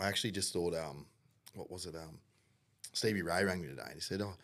[0.00, 1.06] I actually just thought, um,
[1.54, 1.94] what was it?
[1.94, 2.18] Um,
[2.92, 4.34] Stevie Ray rang me today and he said, "Oh,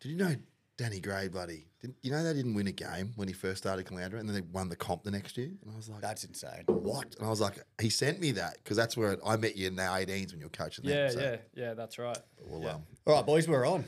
[0.00, 0.34] did you know
[0.76, 1.66] Danny Gray, buddy?
[1.80, 4.34] Did, you know they didn't win a game when he first started Caloundra, and then
[4.34, 6.64] they won the comp the next year?" And I was like, That's insane.
[6.66, 9.68] "What?" And I was like, "He sent me that because that's where I met you
[9.68, 11.74] in the 18s when you were coaching Yeah, them." So yeah, yeah.
[11.74, 12.18] That's right.
[12.44, 13.84] We'll, um, All right, boys, we're on.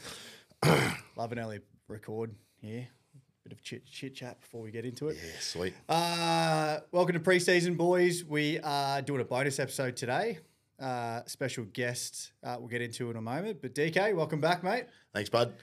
[1.17, 2.87] Love an early record here.
[3.43, 5.17] Bit of chit chit chat before we get into it.
[5.23, 5.75] yeah, sweet.
[5.89, 8.25] Uh, welcome to preseason, boys.
[8.25, 10.39] We are doing a bonus episode today.
[10.79, 13.63] Uh, special guest uh, we'll get into in a moment.
[13.63, 14.85] But DK, welcome back, mate.
[15.15, 15.55] Thanks, bud.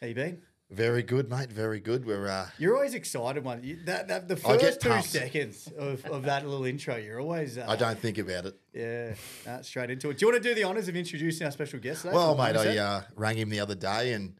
[0.00, 0.40] How you been?
[0.70, 1.52] Very good, mate.
[1.52, 2.04] Very good.
[2.04, 3.62] We're uh, You're always excited one.
[3.62, 5.08] You, that, that the first two pumped.
[5.08, 8.56] seconds of, of that little intro, you're always uh, I don't think about it.
[8.74, 9.14] yeah,
[9.46, 10.18] uh, straight into it.
[10.18, 12.14] Do you want to do the honors of introducing our special guest today?
[12.14, 14.34] Well, mate, I uh, rang him the other day and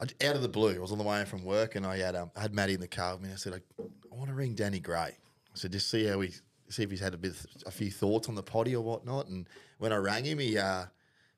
[0.00, 1.98] I, out of the blue, I was on the way home from work and I
[1.98, 3.30] had um, I had Matty in the car with me.
[3.32, 5.00] I said, I, I want to ring Danny Gray.
[5.00, 5.14] I
[5.54, 6.30] said, just see how he,
[6.70, 7.34] see if he's had a bit,
[7.66, 9.28] a few thoughts on the potty or whatnot.
[9.28, 10.84] And when I rang him, he uh,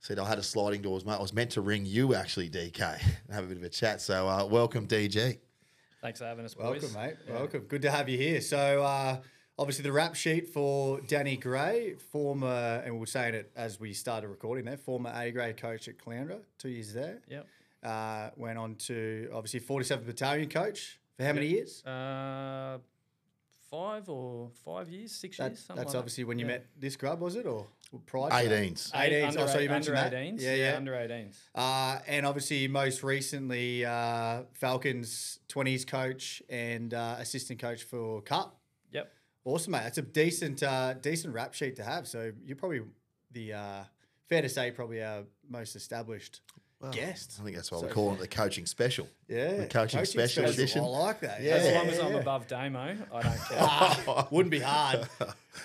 [0.01, 1.15] said, I had a sliding doors, mate.
[1.15, 4.01] I was meant to ring you actually, DK, and have a bit of a chat.
[4.01, 5.39] So uh, welcome, DG.
[6.01, 6.83] Thanks for having us, boys.
[6.83, 7.17] Welcome, mate.
[7.27, 7.35] Yeah.
[7.35, 7.61] Welcome.
[7.63, 8.41] Good to have you here.
[8.41, 9.19] So, uh,
[9.59, 13.93] obviously, the rap sheet for Danny Gray, former, and we we're saying it as we
[13.93, 17.21] started recording there, former A grade coach at Caloundra, two years there.
[17.29, 17.47] Yep.
[17.83, 21.85] Uh, went on to obviously 47th Battalion coach for how many years?
[21.85, 22.79] Uh,
[23.71, 25.65] five or five years, six That- years.
[25.69, 26.29] That's like obviously that.
[26.29, 26.53] when you Yeah.
[26.53, 27.47] met this grub, was it?
[27.47, 27.67] Or
[28.07, 28.53] prior to that?
[28.53, 28.91] 18s.
[28.93, 29.29] 18s.
[29.29, 30.17] Under, Oh, so you mentioned under that.
[30.17, 30.43] 18s.
[30.43, 30.77] Yeah, yeah.
[30.77, 31.37] Under 18s.
[31.55, 38.61] Uh, and obviously, most recently, uh, Falcons 20s coach and uh, assistant coach for Cup.
[38.93, 39.13] Yep.
[39.45, 39.83] Awesome, mate.
[39.85, 42.07] That's a decent, uh, decent rap sheet to have.
[42.09, 42.83] So you're probably
[43.31, 43.85] the uh,
[44.29, 46.41] fair to say probably our most established
[46.93, 47.39] guest.
[47.41, 49.09] I think that's why So we call it the coaching special.
[49.31, 50.83] Yeah, The coaching special edition.
[50.83, 51.41] I like that.
[51.43, 52.19] Yeah, As long as I'm yeah.
[52.19, 54.27] above Damo, I don't care.
[54.31, 55.07] Wouldn't be hard.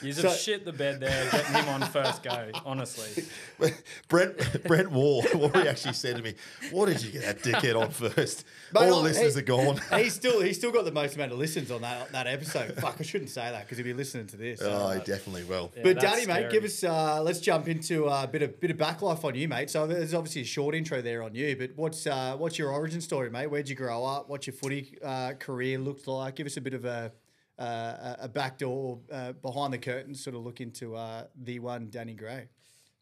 [0.01, 2.49] You So- just shit the bed there, getting him on first go.
[2.65, 3.23] Honestly,
[4.07, 6.33] Brent Brent Wall, what he actually said to me,
[6.71, 8.45] what did you get that dickhead on first?
[8.73, 9.79] Mate, All the listeners hey- are gone.
[9.99, 12.73] he's still he's still got the most amount of listens on that that episode.
[12.79, 14.59] Fuck, I shouldn't say that because he'll be listening to this.
[14.63, 15.71] Oh, he definitely will.
[15.75, 16.83] Yeah, But that's Danny, mate, give us.
[16.83, 19.69] Uh, let's jump into a bit of bit of backlife on you, mate.
[19.69, 23.01] So there's obviously a short intro there on you, but what's uh, what's your origin
[23.01, 23.47] story, mate?
[23.55, 24.27] Where'd you grow up?
[24.27, 26.35] What's your footy uh, career looked like?
[26.35, 27.13] Give us a bit of a
[27.57, 32.15] uh, a backdoor uh, behind the curtains, sort of look into uh, the one Danny
[32.15, 32.49] Gray.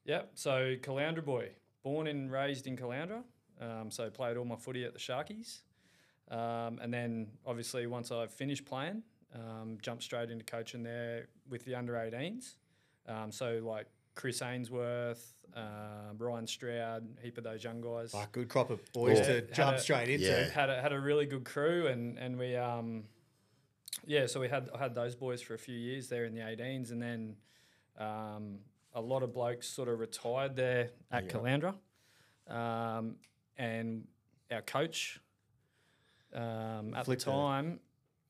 [0.05, 0.33] Yep.
[0.35, 1.49] So Caloundra boy,
[1.81, 3.23] born and raised in Caloundra.
[3.59, 5.61] Um, so played all my footy at the Sharkies,
[6.29, 9.01] um, and then obviously once I finished playing,
[9.33, 12.57] um, jumped straight into coaching there with the under 18s.
[13.07, 18.11] Um, so like Chris Ainsworth, um, Ryan Stroud, heap of those young guys.
[18.11, 19.25] Fuck, good crop of boys Yeah.
[19.25, 20.25] to Had jump a- straight into.
[20.25, 20.49] Yeah.
[20.49, 23.03] had a, had a really good crew and and we um
[24.05, 26.91] yeah so we had had those boys for a few years there in the 18s
[26.91, 27.35] and then
[27.99, 28.57] um,
[28.95, 31.75] a lot of blokes sort of retired there at Caloundra
[32.47, 33.15] um,
[33.57, 34.07] and
[34.51, 35.19] our coach
[36.33, 37.79] um, at Flipped the time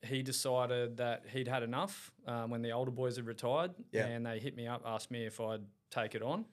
[0.04, 4.06] he decided that he'd had enough um, when the older boys had retired Yeah.
[4.06, 6.44] and they hit me up asked me if I'd take it on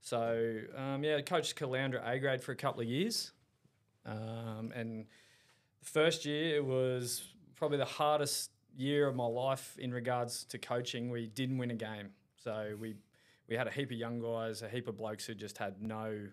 [0.00, 3.32] so um, yeah, I coached Caloundra A grade for a couple of years,
[4.04, 5.06] um, and
[5.80, 7.22] the first year it was
[7.54, 11.10] probably the hardest year of my life in regards to coaching.
[11.10, 12.10] We didn't win a game,
[12.42, 12.96] so we
[13.48, 16.26] we had a heap of young guys, a heap of blokes who just had no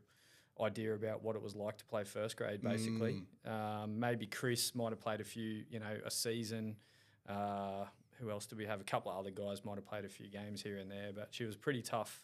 [0.61, 2.61] idea about what it was like to play first grade.
[2.61, 6.75] Basically, um, maybe Chris might have played a few, you know, a season.
[7.27, 7.85] Uh,
[8.19, 8.81] who else did we have?
[8.81, 11.29] A couple of other guys might have played a few games here and there, but
[11.31, 12.23] she was pretty tough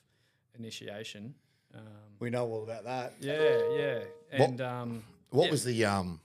[0.58, 1.36] initiation.
[1.74, 1.82] Um,
[2.20, 3.14] We know all about that.
[3.20, 4.00] yeah, yeah,
[4.38, 5.52] What- and um, What yeah.
[5.52, 6.20] was the um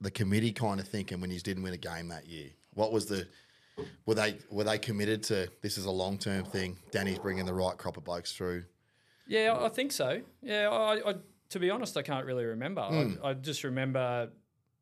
[0.00, 2.50] the committee kind of thinking when you didn't win a game that year?
[2.74, 3.26] What was the
[4.06, 6.78] were they were they committed to this is a long term thing?
[6.90, 8.64] Danny's bringing the right crop of blokes through.
[9.26, 10.22] Yeah, I I think so.
[10.42, 11.14] Yeah, I, I
[11.52, 12.80] to be honest, I can't really remember.
[12.82, 13.14] Hmm.
[13.22, 14.30] I, I just remember,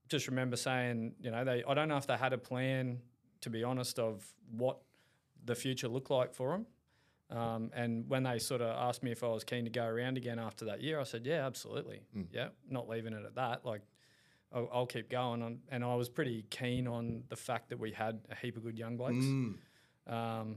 [0.08, 1.64] just remember saying, you know, they.
[1.66, 3.00] I don't know if they had a plan,
[3.40, 4.24] to be honest, of
[4.56, 4.78] what
[5.44, 6.66] the future looked like for them.
[7.36, 10.16] Um, and when they sort of asked me if I was keen to go around
[10.16, 12.02] again after that year, I said, yeah, absolutely.
[12.14, 12.22] Hmm.
[12.32, 13.66] Yeah, not leaving it at that.
[13.66, 13.82] Like,
[14.52, 15.42] I'll, I'll keep going.
[15.42, 18.62] On, and I was pretty keen on the fact that we had a heap of
[18.62, 19.24] good young blokes.
[19.24, 19.52] Hmm.
[20.06, 20.56] Um,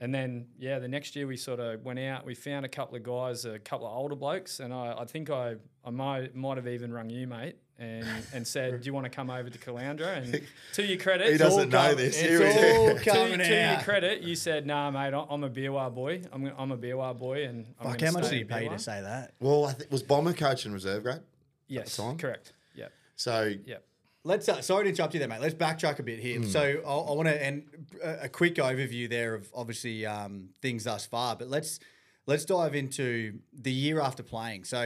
[0.00, 2.24] and then, yeah, the next year we sort of went out.
[2.26, 5.30] We found a couple of guys, a couple of older blokes, and I, I think
[5.30, 9.04] I, I might, might have even rung you, mate, and, and said, "Do you want
[9.04, 10.42] to come over to Caloundra?" And
[10.74, 12.20] to your credit, He doesn't know come- this.
[12.20, 12.98] It's Here he all is.
[13.04, 16.22] to, coming to your credit, you said, "Nah, mate, I- I'm a Beerwah boy.
[16.32, 18.68] I'm, gonna- I'm a Beerwah boy." And I'm Fuck, how much stay did he in
[18.68, 19.32] pay to say that?
[19.40, 21.20] Well, I think was Bomber coach in reserve grade.
[21.68, 22.16] Yes, time?
[22.18, 22.52] correct.
[22.74, 23.76] Yeah, So yeah.
[24.26, 25.40] Let's uh, sorry to interrupt you there, mate.
[25.40, 26.42] Let's backtrack a bit here.
[26.42, 27.62] So I, I want to and
[28.02, 31.78] a, a quick overview there of obviously um, things thus far, but let's
[32.26, 34.64] let's dive into the year after playing.
[34.64, 34.78] So,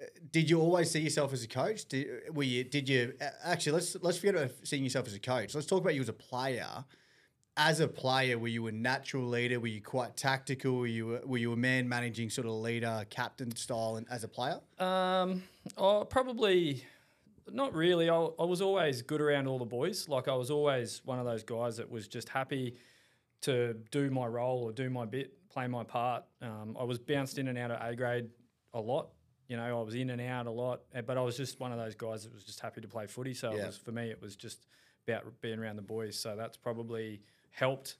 [0.00, 1.86] uh, did you always see yourself as a coach?
[1.86, 2.62] Did, were you?
[2.62, 3.72] Did you uh, actually?
[3.72, 5.56] Let's let's forget about seeing yourself as a coach.
[5.56, 6.84] Let's talk about you as a player.
[7.56, 9.60] As a player, were you a natural leader?
[9.60, 10.76] Were you quite tactical?
[10.76, 14.24] Were you a- were you a man managing sort of leader, captain style, and as
[14.24, 14.60] a player?
[14.78, 15.44] Um,
[15.76, 16.84] oh, probably
[17.50, 18.08] not really.
[18.10, 20.08] I, I was always good around all the boys.
[20.08, 22.76] Like I was always one of those guys that was just happy
[23.42, 26.24] to do my role or do my bit, play my part.
[26.40, 28.28] Um, I was bounced in and out of A grade
[28.72, 29.08] a lot.
[29.48, 31.70] You know, I was in and out a lot, eh, but I was just one
[31.70, 33.34] of those guys that was just happy to play footy.
[33.34, 33.66] So it Yeah.
[33.66, 34.66] was, for me, it was just
[35.06, 36.18] about being around the boys.
[36.18, 37.20] So that's probably
[37.50, 37.98] helped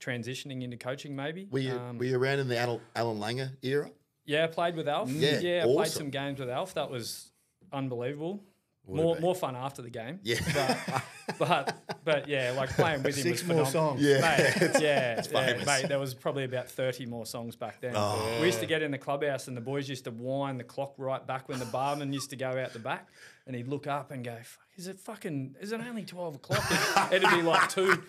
[0.00, 1.48] transitioning into coaching, maybe.
[1.50, 3.90] Were you, Um, were you around in the Allan, Allan Langer era?
[4.24, 5.10] yeah, I played with Alf.
[5.10, 6.74] Yeah, yeah, I played some games with Alf.
[6.74, 7.32] That was
[7.72, 8.44] unbelievable.
[8.86, 10.20] Would more more fun after the game.
[10.22, 10.38] Yeah.
[10.54, 13.96] but but, but yeah, like playing with him Six was more phenomenal.
[13.98, 14.00] songs.
[14.02, 14.20] Yeah.
[14.20, 15.66] Mate, yeah, yeah, famous.
[15.66, 15.88] mate.
[15.88, 17.94] There was probably about thirty more songs back then.
[17.96, 18.38] Oh.
[18.40, 20.94] We used to get in the clubhouse and the boys used to wind the clock
[20.98, 23.08] right back when the barman used to go out the back,
[23.46, 24.36] and he'd look up and go,
[24.76, 25.56] "Is it fucking?
[25.60, 26.62] Is it only twelve o'clock?"
[27.12, 28.02] It'd be like two.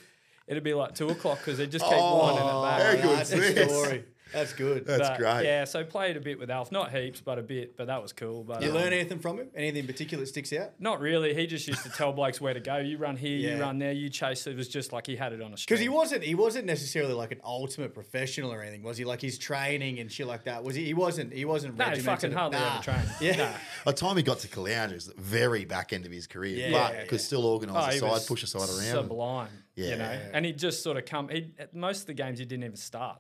[0.47, 2.79] It'd be like two o'clock because they'd just keep winding it back.
[2.79, 3.18] Oh, very good.
[3.19, 3.69] That's a Yes.
[3.69, 4.06] story.
[4.33, 4.85] That's good.
[4.85, 5.44] That's But, great.
[5.45, 7.77] Yeah, so played a bit with Alf, not heaps, but a bit.
[7.77, 8.44] But that was cool.
[8.44, 9.47] But you um, learn anything from him?
[9.56, 10.71] Anything in particular that sticks out?
[10.79, 11.33] Not really.
[11.33, 12.77] He just used to tell blokes where to go.
[12.77, 13.56] You run here, Yeah.
[13.56, 14.45] you run there, you chase.
[14.47, 17.13] It was just like he had it on a Because he wasn't he wasn't necessarily
[17.13, 19.06] like an ultimate professional or anything, was he?
[19.06, 20.63] Like his training and shit like that.
[20.63, 20.85] Was he?
[20.85, 21.33] He wasn't.
[21.33, 21.77] He wasn't.
[21.77, 22.75] no, he fucking hardly Nah.
[22.75, 23.09] ever trained.
[23.21, 23.35] Yeah.
[23.38, 23.51] Nah.
[23.85, 26.27] By the time he got to Caloundra, it was the very back end of his
[26.27, 26.71] career, Yeah.
[26.97, 28.81] but could still organise Oh, a he side, push a side around.
[29.03, 29.50] Sublime.
[29.75, 29.89] Yeah.
[29.91, 31.29] You know, and he'd just sort of come.
[31.29, 33.19] He most of the games he didn't even start.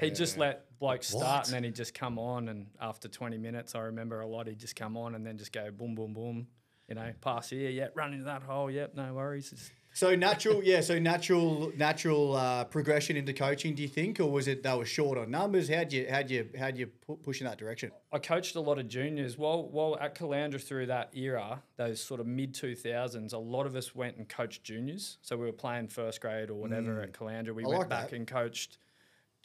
[0.00, 1.46] He'd just let blokes start, What?
[1.46, 2.48] and then he'd just come on.
[2.48, 4.46] And after 20 minutes, I remember a lot.
[4.46, 6.46] He'd just come on and then just go boom, boom, boom.
[6.88, 9.52] You know, pass here, yep, run into that hole, yep, no worries.
[9.52, 10.80] It's, So natural, yeah.
[10.80, 13.74] So natural, natural uh, progression into coaching.
[13.74, 15.68] Do you think, or was it they were short on numbers?
[15.68, 17.90] How'd you, how'd you, how'd you pu- push in that direction?
[18.10, 19.36] I coached a lot of juniors.
[19.36, 23.66] While while at Caloundra through that era, those sort of mid two thousands, a lot
[23.66, 25.18] of us went and coached juniors.
[25.20, 27.54] So we were playing first grade or whatever at Caloundra.
[27.54, 28.16] We I went like back that.
[28.16, 28.78] and coached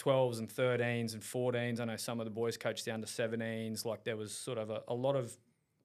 [0.04, 1.80] twelves and thirteens and fourteens.
[1.80, 3.86] I know some of the boys coached down to seventeens.
[3.86, 5.38] Like there was sort of a, a lot of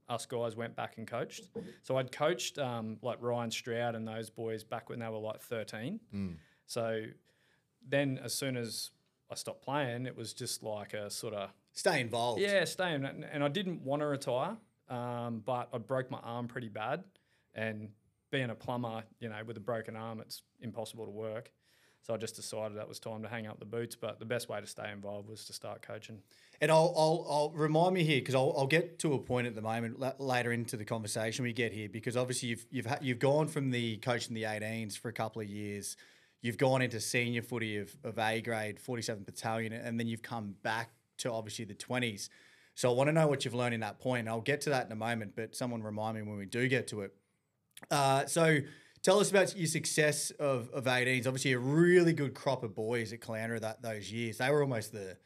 [0.09, 1.45] us guys went back and coached.
[1.83, 5.41] So I'd coached um, like Ryan Stroud and those boys back when they were like
[5.41, 6.01] thirteen.
[6.67, 7.05] So
[7.89, 8.91] then as soon as
[9.31, 12.41] I stopped playing, it was just like a sort of Stay involved.
[12.41, 13.05] yeah, staying.
[13.05, 14.57] And and I didn't want to retire,
[14.89, 17.05] um, but I broke my arm pretty bad.
[17.55, 17.91] And
[18.31, 21.51] being a plumber, you know, with a broken arm, it's impossible to work.
[22.03, 23.95] So I just decided that was time to hang up the boots.
[23.95, 26.21] But the best way to stay involved was to start coaching.
[26.61, 29.55] And I'll, I'll, I'll remind me here because I'll, I'll get to a point at
[29.55, 32.99] the moment la- later into the conversation we get here because obviously you've you've ha-
[33.01, 35.97] you've gone from the coaching the 18s for a couple of years,
[36.41, 40.55] you've gone into senior footy of, of A grade 47th Battalion, and then you've come
[40.63, 42.29] back to obviously the 20s.
[42.75, 44.29] So I want to know what you've learned in that point.
[44.29, 46.87] I'll get to that in a moment, but someone remind me when we do get
[46.89, 47.13] to it.
[47.91, 48.59] Uh, so
[49.03, 51.27] tell us about your success of, of 18s.
[51.27, 54.39] Obviously, a really good crop of boys at Caloundra that those years.
[54.39, 55.17] They were almost the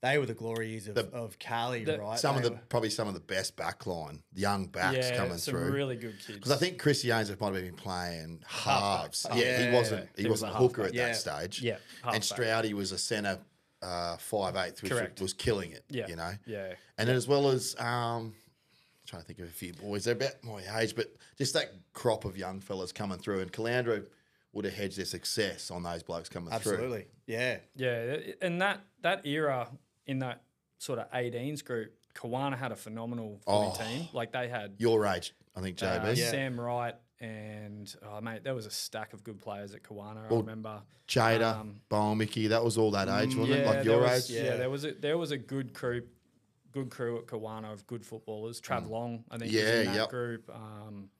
[0.00, 2.18] they were the glory years of, of Cali, the- right?
[2.18, 5.54] Some of the were- probably some of the best backline, young backs yeah, coming some
[5.54, 5.70] through.
[5.70, 6.38] really good kids.
[6.38, 9.22] Because I think Chris Joseph might have been playing halves.
[9.22, 9.40] Halfback.
[9.44, 9.70] Yeah, Yeah.
[9.70, 10.08] he wasn't.
[10.16, 10.88] He, He was wasn't a a hooker halfback.
[11.00, 11.06] at Yeah.
[11.06, 11.62] that stage.
[11.62, 12.22] Yeah, and.
[12.22, 13.38] Stroudy was a centre,
[13.80, 15.20] uh, five eighth, which Correct.
[15.20, 15.84] was killing it.
[15.88, 16.32] yeah, you know.
[16.46, 18.34] yeah, And then as well as um,
[19.12, 20.04] trying to think of a few boys.
[20.04, 23.40] They're about my age, but just that crop of young fellas coming through.
[23.40, 24.04] And Caloundra
[24.54, 26.56] would have hedged their success on those blokes coming through.
[26.72, 27.58] absolutely, yeah.
[27.76, 28.16] yeah.
[28.40, 29.68] And that that era
[30.06, 30.42] in that
[30.78, 33.74] sort of 18s group, Kawana had a phenomenal Oh.
[33.78, 34.08] team.
[34.14, 36.04] Like they had Your age, I think, JB.
[36.04, 36.30] Uh, Yeah.
[36.30, 40.24] Sam Wright and oh mate, there was a stack of good players at Kawana.
[40.30, 40.82] I remember.
[41.06, 43.66] Jada, Um, Bowl Mickey, that was all that age, wasn't it?
[43.66, 44.36] Like your was, age?
[44.36, 44.44] Yeah.
[44.44, 44.56] Yeah.
[44.56, 46.02] there was a there was a good crew,
[46.72, 48.60] good crew at Kawana of good footballers.
[48.60, 49.64] Trav Long, I think, was Mm.
[49.66, 50.08] Yeah, in that yep.
[50.10, 50.50] group.
[50.54, 51.10] Um,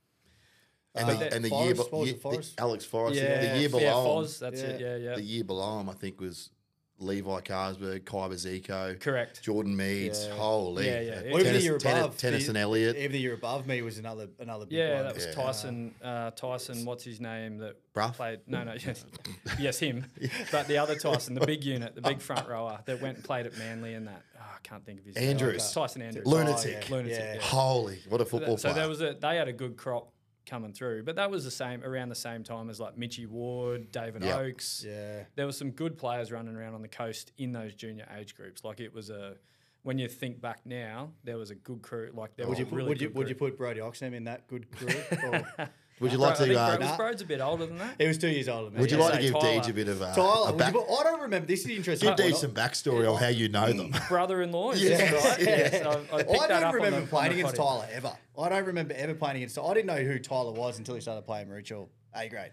[0.95, 2.57] And, Uh, the, and the Forrest, year, what be- year Forrest?
[2.57, 4.67] the, Alex Forrest, yeah, the year below yeah, Foz, that's Yeah.
[4.69, 4.81] it.
[4.83, 6.51] Yeah, yeah, the year below him, I think was
[6.99, 9.43] Levi Carsberg, Kyber Zico, correct.
[9.43, 10.35] Jordan Meads, Yeah.
[10.37, 11.13] holy, Yeah, yeah.
[11.13, 13.67] uh, Well, Well, even the year Tennis- above, Tennyson the- Elliott, Even the year above
[13.67, 14.87] me was another another big one.
[14.87, 15.05] Yeah, one.
[15.07, 15.33] that was Yeah.
[15.33, 15.95] Tyson.
[16.03, 17.57] Uh, Tyson, what's his name?
[17.59, 18.17] That Bruff?
[18.19, 18.41] played.
[18.47, 19.05] No, no, yes,
[19.59, 20.05] yes, him.
[20.53, 23.47] But the other Tyson, the big unit, the big front rower that went and played
[23.47, 24.23] at Manly and that.
[24.65, 25.31] I can't think of his name.
[25.31, 25.77] Andrews.
[25.77, 26.27] Uh, Tyson Andrews.
[26.27, 26.87] Lunatic.
[26.91, 27.35] Oh, Lunatic, Yeah.
[27.35, 27.41] yeah.
[27.41, 28.81] holy, what a football so player.
[28.83, 30.13] there was a they had a good crop
[30.47, 33.91] coming through, but that was the same around the same time as like Mitchy Ward,
[33.93, 34.39] David Yep.
[34.39, 34.85] Oakes.
[34.87, 35.25] Yeah.
[35.37, 38.65] There was some good players running around on the coast in those junior age groups.
[38.65, 39.37] Like it was a
[39.85, 42.11] when you think back now, there was a good crew.
[42.15, 43.81] Like there Would was you a put, really would you good would you put Brody
[43.81, 44.97] Oxham in that good group?
[46.03, 46.55] Or, Would you like I think to?
[46.55, 46.97] Bro- Uh, was Nah.
[46.97, 47.95] Broads a bit older than that.
[48.01, 48.81] He was two years older than me.
[48.81, 49.61] would you Yeah, like to give Tyler.
[49.61, 51.47] Deej a bit of uh, Tyler, a would back, you- I don't remember.
[51.47, 52.09] This is interesting.
[52.09, 52.33] give one.
[52.33, 53.95] Deej some backstory on how you know them?
[54.09, 54.97] Brother-in-law, is Yeah.
[54.97, 55.39] that right?
[55.41, 55.47] Yeah.
[55.47, 57.81] Yes, I, I, picked I that don't on remember the- playing the against potty.
[57.81, 58.13] Tyler ever.
[58.39, 59.55] I don't remember ever playing against.
[59.55, 59.71] Tyler.
[59.71, 62.51] I didn't know who Tyler was until he started playing Maroochy A grade.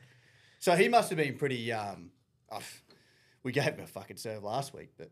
[0.60, 1.72] So he must have been pretty.
[1.74, 2.12] Um,
[2.52, 2.60] oh,
[3.44, 5.10] we gave him a fucking serve last week, but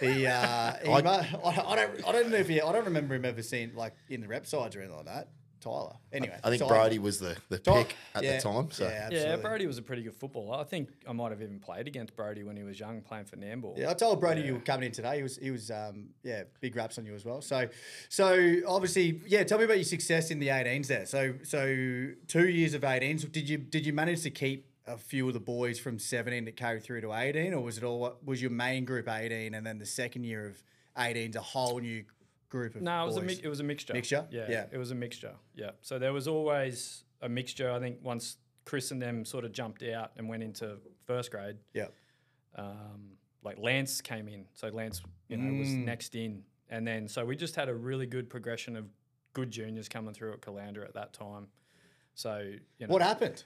[0.00, 0.26] he.
[0.26, 2.08] Uh, he I- mu- I, I don't.
[2.08, 2.60] I don't know if he.
[2.60, 5.28] I don't remember him ever seeing like in the rep sides or anything like that.
[5.62, 5.94] Tyler.
[6.12, 6.74] Anyway, I think Tyler.
[6.74, 8.70] Brody was the, the Ty- pick at yeah, the time.
[8.70, 9.36] So yeah, Yeah.
[9.36, 10.58] Brody was a pretty good footballer.
[10.58, 13.36] I think I might have even played against Brody when he was young, playing for
[13.36, 13.76] Nambour.
[13.76, 15.16] Yeah, I told Brody you were coming in today.
[15.16, 17.40] He was, he was, um, yeah, big raps on you as well.
[17.40, 17.68] So,
[18.08, 19.44] so obviously, yeah.
[19.44, 21.06] Tell me about your success in the 18s there.
[21.06, 23.30] So, so two years of 18s.
[23.30, 26.56] Did you did you manage to keep a few of the boys from 17 that
[26.56, 29.78] carried through to 18, or was it all was your main group 18, and then
[29.78, 30.62] the second year of
[30.96, 32.04] 18's a whole new
[32.52, 33.38] group of No, it was a boys?
[33.38, 33.94] mi- it was a mixture.
[33.94, 34.26] Mixture?
[34.30, 34.66] Yeah, Yeah.
[34.70, 35.34] it was a mixture.
[35.54, 35.70] Yeah.
[35.80, 37.70] So there was always a mixture.
[37.70, 41.56] I think once Chris and them sort of jumped out and went into first grade,
[41.72, 41.88] yeah,
[42.56, 44.44] um, like Lance came in.
[44.52, 45.84] So Lance, you know, was Mm.
[45.86, 48.86] next in, and then so we just had a really good progression of
[49.32, 51.48] good juniors coming through at Caloundra at that time.
[52.14, 52.38] So
[52.78, 53.44] you know, What happened?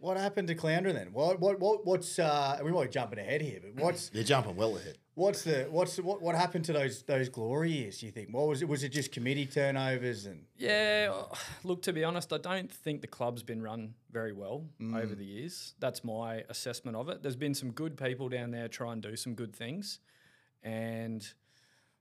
[0.00, 1.12] What happened to Caloundra then?
[1.12, 4.54] What what what what's uh we might be jumping ahead here, but what's you're jumping
[4.54, 4.98] well ahead.
[5.18, 7.98] What's the what's the, what what happened to those those glory years?
[7.98, 8.28] Do you think?
[8.30, 8.68] What was it?
[8.68, 11.12] Was it just committee turnovers and Yeah,
[11.64, 15.24] look, to be honest, I don't think the club's been run very well over the
[15.24, 15.74] years.
[15.80, 17.22] That's my assessment of it.
[17.22, 19.98] There's been some good people down there try and do some good things,
[20.62, 21.20] and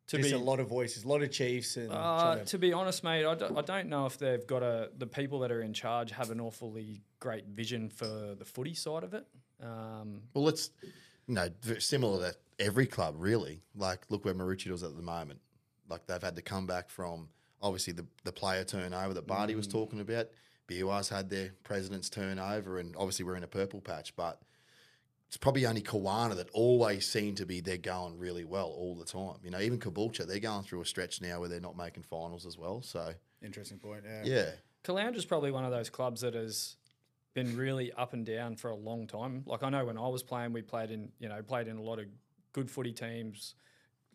[0.08, 2.58] to just be a lot of voices, a lot of chiefs and uh, to- to
[2.58, 5.52] be honest, mate, I don't, I don't know if they've got a the people that
[5.52, 9.26] are in charge have an awfully great vision for the footy side of it.
[9.62, 10.70] Um, Well, it's
[11.28, 13.62] you know v- similar to every club, really.
[13.76, 15.40] Like, look where Maroochydore's at the moment.
[15.90, 17.30] Like they've had to come back from
[17.62, 19.72] obviously the the player turnover that Barty was mm.
[19.72, 20.28] talking about.
[20.68, 24.42] BUR's had their president's turnover, and obviously we're in a purple patch, but.
[25.30, 29.04] It's probably only Kawana that always seem to be they're going really well all the
[29.04, 29.36] time.
[29.44, 32.46] You know, even Caboolture, they're going through a stretch now where they're not making finals
[32.46, 32.82] as well.
[32.82, 34.04] So interesting point.
[34.06, 34.22] Yeah.
[34.24, 34.50] yeah,
[34.84, 36.78] Caloundra's probably one of those clubs that has
[37.34, 39.44] been really up and down for a long time.
[39.46, 41.82] Like I know when I was playing, we played in you know played in a
[41.82, 42.06] lot of
[42.58, 43.54] good footy teams,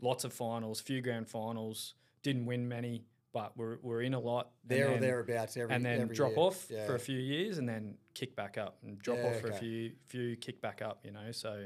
[0.01, 1.95] lots of finals, few grand finals.
[2.25, 4.51] Didn't win many, but we're, we're in a lot.
[4.67, 6.39] There or thereabouts every and then every drop year.
[6.41, 6.87] off Yeah.
[6.87, 9.55] for a few years, and then kick back up, and drop Yeah, off for a
[9.55, 11.05] few few kick back up.
[11.05, 11.65] You know, so.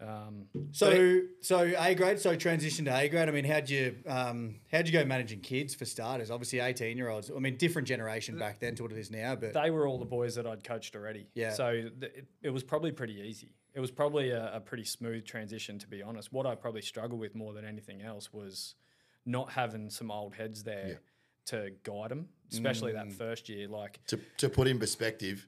[0.00, 3.28] Um, So so A grade, so transition to A grade.
[3.28, 6.32] I mean, how'd you um how'd you go managing kids for starters?
[6.32, 7.30] Obviously, eighteen year olds.
[7.34, 9.36] I mean, different generation back then to what it is now.
[9.36, 11.28] But they were all the boys that I'd coached already.
[11.34, 11.52] Yeah.
[11.52, 11.70] So
[12.00, 13.50] th- it, it was probably pretty easy.
[13.74, 16.32] It was probably a, a pretty smooth transition, to be honest.
[16.32, 18.76] What I probably struggled with more than anything else was
[19.26, 21.00] not having some old heads there
[21.46, 23.12] to guide them, especially that Mm.
[23.14, 23.66] first year.
[23.68, 25.46] Like, to to put in perspective,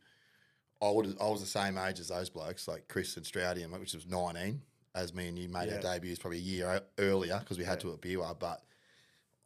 [0.83, 3.95] I would I was the same age as those blokes, like Chris and Stroudian, which
[3.95, 4.61] was nineteen,
[4.95, 7.92] as me and you made our debuts probably a year earlier because we had to
[7.92, 8.35] at BUR.
[8.38, 8.61] But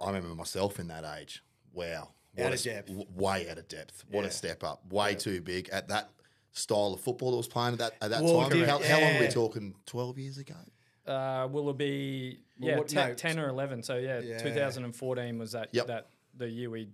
[0.00, 1.44] I remember myself in that age.
[1.74, 2.86] Wow, what Out a of s- depth.
[2.88, 4.04] w- way out of depth.
[4.10, 4.28] What Yeah.
[4.28, 4.90] a step up.
[4.90, 6.10] Way too big at that
[6.52, 8.50] style of football that was playing at that at that Well, time.
[8.50, 8.68] correct.
[8.70, 9.74] How, how long are we talking?
[9.86, 10.54] Twelve years ago.
[11.06, 13.82] uh, will it be Well, yeah what- 10, no, 10 or eleven?
[13.82, 14.38] So yeah, Yeah.
[14.38, 15.86] 2014 was that Yep.
[15.88, 16.88] that the year we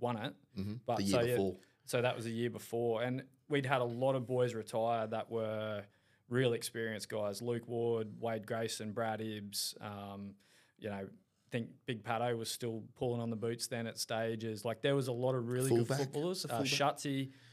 [0.00, 0.34] won it.
[0.56, 1.52] hmm But the year so, yeah.
[1.84, 5.30] So that was a year before, and we'd had a lot of boys retire that
[5.30, 5.84] were
[6.28, 9.74] real experienced guys: Luke Ward, Wade Grayson, Brad Ibbs.
[9.80, 10.34] Um,
[10.78, 11.08] you know,
[11.50, 14.64] think Big Pato was still pulling on the boots then at stages.
[14.64, 15.98] Like there was a lot of really Fullback?
[15.98, 16.44] good footballers.
[16.44, 16.72] A Uh, fullback?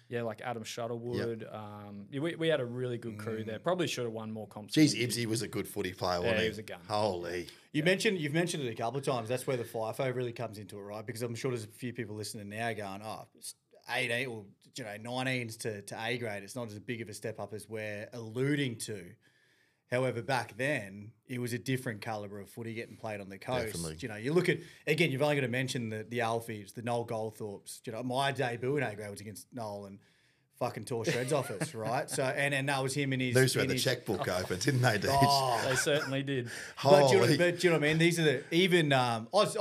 [0.10, 1.48] Shutsy, yeah, like Adam Shuttlewood.
[1.51, 3.60] Um, yeah, we, we had a really good crew there.
[3.60, 4.74] Probably should have won more comps.
[4.74, 6.50] Geez, Ibsy was a good footy player, wasn't he he?
[6.50, 6.80] was a gun.
[6.88, 7.48] Holy.
[7.72, 9.30] You mentioned you've mentioned it a couple of times.
[9.30, 11.06] That's where the FIFO really comes into it, right?
[11.06, 13.28] Because I'm sure there's a few people listening now going, "Oh,
[13.89, 16.44] 18 or you know 19s to, to A grade.
[16.44, 19.06] It's not as big of a step up as we're alluding to."
[19.91, 23.67] However, back then it was a different caliber of footy getting played on the coast.
[23.74, 23.98] Definitely.
[24.01, 25.12] You know, you look at again.
[25.12, 27.79] You've only got to mention the the Alfies, the Noel Goldthorpes.
[27.86, 30.00] You know, my debut in A grade was against Noel and
[30.60, 32.08] fucking tore shreds off us, right?
[32.10, 33.34] So and and that was him in his.
[33.34, 35.10] Those who in had the his- checkbook open, didn't they, Deej?
[35.12, 36.50] Oh, They certainly did.
[36.84, 37.98] but do, you know, but do you know what I mean?
[37.98, 39.58] These are the even um, Oz,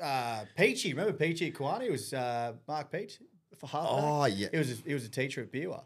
[0.00, 0.94] uh, Peachy.
[0.94, 1.82] Remember Peachy at Kawana?
[1.82, 3.18] It was uh, Mark Peach
[3.56, 3.86] for half.
[3.88, 4.48] Oh, yeah.
[4.50, 5.84] He was a, he was a teacher at Beerwah.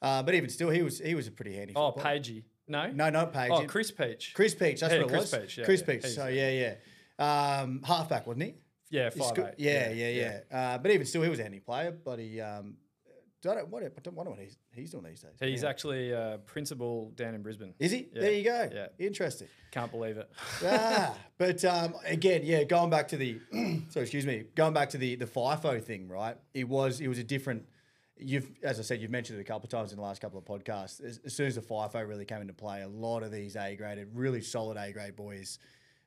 [0.00, 1.72] Uh, but even still, he was he was a pretty handy.
[1.74, 2.16] Oh, footballer.
[2.18, 2.42] Pagey.
[2.66, 3.50] No, No, not Page.
[3.52, 4.32] Oh, Chris Peach.
[4.34, 4.80] Chris Peach.
[4.80, 5.40] That's Yeah, what it Chris was.
[5.42, 5.86] Peach, yeah, Chris yeah.
[5.94, 6.06] Peach.
[6.06, 7.60] So yeah, yeah.
[7.60, 8.54] Um, halfback, wasn't he?
[8.90, 9.54] Yeah, five good- eight.
[9.58, 10.08] yeah, yeah,
[10.50, 10.56] yeah.
[10.74, 11.90] Uh, but even still, he was a handy player.
[11.92, 12.76] But he, um,
[13.46, 15.32] I don't, what, I don't wonder what he's, he's doing these days.
[15.40, 17.74] He's actually uh, principal down in Brisbane.
[17.78, 18.08] Is he?
[18.14, 18.70] There you go.
[18.72, 18.86] yeah.
[18.98, 19.48] Interesting.
[19.70, 20.30] Can't believe it.
[20.64, 23.38] ah, but um, again, yeah, going back to the
[23.90, 26.36] so excuse me, going back to the the FIFO thing, right?
[26.54, 27.66] It was it was a different
[28.16, 30.38] you've, as I said, you've mentioned it a couple of times in the last couple
[30.38, 31.02] of podcasts.
[31.02, 33.76] As, as soon as the FIFO really came into play, a lot of these A
[33.76, 35.58] graded, really solid A grade boys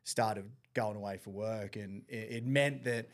[0.04, 3.10] started going away for work, and it, it meant that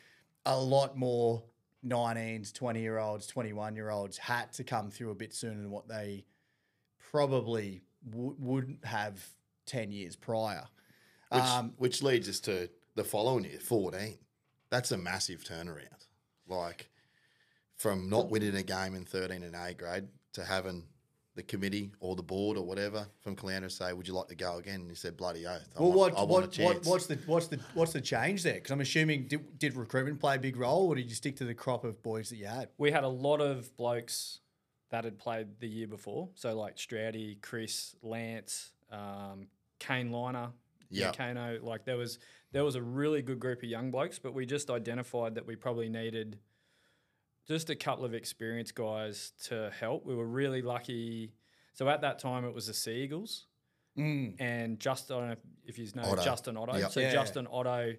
[0.46, 1.44] a lot more
[1.86, 5.72] 19s, 20 year olds, 21 year olds had to come through a bit sooner than
[5.72, 6.26] what they
[7.12, 9.26] probably w- would have
[9.66, 10.66] 10 years prior.
[11.32, 14.18] Which, Um, which leads us to the following year, 14.
[14.70, 16.08] That's a massive turnaround.
[16.48, 16.90] Like
[17.84, 20.86] from not winning a game in 13 and A grade to having
[21.36, 24.56] the committee or the board or whatever from Caloundra say, "Would you like to go
[24.58, 26.86] again?" And he said, "Bloody oath." I Well, want, what, I want a what, what
[26.86, 28.54] what's the what's the what's the change there?
[28.54, 31.44] Because I'm assuming did, did recruitment play a big role, or did you stick to
[31.46, 32.70] the crop of boys that you had?
[32.78, 34.40] we had a lot of blokes
[34.92, 36.30] that had played the year before.
[36.36, 39.48] So like Stroudy, Chris, Lance, um,
[39.80, 40.52] Kane Liner,
[40.90, 41.18] yeah, Yep.
[41.18, 41.60] Kano.
[41.62, 42.18] Like there was
[42.54, 45.56] there was a really good group of young blokes, but we just identified that we
[45.58, 46.38] probably needed
[47.48, 50.06] just a couple of experienced guys to help.
[50.06, 51.34] We were really lucky.
[51.74, 53.48] So at that time, it was the Sea Eagles
[53.98, 54.36] Mm.
[54.40, 55.36] and just I don't know
[55.66, 56.24] if you know Otto.
[56.24, 56.76] Justin Otto.
[56.78, 56.92] Yep.
[56.92, 57.12] So Yeah.
[57.12, 57.94] Justin Otto,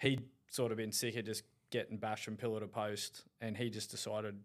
[0.00, 3.70] he'd sort of been sick of just getting bashed from pillar to post, and he
[3.70, 4.42] just decided,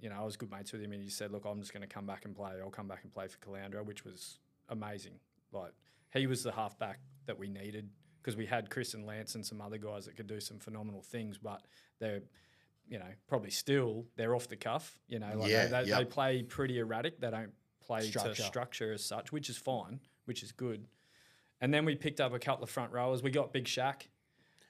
[0.00, 1.82] you know, I was good mates with him, and he said, "Look, I'm just going
[1.86, 2.52] to come back and play.
[2.58, 4.38] I'll come back and play for Caloundra," which was
[4.70, 5.20] amazing.
[5.52, 5.74] Like
[6.14, 7.90] he was the halfback that we needed
[8.22, 11.02] because we had Chris and Lance and some other guys that could do some phenomenal
[11.02, 11.66] things, but
[11.98, 12.22] they're
[12.88, 14.98] you know, probably still they're off the cuff.
[15.08, 15.98] You know, like Yeah, they, they, yep.
[15.98, 17.20] they play pretty erratic.
[17.20, 17.52] They don't
[17.86, 18.34] play Structure.
[18.34, 20.86] to structure as such, which is fine, which is good.
[21.60, 23.22] And then we picked up a couple of front rowers.
[23.22, 24.02] We got Big Shaq.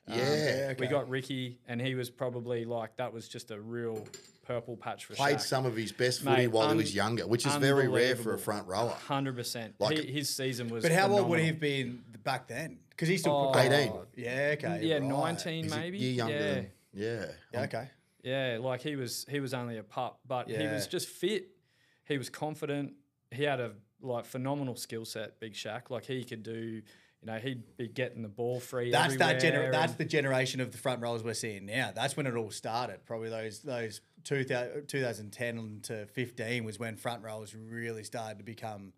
[0.06, 0.74] Um, Yeah.
[0.78, 4.06] We got Ricky, and he was probably like that was just a real
[4.44, 5.40] purple patch for Played Shaq.
[5.40, 8.34] some of his best footy Mate, while he was younger, which is very rare for
[8.34, 8.90] a front rower.
[8.90, 9.74] Hundred percent.
[9.78, 10.82] Like- He, his season was.
[10.82, 11.52] But how old would he phenomenal.
[11.52, 11.60] have
[12.12, 12.78] been back then?
[12.90, 13.92] Because he's still Oh, probably- 18.
[14.16, 14.80] Yeah, okay.
[14.86, 15.02] Yeah, right.
[15.04, 15.98] nineteen He's a maybe.
[15.98, 16.40] year younger yeah.
[16.54, 17.26] than yeah.
[17.54, 17.88] Yeah, okay.
[18.24, 21.48] Yeah, like he was he was only a pup, but he was just fit.
[22.06, 22.94] He was confident.
[23.30, 25.90] He had a like phenomenal skill set, Big Shaq.
[25.90, 26.82] Like he could do, you
[27.26, 28.90] know, he'd be getting the ball free.
[28.90, 31.92] That's that gener- That's the generation of the front rows we're seeing now.
[31.94, 33.04] That's when it all started.
[33.06, 38.92] Probably those those 2000, 2010 to fifteen was when front rows really started to become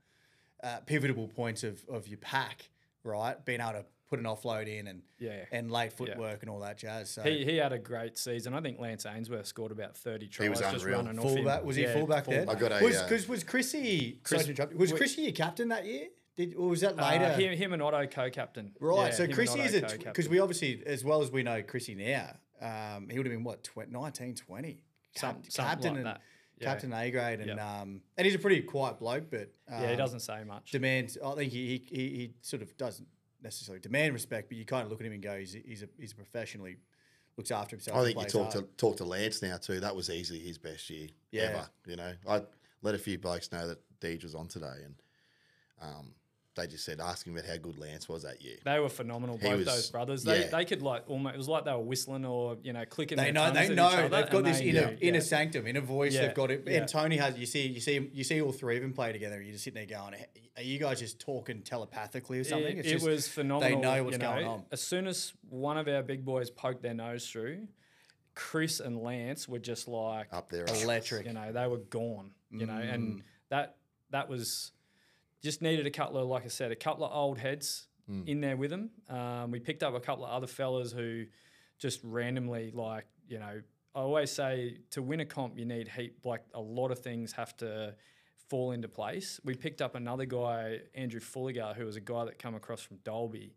[0.63, 2.71] uh, pivotal points of, of your pack.
[3.05, 5.45] Right, being able to put an offload in and Yeah.
[5.51, 7.11] and late footwork and all that jazz.
[7.11, 8.55] So he, he had a great season.
[8.55, 10.99] I think Lance Ainsworth scored about thirty tries He was just unreal.
[11.03, 11.35] running off him.
[11.37, 12.49] fullback was he Yeah, fullback then?
[12.49, 15.23] I got a, was uh, because was Chrissy Chris- sorry to interrupt was we- Chrissy
[15.23, 16.07] your captain that year?
[16.37, 17.33] Did or was that Uh, later?
[17.33, 18.73] him, him and Otto co-captain.
[18.79, 19.07] Right.
[19.07, 21.95] Yeah, so him Chrissy is a because we obviously, as well as we know Chrissy
[21.95, 24.79] now, um, he would have been what tw- 19, 20.
[25.17, 26.21] Some- Cap- captain like and that.
[26.59, 26.65] Yeah.
[26.73, 27.81] captain A grade, and Yeah.
[27.81, 30.71] um, and he's a pretty quiet bloke, but um, yeah, he doesn't say much.
[30.71, 31.19] Demands.
[31.23, 33.07] I think he, he he he sort of doesn't
[33.47, 35.83] necessarily demand respect, but you kind of look at him and go, he's a, he's
[35.83, 36.77] a he's a professionally
[37.37, 37.97] looks after himself.
[37.97, 39.81] I think you talk to talk to Lance now too.
[39.81, 41.43] That was easily his best year Yeah.
[41.43, 41.69] ever.
[41.87, 42.43] You know, I
[42.83, 44.95] let a few blokes know that Deej was on today, and
[45.81, 46.15] um,
[46.57, 48.57] they just said ask him about how good Lance was that year.
[48.65, 50.25] They were phenomenal, He both was- those brothers.
[50.25, 50.47] They, yeah.
[50.49, 53.19] they could like almost it was like they were whistling or you know clicking.
[53.19, 53.45] They their know.
[53.45, 53.87] tongues They at each know.
[53.87, 55.23] other They've got and this they- inner yeah, inner yeah.
[55.23, 56.15] sanctum, inner voice.
[56.15, 56.65] Yeah, They've got it.
[56.67, 56.79] yeah.
[56.79, 57.39] And Tony has.
[57.39, 57.67] You see.
[57.69, 58.11] You see.
[58.13, 59.41] You see all three of them play together.
[59.41, 60.15] You're just sitting there going,
[60.57, 63.69] "Are you guys just talking telepathically or something?" It, It's it just- was phenomenal.
[63.81, 64.33] They know what's you know.
[64.33, 64.65] going on.
[64.73, 67.69] As soon as one of our big boys poked their nose through,
[68.35, 71.27] Chris and Lance were just like Up there, electric.
[71.27, 72.31] You know, they were gone.
[72.51, 72.95] You know, Mm.
[72.95, 73.77] and that
[74.11, 74.73] that was
[75.43, 78.29] just needed a couple of, like I said, a couple of old heads Mm.
[78.29, 78.91] in there with them.
[79.09, 81.25] Um, we picked up a couple of other fellas who
[81.79, 83.61] just randomly, like you know,
[83.97, 86.21] I always say to win a comp, you need heap.
[86.25, 87.97] Like a lot of things have to
[88.49, 89.41] fall into place.
[89.45, 92.99] We picked up another guy, Andrew Fulligar, who was a guy that come across from
[92.99, 93.57] Dalby.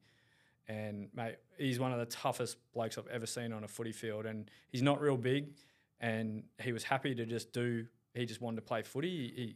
[0.68, 4.26] And mate, he's one of the toughest blokes I've ever seen on a footy field.
[4.26, 5.54] And he's not real big,
[6.00, 7.86] and he was happy to just do.
[8.15, 9.32] He just wanted to play footy.
[9.36, 9.56] He,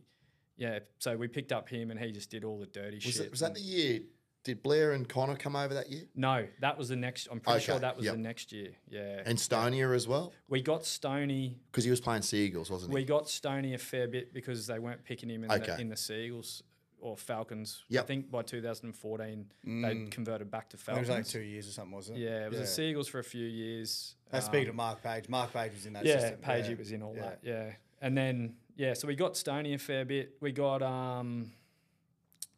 [0.58, 3.16] yeah, so we picked up him, and he just did all the dirty Was, shit.
[3.18, 4.02] that, was that the year?
[4.44, 6.04] Did Blair and Connor come over that year?
[6.16, 7.30] no, that was the next.
[7.32, 8.16] I'm pretty sure that was yep.
[8.16, 8.72] the next year.
[8.89, 11.58] Yeah, And Stonia as well, we got Stony.
[11.72, 12.96] because he was playing Seagulls, wasn't he?
[12.96, 15.96] We got Stony a fair bit because they weren't picking him in, the, in the
[15.96, 16.62] Seagulls
[17.00, 17.84] or Falcons.
[17.98, 21.08] I think by 2014 they converted back to It Falcons.
[21.08, 22.22] was like two years or something, wasn't it?
[22.24, 24.16] Yeah, it was the Seagulls for a few years.
[24.30, 25.30] That's Um, speaking of Mark Page.
[25.30, 26.39] Mark Page was in that yeah, system.
[26.42, 26.76] Pagey yeah.
[26.76, 27.22] was in all Yeah.
[27.22, 27.39] that.
[27.44, 30.36] Yeah, and then yeah, so we got Stoney a fair bit.
[30.42, 31.52] We got um,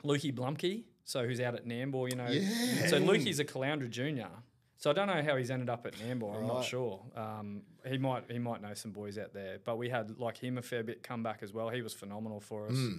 [0.03, 2.27] Lukey Blumkey, so who's out at Nambour, you know.
[2.27, 2.87] Yeah.
[2.87, 4.29] So Lukey's a Caloundra junior.
[4.77, 6.35] So I don't know how he's ended up at Nambour.
[6.35, 6.99] I'm not sure.
[7.15, 10.57] Um, he might he might know some boys out there, but we had like him
[10.57, 11.69] a fair bit come back as well.
[11.69, 12.75] He was phenomenal for us.
[12.75, 12.97] Hmm.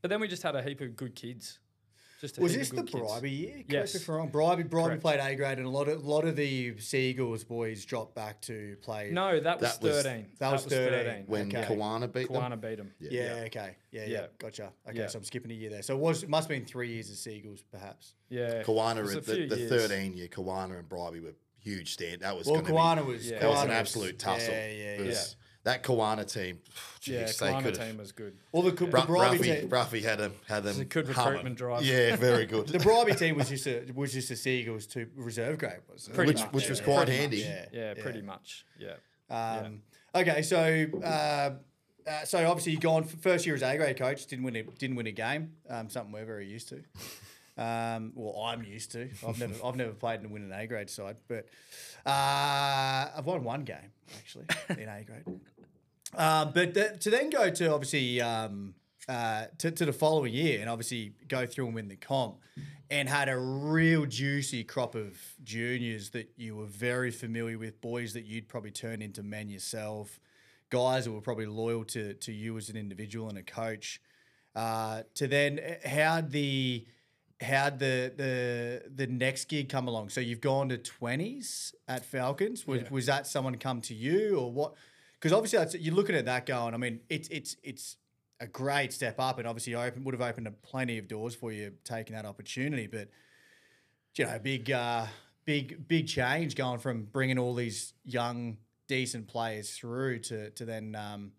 [0.00, 1.58] But then we just had a heap of good kids.
[2.20, 3.02] Just Was this the good kids.
[3.02, 3.50] Bribie year?
[3.52, 3.94] Correct Yes.
[3.94, 4.28] me if I'm wrong.
[4.30, 5.00] Bribie, Bribie Correct.
[5.02, 8.76] played A grade, and a lot of lot of the Seagulls boys dropped back to
[8.82, 9.10] play.
[9.10, 10.26] No, that was That was- 13.
[10.38, 11.24] that was 13.
[11.26, 11.62] when Okay.
[11.74, 12.36] Kawana beat them.
[12.42, 12.92] Kawana beat them.
[13.00, 13.76] Yeah, okay.
[13.90, 14.26] Yeah, yeah, Yeah.
[14.38, 14.72] Gotcha.
[14.86, 15.06] Okay, Yeah.
[15.06, 15.82] so I'm skipping a year there.
[15.82, 18.12] So it was it must have been three years of Seagulls, perhaps.
[18.28, 18.62] Yeah.
[18.64, 22.20] Kawana, It was a and the, the 13 year, Kawana and Bribie were huge stand.
[22.20, 23.38] That was Well, gonna Kawana be, was Yeah.
[23.38, 24.52] that was an absolute tussle.
[24.52, 25.24] Yeah, yeah, yeah.
[25.64, 26.58] Was- That Kawana team,
[27.00, 28.36] geez, Yeah, they could team was good.
[28.52, 30.80] Well, the, the Bru- Bribie Bruffy, team, Bruffy had them, had them.
[30.80, 31.54] a good humming.
[31.54, 31.84] drive.
[31.84, 32.68] Yeah, very good.
[32.68, 36.14] the Bribie team was just a was just a Seagulls to reserve grade, was it?
[36.14, 36.84] Pretty which, much, which yeah, was yeah.
[36.84, 37.36] quite Pretty handy.
[37.38, 38.64] Yeah, Yeah, pretty much.
[38.78, 38.94] Yeah.
[39.30, 44.26] Um, Okay, so uh, uh, so obviously you gone first year as A grade coach,
[44.26, 46.82] didn't win a, didn't win a game, um, something we're very used to.
[47.58, 49.08] Um, well, I'm used to.
[49.26, 51.46] I've never I've never played and win an A grade side, but
[52.06, 55.40] uh, I've won one game actually in A grade.
[56.14, 58.74] Um, but to then go to obviously um,
[59.08, 62.38] uh, to, to the following year and obviously go through and win the comp
[62.90, 68.12] and had a real juicy crop of juniors that you were very familiar with, boys
[68.14, 70.18] that you'd probably turn into men yourself,
[70.70, 74.00] guys that were probably loyal to, to you as an individual and a coach.
[74.56, 76.84] Uh, to then uh, how'd the
[77.40, 80.10] how'd the the the next gig come along?
[80.10, 82.66] So you've gone to twenties at Falcons.
[82.66, 82.88] Was, Yeah.
[82.90, 84.74] was that someone come to you or what?
[85.14, 86.74] Because obviously that's, you're looking at that going.
[86.74, 87.96] I mean, it's it's it's
[88.40, 91.52] a great step up, and obviously open would have opened up plenty of doors for
[91.52, 92.86] you taking that opportunity.
[92.86, 93.08] But
[94.16, 95.06] you know, big uh,
[95.44, 100.96] big big change going from bringing all these young decent players through to to then
[100.96, 101.32] um,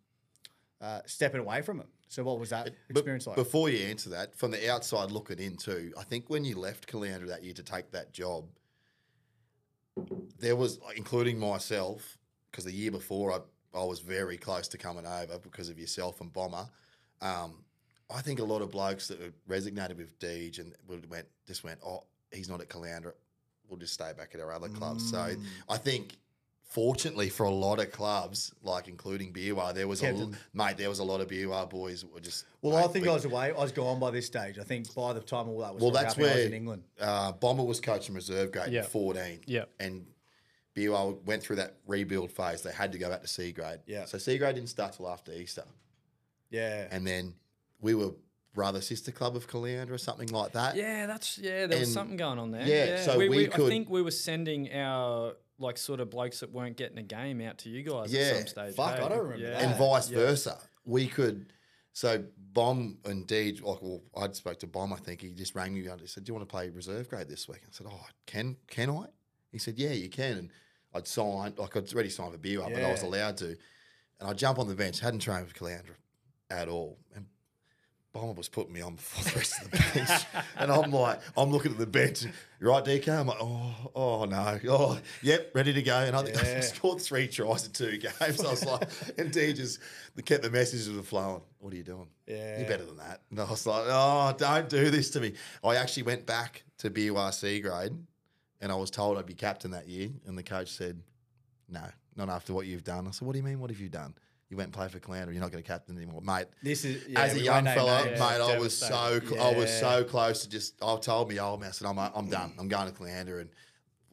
[0.79, 1.87] uh, stepping away from them.
[2.11, 3.37] So what was that But experience like?
[3.37, 6.91] Before you answer that, from the outside looking in too, I think when you left
[6.91, 8.49] Caloundra that year to take that job,
[10.37, 12.17] there was, including myself,
[12.51, 16.19] because the year before I, I was very close to coming over because of yourself
[16.19, 16.67] and Bomber.
[17.21, 17.63] Um,
[18.13, 20.73] I think a lot of blokes that were resignated with Deej and
[21.09, 23.13] went just went, oh, he's not at Caloundra.
[23.69, 25.09] We'll just stay back at our other clubs.
[25.09, 25.43] So Mm.
[25.69, 26.17] I think,
[26.71, 30.37] fortunately for a lot of clubs, like including Beerwah, there was a Kept l- them.
[30.53, 30.77] mate.
[30.77, 32.45] There was a lot of Beerwah boys were just.
[32.61, 33.47] well, mate, I think we- I was away.
[33.47, 34.57] I was gone by this stage.
[34.57, 36.53] I think by the time all that was Well, that's happening, I was where in
[36.53, 36.83] England.
[36.99, 38.83] uh, Bomber was coaching reserve grade Yeah.
[38.83, 39.41] in 14.
[39.45, 39.65] Yeah.
[39.81, 40.05] And
[40.73, 42.61] BUL went through that rebuild phase.
[42.61, 43.79] They had to go back to C grade.
[43.85, 44.05] Yeah.
[44.05, 45.65] So C grade didn't start till after Easter.
[46.49, 46.87] Yeah.
[46.89, 47.35] And then
[47.81, 48.11] we were
[48.53, 50.75] brother sister club of Caloundra or something like that.
[50.77, 51.67] Yeah, that's yeah.
[51.67, 52.65] There was something going on there.
[52.67, 56.51] yeah, so we I could- think we were sending our like sort of blokes that
[56.51, 58.21] weren't getting a game out to you guys Yeah.
[58.21, 58.75] at some stage.
[58.75, 59.03] Fuck, hey?
[59.05, 59.51] I don't remember yeah.
[59.51, 59.61] that.
[59.63, 60.17] And vice Yeah.
[60.17, 60.57] versa.
[60.85, 61.53] We could.
[61.93, 64.93] So Bomb and Deej, like, well, I spoke to Bomb.
[64.93, 67.09] I think he just rang me and he said, "Do you want to play reserve
[67.09, 69.05] grade this week?" I said, "Oh, can can I?"
[69.51, 70.49] He said, "Yeah, you can." And
[70.93, 73.57] I'd signed, like I'd already signed for beer, up but I was allowed to.
[74.19, 74.99] And I jump on the bench.
[74.99, 75.95] Hadn't trained with Caloundra
[76.49, 77.25] at all, and
[78.13, 80.25] Bomber was putting me on for the rest of the bench.
[80.57, 82.25] and I'm like, I'm looking at the bench.
[82.59, 83.07] Right, DK?
[83.07, 85.97] I'm like, oh, oh no, oh, yep, ready to go.
[85.97, 88.43] And I think I scored three tries in two games.
[88.43, 89.79] I was like, and D just
[90.25, 91.41] kept the messages flowing.
[91.59, 92.07] What are you doing?
[92.27, 92.59] Yeah.
[92.59, 93.21] You're better than that.
[93.29, 95.33] And I was like, oh, don't do this to me.
[95.63, 97.93] I actually went back to BURC grade
[98.59, 100.09] and I was told I'd be captain that year.
[100.27, 101.01] And the coach said,
[101.69, 101.83] no,
[102.15, 103.07] not after what you've done.
[103.07, 103.59] I said, what do you mean?
[103.59, 104.13] What have you done?
[104.51, 105.31] You went and played for Caloundra.
[105.31, 106.47] You're not going to captain anymore, mate.
[106.61, 108.19] This is yeah, As a young won't fella, names.
[108.19, 109.29] mate, I was so devastating.
[109.37, 110.73] cl- I was so close to just.
[110.83, 112.51] I told me, old man, I said, I'm, I'm done.
[112.59, 113.49] I'm going to Caloundra, and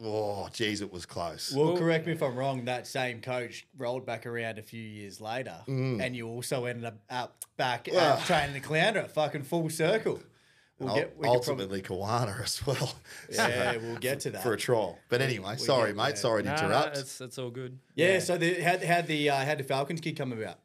[0.00, 1.52] oh, geez, it was close.
[1.52, 2.66] Well, Well- correct me if I'm wrong.
[2.66, 6.98] That same coach rolled back around a few years later, and you also ended up,
[7.10, 7.94] up back Mm.
[7.94, 10.20] Well- uh, training the Caloundra, fucking full circle.
[10.80, 12.94] We'll get we could probably, ultimately, Kawana as well.
[13.30, 14.42] yeah, we'll get to that.
[14.44, 14.96] for a trial.
[15.08, 16.04] But anyway, sorry, get mate.
[16.06, 16.16] there.
[16.16, 16.96] Sorry to No, no, interrupt.
[16.98, 17.78] it's it's all good.
[17.96, 20.58] yeah, so the had had the uh, had the Falcons kid come about.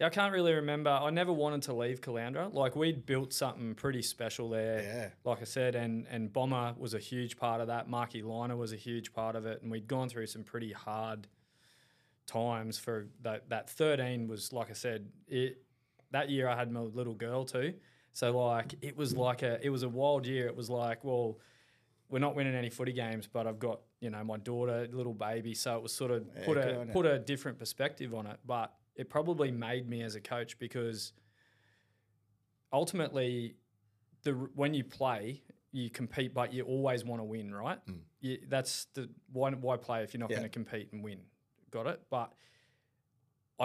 [0.00, 0.90] Yeah, I can't really remember.
[0.90, 2.52] I never wanted to leave Caloundra.
[2.52, 4.82] Like we'd built something pretty special there.
[4.82, 5.08] Yeah.
[5.30, 7.88] Like I said, and and Bomber was a huge part of that.
[7.88, 11.28] Marky Liner was a huge part of it, and we'd gone through some pretty hard
[12.26, 13.48] times for that.
[13.50, 15.08] That thirteen was like I said.
[15.28, 15.62] It
[16.10, 17.74] that year I had my little girl too.
[18.14, 20.46] So like it was like a it was a wild year.
[20.46, 21.38] It was like well.
[22.10, 25.54] We're not winning any footy games, but I've got you know my daughter, little baby,
[25.54, 28.38] so it was sort of put good a put a different perspective on it.
[28.46, 31.12] But it probably made me as a coach because
[32.72, 33.54] ultimately,
[34.22, 37.78] the when you play, you compete, but you always want to win, right?
[37.86, 38.00] Mm.
[38.20, 40.36] You, that's the why, why play if you're not Yeah.
[40.36, 41.20] going to compete and win.
[41.70, 42.00] Got it?
[42.10, 42.32] But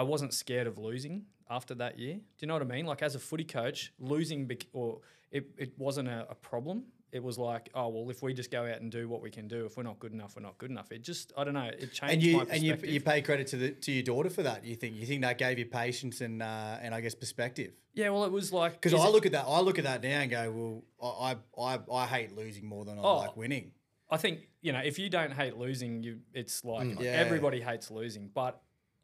[0.00, 1.16] I wasn't scared of losing
[1.58, 2.14] after that year.
[2.14, 2.86] Do you know what I mean?
[2.86, 6.84] Like as a footy coach, losing bec- or it, it wasn't a, a problem.
[7.12, 9.46] it was like, oh well, if we just go out and do what we can
[9.48, 10.90] do, if we're not good enough, we're not good enough.
[10.96, 13.56] It just, I don't know, it changed And you and you, you pay credit to
[13.62, 14.64] the to your daughter for that.
[14.64, 17.72] You think you think that gave you patience and uh, and I guess perspective.
[18.00, 20.20] yeah, well, it was like Because I look at that, I look at that now
[20.24, 21.36] and go, well, I
[21.66, 23.16] I, I, I hate losing more than I Oh.
[23.24, 23.66] like winning.
[24.08, 27.00] I think you know if you don't hate losing, you it's like Mm.
[27.00, 27.10] Yeah.
[27.24, 28.52] everybody hates losing, but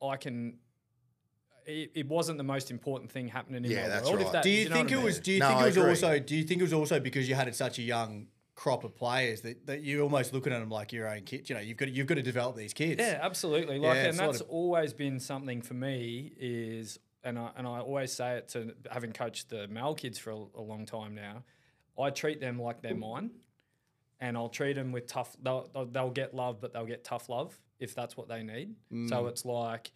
[0.00, 0.58] I can.
[1.66, 4.20] It, it wasn't the most important thing happening in Yeah, my that's world.
[4.20, 4.32] If right.
[4.34, 5.18] that, Do you know think what I it was?
[5.20, 6.18] Do you No, think it was also?
[6.18, 9.42] Do you think it was also because you had such a young crop of players
[9.42, 11.50] that, that you're almost looking at them like your own kids?
[11.50, 13.00] You know, you've got to, you've got to develop these kids.
[13.00, 13.78] Yeah, absolutely.
[13.78, 16.32] Like, Yeah, and that's of- always been something for me.
[16.38, 20.30] Is and I and I always say it to having coached the male kids for
[20.30, 21.42] a, a long time now.
[21.98, 23.30] I treat them like they're mine,
[24.20, 25.34] and I'll treat them with tough.
[25.42, 28.74] They'll, they'll, they'll get love, but they'll get tough love if that's what they need.
[28.92, 29.08] Mm.
[29.08, 29.90] So it's like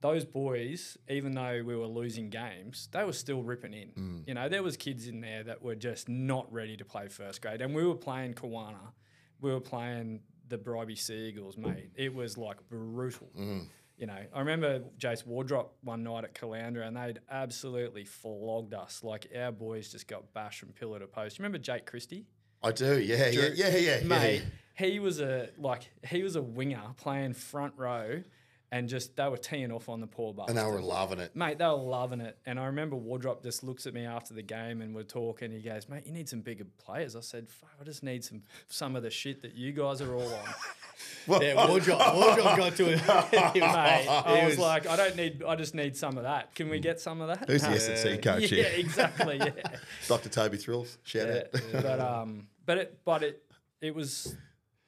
[0.00, 3.88] those boys, even though we were losing games, they were still ripping in.
[3.96, 4.28] Mm.
[4.28, 7.40] You know, there was kids in there that were just not ready to play first
[7.42, 8.92] grade, and we were playing Kawana,
[9.40, 11.90] we were playing the Bribie Seagulls, mate.
[11.94, 13.30] It was like brutal.
[13.98, 19.02] You know, I remember Jace Wardrop one night at Caloundra, and they'd absolutely flogged us.
[19.02, 21.38] Like our boys just got bashed from pillar to post.
[21.38, 22.26] You remember Jake Christie?
[22.62, 22.98] I do.
[22.98, 24.06] Yeah, yeah, yeah, yeah, yeah.
[24.06, 24.42] mate.
[24.42, 24.86] yeah.
[24.86, 28.22] He was a like he was a winger playing front row,
[28.72, 30.56] and just they were teeing off on the poor bastard.
[30.56, 31.34] And they were loving it.
[31.36, 32.36] Mate, they were loving it.
[32.46, 35.52] And I remember Wardrop just looks at me after the game and we're talking.
[35.52, 37.14] He goes, Mate, you need some bigger players.
[37.14, 40.14] I said, Fuck, I just need some some of the shit that you guys are
[40.14, 40.44] all on.
[41.42, 41.66] yeah.
[41.68, 43.00] Wardrop, Wardrop got to it.
[43.54, 46.24] He was- Mate, I he was, like, I don't need I just need some of
[46.24, 46.54] that.
[46.54, 47.48] Can we get some of that?
[47.48, 48.72] Who's the S&C coach yeah, here?
[48.78, 49.36] exactly.
[49.38, 49.76] Yeah.
[50.08, 50.28] Dr.
[50.28, 50.98] Toby Thrills.
[51.04, 51.34] Shout yeah.
[51.34, 51.82] out.
[51.82, 53.42] But um but it but it
[53.80, 54.34] it was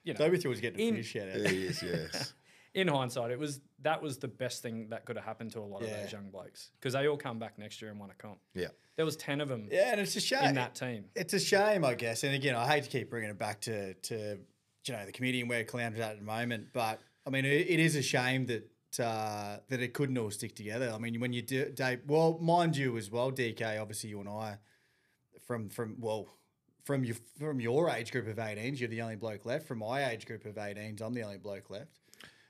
[0.02, 1.38] you know Toby Thrills getting a In- few shout out.
[1.38, 2.32] Yeah, yes, yes.
[2.78, 5.62] In hindsight, it was that was the best thing that could have happened to a
[5.62, 6.02] lot of Yeah.
[6.02, 8.38] those young blokes because they all come back next year and want to comp.
[8.54, 8.68] Yeah.
[8.96, 10.44] There was ten of them Yeah, and it's a shame.
[10.50, 11.06] in that team.
[11.16, 12.22] It's a shame, I guess.
[12.24, 14.38] And again, I hate to keep bringing it back to to
[14.86, 17.68] you know the committee and where Caloundra's at at the moment, but I mean, it,
[17.68, 20.90] it is a shame that uh, that it couldn't all stick together.
[20.94, 23.80] I mean, when you do, Dave, well, mind you as well, DK.
[23.80, 24.58] Obviously, you and I
[25.46, 26.28] from from well.
[26.84, 29.66] From your from your age group of 18s, you're the only bloke left.
[29.68, 31.98] From my age group of 18s, I'm the only bloke left.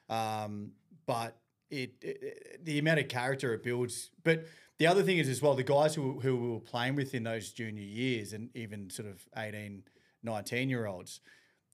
[0.09, 0.73] Um,
[1.07, 1.37] but
[1.71, 4.11] it, it, it- the amount of character it builds.
[4.25, 4.45] But
[4.79, 7.23] the other thing is as well, the guys who, who we were playing with in
[7.25, 9.83] those junior years and even sort of 18,
[10.23, 11.21] 19 year olds,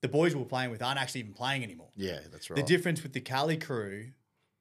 [0.03, 1.89] the boys we were playing with aren't actually even playing anymore.
[1.97, 2.57] Yeah, that's right.
[2.57, 4.09] The difference with the Cali crew,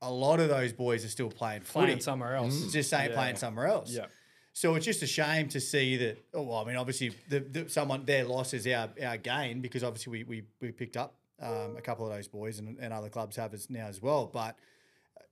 [0.02, 1.86] a lot of those boys are still playing footy.
[1.88, 2.62] Playing somewhere else.
[2.64, 3.16] It's just saying Yeah.
[3.16, 3.92] playing somewhere else.
[3.92, 4.06] Yeah.
[4.54, 6.24] So it's just a shame to see that.
[6.34, 9.84] Oh, well, I mean, obviously, the, the, someone their loss is our, our gain because
[9.84, 13.10] obviously we, we, we picked up um, a couple of those boys and, and other
[13.10, 14.30] clubs have as now as well.
[14.32, 14.58] But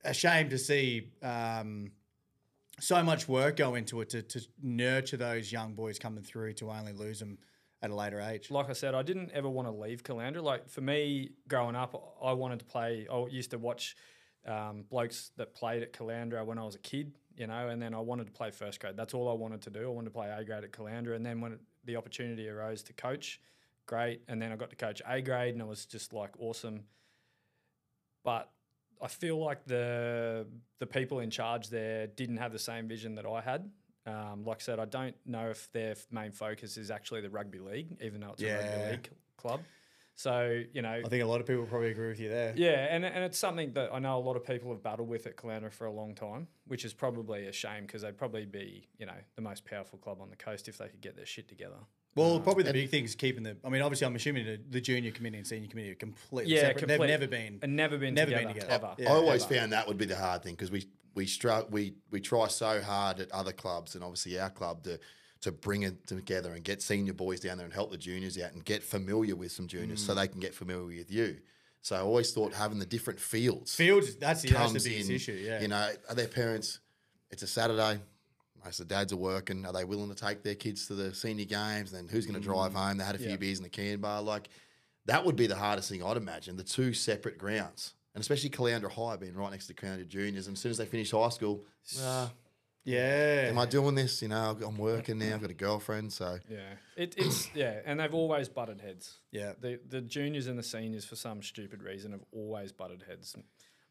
[0.03, 1.91] a shame to see um,
[2.79, 6.71] so much work go into it to, to nurture those young boys coming through to
[6.71, 7.37] only lose them
[7.81, 8.51] at a later age.
[8.51, 10.41] Like I said, I didn't ever want to leave Caloundra.
[10.41, 13.07] Like for me, growing up, I wanted to play.
[13.11, 13.95] I used to watch
[14.45, 17.93] um, blokes that played at Caloundra when I was a kid, you know, and then
[17.93, 18.97] I wanted to play first grade.
[18.97, 19.83] That's all I wanted to do.
[19.83, 22.93] I wanted to play A grade at Caloundra, and then when the opportunity arose to
[22.93, 23.39] coach,
[23.85, 24.21] great.
[24.27, 26.83] And then I got to coach A grade, and it was just like awesome.
[28.23, 28.49] But
[29.01, 30.47] I feel like the
[30.79, 33.69] the people in charge there didn't have the same vision that I had.
[34.05, 37.59] Um, like I said, I don't know if their main focus is actually the rugby
[37.59, 39.61] league, even though it's a rugby league club.
[40.15, 42.53] So you know, I think a lot of people probably agree with you there.
[42.55, 45.25] yeah, and, and it's something that I know a lot of people have battled with
[45.25, 48.87] at Caloundra for a long time, which is probably a shame because they'd probably be,
[48.99, 51.47] you know, the most powerful club on the coast if they could get their shit
[51.47, 51.77] together.
[52.15, 53.55] Well, probably the big thing is keeping the.
[53.63, 56.61] I mean, obviously, I'm assuming the, the junior committee and senior committee are completely Yeah,
[56.63, 56.87] separate.
[56.87, 57.59] They've never been.
[57.61, 58.73] And never been Never together, been together.
[58.73, 58.95] ever.
[58.97, 59.09] Yeah.
[59.11, 59.53] I always ever.
[59.55, 62.81] found that would be the hard thing because we we struggle we we try so
[62.81, 64.99] hard at other clubs and obviously our club to
[65.41, 68.51] to bring it together and get senior boys down there and help the juniors out
[68.53, 70.05] and get familiar with some juniors Mm.
[70.07, 71.37] so they can get familiar with you.
[71.81, 74.15] So I always thought having the different fields Fields.
[74.17, 75.31] That's the, that's comes the biggest in, issue.
[75.43, 75.61] Yeah.
[75.61, 76.79] You know, are their parents?
[77.31, 78.01] It's a Saturday.
[78.63, 79.65] Most of the dads are working.
[79.65, 81.91] Are they willing to take their kids to the senior games?
[81.93, 82.97] And then who's going to drive home?
[82.97, 83.35] They had a few Yeah.
[83.37, 84.21] beers in the can bar.
[84.21, 84.49] Like
[85.05, 86.57] that would be the hardest thing I'd imagine.
[86.57, 90.47] The two separate grounds, and especially Caloundra High being right next to Caloundra Juniors.
[90.47, 91.65] And as soon as they finish high school,
[92.03, 92.27] uh,
[92.83, 93.47] yeah.
[93.49, 94.21] am I doing this?
[94.21, 95.33] You know, I'm working now.
[95.35, 99.17] I've got a girlfriend, so Yeah, it, it's yeah, and they've always butted heads.
[99.31, 99.53] yeah.
[99.59, 103.35] The the juniors and the seniors, for some stupid reason, have always butted heads.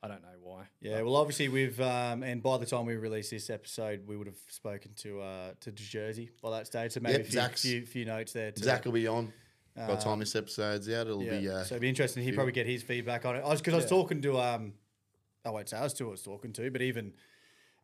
[0.02, 0.62] And I don't know why.
[0.80, 4.26] Yeah, well, obviously we've, um, and by the time we release this episode, we would
[4.26, 6.92] have spoken to uh, to Jersey by that stage.
[6.92, 8.52] So maybe Yep, a few, few, few notes there.
[8.52, 9.32] To, Zach will be on.
[9.76, 11.38] By the time this episode's out, it'll yeah.
[11.38, 11.48] be.
[11.48, 12.22] Uh, so it'd be interesting.
[12.22, 13.42] He'd probably get his feedback on it.
[13.44, 14.74] I was because I was talking to um,
[15.44, 17.12] I won't say I was who I was talking to, but even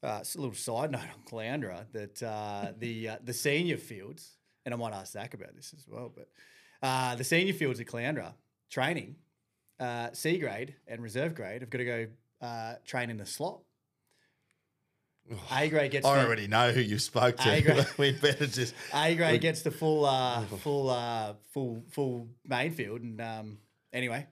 [0.03, 4.75] uh, a little side note on Caloundra that uh, the uh, the senior fields, and
[4.75, 6.29] I might ask Zach about this as well, but
[6.83, 8.35] Uh, the senior fields at Caloundra
[8.69, 9.17] training,
[9.81, 12.07] uh, C grade and reserve grade have got to go
[12.41, 13.61] uh, train in the slot.
[15.51, 17.75] A grade gets I the, already know who you spoke I agree.
[17.75, 17.89] to.
[17.99, 18.75] We'd better just.
[18.95, 23.59] A grade gets the full uh, full uh, full full main field, and um,
[23.93, 24.27] anyway,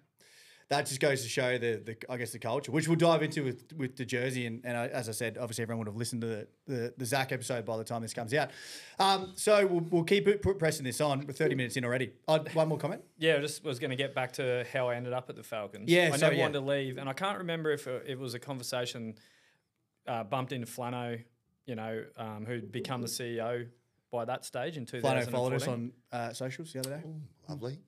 [0.77, 3.45] that just goes to show the, the I guess the culture, which we'll dive into
[3.45, 6.23] with with the jersey, and, and I, as I said, obviously everyone would have listened
[6.23, 8.51] to the, the, the Zach episode by the time this comes out.
[8.99, 11.27] Um, so we'll, we'll keep it, put pressing this on.
[11.27, 12.13] We're thirty minutes in already.
[12.29, 13.03] Oh, one more comment.
[13.19, 15.43] Yeah, I just was going to get back to how I ended up at the
[15.43, 15.91] Falcons.
[15.91, 16.43] Yeah, I so, never yeah.
[16.43, 19.15] wanted to leave, and I can't remember if it, it was a conversation
[20.07, 21.23] uh, bumped into Flano,
[21.67, 23.69] you know, um, who'd become the CEO
[24.11, 25.33] by that stage in Flano 2014.
[25.33, 27.03] followed us on uh, socials the other day.
[27.49, 27.79] Lovely.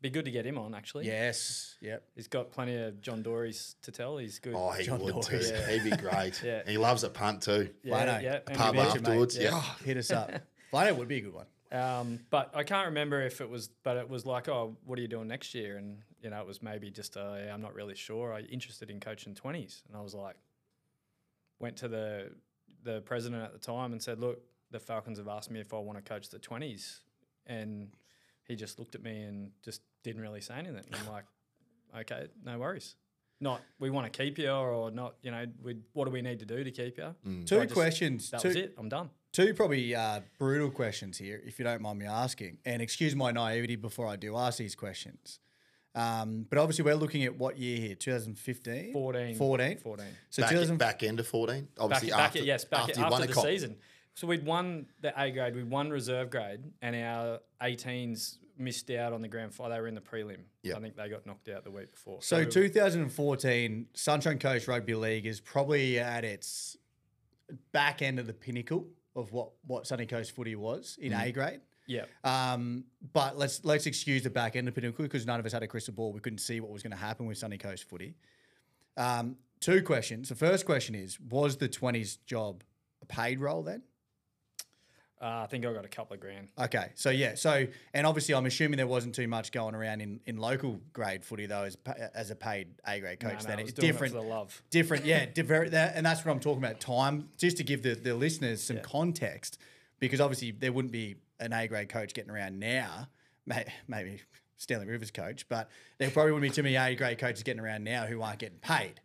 [0.00, 1.06] Be good to get him on, actually.
[1.06, 1.76] Yes.
[1.82, 2.02] Yep.
[2.14, 4.16] He's got plenty of John Dory's to tell.
[4.16, 4.54] He's good.
[4.56, 5.38] Oh, he John would too.
[5.38, 5.70] Yeah.
[5.70, 6.42] He'd be great.
[6.42, 6.62] Yeah.
[6.66, 7.68] He loves a punt too.
[7.82, 8.22] yeah, Flano.
[8.22, 8.34] yeah.
[8.36, 9.08] A pub he mentioned, mentioned- mate.
[9.10, 9.36] afterwards.
[9.38, 9.50] Yeah.
[9.50, 9.62] Yeah.
[9.84, 10.30] Hit us up.
[10.72, 11.46] Flano would be a good one.
[11.72, 15.02] Um, but I can't remember if it was, but it was like, oh, what are
[15.02, 15.76] you doing next year?
[15.76, 18.32] And you know, it was maybe just, uh, yeah, I'm not really sure.
[18.34, 20.36] I'm interested in coaching twenties, and I was like,
[21.58, 22.30] went to the
[22.82, 25.78] the president at the time and said, look, the Falcons have asked me if I
[25.78, 27.00] want to coach the twenties,
[27.46, 27.88] and
[28.46, 30.84] he just looked at me and just didn't really say anything.
[30.92, 31.24] I'm like,
[32.00, 32.96] okay, no worries.
[33.42, 35.14] Not we want to keep you or not.
[35.22, 37.14] You know, we what do we need to do to keep you?
[37.46, 38.30] Two I just- questions.
[38.30, 38.74] That two, was it.
[38.76, 39.10] I'm done.
[39.32, 42.58] Two probably uh, brutal questions here, if you don't mind me asking.
[42.64, 45.38] And excuse my naivety before I do ask these questions.
[45.94, 47.94] Um, but obviously, we're looking at what year here?
[47.94, 48.92] 2015?
[48.92, 49.34] 14.
[49.36, 49.76] 14.
[49.78, 50.06] 14.
[50.30, 51.60] So Back, 2000, back end of 14.
[51.62, 53.46] back, Obviously, back after, at, yes, back after after, you won a the comp.
[53.46, 53.76] season.
[54.14, 59.12] So we'd won the A grade, we won reserve grade, and our 18s missed out
[59.14, 59.72] on the grand final.
[59.72, 60.40] They were in the prelim.
[60.62, 60.76] Yep.
[60.76, 62.18] I think they got knocked out the week before.
[62.20, 66.76] so 2014, Sunshine Coast Rugby League is probably at its
[67.72, 71.28] back end of the pinnacle of what, what Sunny Coast footy was in Mm-hmm.
[71.28, 71.60] A grade.
[71.86, 75.46] yeah, Um, but let's let's excuse the back end of the Pinnacle because none of
[75.46, 76.12] us had a crystal ball.
[76.12, 78.14] We couldn't see what was going to happen with Sunny Coast footy.
[78.96, 80.28] Um, two questions.
[80.28, 82.62] The first question is: Was the twenties job
[83.02, 83.82] a paid role then?
[85.20, 86.48] Uh, I think I got a couple of grand.
[86.58, 90.20] Okay, so yeah, so and obviously I'm assuming there wasn't too much going around in,
[90.26, 91.76] in local grade footy though as
[92.14, 93.42] as a paid A grade coach.
[93.42, 94.14] no, then I it's it different.
[94.14, 94.62] the love.
[94.70, 95.26] different, yeah,
[95.94, 96.80] and that's what I'm talking about.
[96.80, 98.82] Time, just to give the, the listeners some Yeah.
[98.82, 99.58] context,
[99.98, 103.08] because obviously there wouldn't be an A grade coach getting around now.
[103.46, 104.20] May, maybe
[104.56, 107.82] Stanley Rivers coach, but there probably wouldn't be too many A grade coaches getting around
[107.84, 109.00] now who aren't getting paid.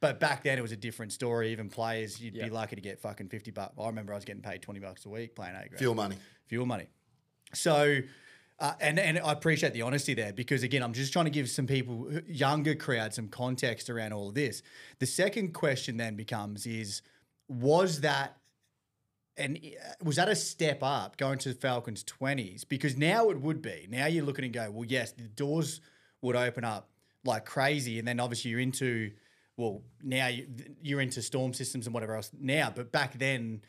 [0.00, 1.50] But back then it was a different story.
[1.52, 2.44] Even players, you'd Yeah.
[2.44, 3.74] be lucky to get fucking fifty bucks.
[3.78, 6.16] I remember I was getting paid twenty bucks a week playing A grade Fuel money.
[6.46, 6.86] fuel money.
[7.52, 8.00] So,
[8.60, 11.48] uh, and and I appreciate the honesty there because again, I'm just trying to give
[11.50, 14.62] some people, younger crowd, some context around all of this.
[15.00, 17.02] The second question then becomes: Is
[17.48, 18.36] was that
[19.36, 22.68] and uh, was that a step up going to the Falcons 20s?
[22.68, 23.86] Because now it would be.
[23.88, 25.80] Now you're looking and go, well, yes, the doors
[26.22, 26.90] would open up
[27.24, 29.12] like crazy, and then obviously you're into,
[29.58, 30.46] well, now you,
[30.80, 32.72] you're into storm systems and whatever else now.
[32.74, 33.60] But back then,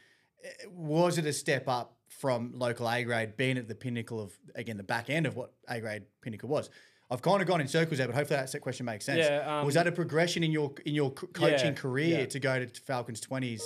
[0.43, 4.31] eh, was it a step up from local A grade being at the pinnacle of
[4.55, 6.69] again the back end of what A grade pinnacle was?
[7.11, 9.27] I've kind of gone in circles there, but hopefully that question makes sense.
[9.27, 12.25] Yeah, um, was that a progression in your in your coaching Yeah, career yeah.
[12.27, 13.63] to go to Falcons 20s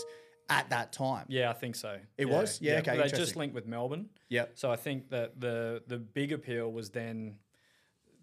[0.49, 1.25] at that time?
[1.27, 1.99] Yeah, I think so.
[2.17, 2.61] It was?
[2.61, 4.07] Yeah, okay, They just linked with Melbourne.
[4.29, 4.45] Yeah.
[4.53, 7.35] So I think that the the big appeal was then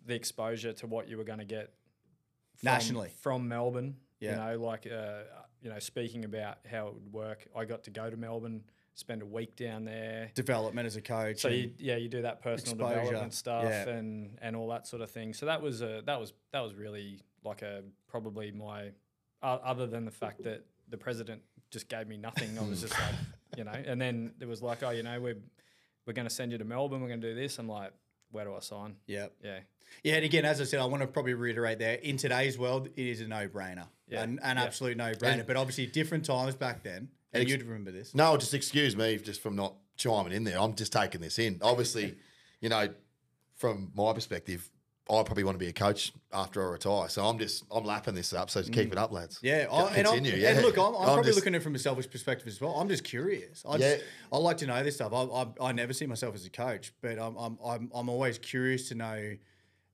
[0.06, 1.74] the exposure to what you were going to get
[2.60, 3.10] from, Nationally.
[3.20, 3.96] from Melbourne.
[4.20, 4.30] Yeah.
[4.30, 5.22] You know, like uh,
[5.62, 7.46] you know, speaking about how it would work.
[7.56, 8.62] I got to go to Melbourne,
[8.94, 10.30] spend a week down there.
[10.34, 11.38] development as a coach.
[11.38, 13.88] So you, yeah, you do that personal Exposure, development stuff yeah.
[13.88, 15.32] and and all that sort of thing.
[15.32, 18.90] So that was a that was that was really like a probably my
[19.42, 22.58] uh, other than the fact that the president just gave me nothing.
[22.58, 23.14] I was just like,
[23.56, 25.38] you know, and then it was like, oh, you know, we're
[26.06, 27.00] we're going to send you to Melbourne.
[27.00, 27.58] We're going to do this.
[27.58, 27.92] I'm like,
[28.30, 28.96] where do I sign?
[29.06, 29.26] yeah.
[29.42, 29.60] Yeah,
[30.02, 31.94] Yeah, and again, as I said, I want to probably reiterate there.
[31.94, 34.62] In today's world, it is a no-brainer, Yeah, an, an yeah.
[34.64, 35.46] absolute no-brainer.
[35.46, 38.14] But obviously, different times back then, and Ex- you'd remember this.
[38.14, 40.58] No, just excuse me just from not chiming in there.
[40.60, 41.58] I'm just taking this in.
[41.62, 42.14] Obviously,
[42.60, 42.88] you know,
[43.56, 44.68] from my perspective,
[45.10, 47.08] I probably want to be a coach after I retire.
[47.08, 48.48] So I'm just I'm lapping this up.
[48.48, 49.36] So just keep it up, lads.
[49.36, 49.40] Mm.
[49.42, 50.50] Yeah, I, and, I'm, yeah.
[50.50, 52.72] and look, I'm, I'm, probably just- looking at it from a selfish perspective as well.
[52.74, 53.64] I'm just curious.
[53.68, 53.94] I, Yeah.
[53.96, 55.12] just, I like to know this stuff.
[55.12, 58.38] I, I, I never see myself as a coach, but I'm, I'm, I'm, I'm always
[58.38, 59.36] curious to know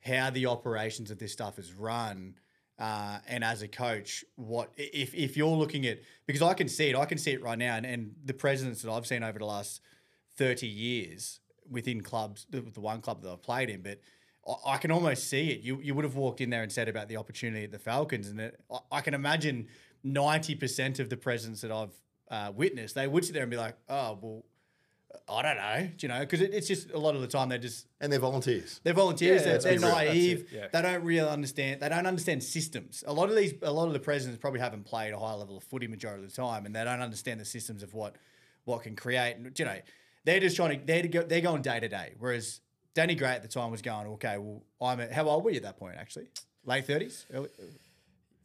[0.04, 2.34] how the operations of this stuff is run.
[2.78, 6.90] Uh, and as a coach, what if, if you're looking at because I can see
[6.90, 9.38] it, I can see it right now, and, and the presidents that I've seen over
[9.38, 9.80] the last
[10.36, 11.40] 30 years
[11.70, 13.98] within clubs, the, the one club that I've played in, but
[14.46, 15.60] I, I can almost see it.
[15.60, 18.28] You you would have walked in there and said about the opportunity at the Falcons,
[18.28, 19.68] and it, I, I can imagine
[20.04, 21.92] 90% of the presidents that I've
[22.30, 24.44] uh, witnessed, they would sit there and be like, oh, well,
[25.28, 25.90] I don't know.
[25.96, 26.20] Do you know?
[26.20, 28.80] Because it, it's just a lot of the time they're just And they're volunteers.
[28.84, 29.42] they're volunteers.
[29.42, 29.94] Yeah, they're they're be real.
[29.94, 30.52] That's naive.
[30.52, 30.66] yeah.
[30.72, 31.80] They don't really understand.
[31.80, 33.02] They don't understand systems.
[33.06, 35.56] A lot of these, a lot of the presidents probably haven't played a high level
[35.56, 38.16] of footy majority of the time, and they don't understand the systems of what
[38.64, 39.36] what can create.
[39.36, 39.78] And you know,
[40.24, 42.14] they're just trying to they're to go, they're going day to day.
[42.18, 42.60] Whereas
[42.96, 45.58] Danny Gray at the time was going, okay, well, I'm at, how old were you
[45.58, 45.96] at that point?
[45.98, 46.28] Actually,
[46.64, 47.50] late thirties, early.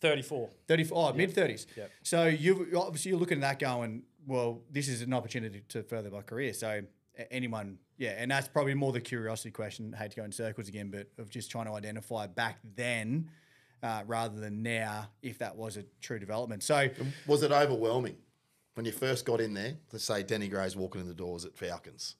[0.01, 0.49] 34.
[0.67, 1.67] 30, oh, mid 30s.
[1.77, 1.91] Yep.
[2.03, 6.09] So you obviously you're looking at that going, well, this is an opportunity to further
[6.09, 6.53] my career.
[6.53, 6.81] So
[7.29, 9.93] anyone, yeah, and that's probably more the curiosity question.
[9.93, 13.29] hate to go in circles again, but of just trying to identify back then
[13.83, 16.63] uh, rather than now if that was a true development.
[16.63, 16.89] So
[17.25, 18.17] Was it overwhelming
[18.73, 19.75] when you first got in there?
[19.93, 22.15] Let's say Danny Gray's walking in the doors at Falcons.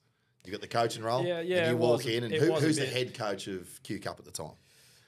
[0.45, 1.23] You got the coaching role.
[1.25, 3.99] Yeah, yeah, And you walk was in, and who, who's the head coach of Q
[3.99, 4.53] Cup at the time?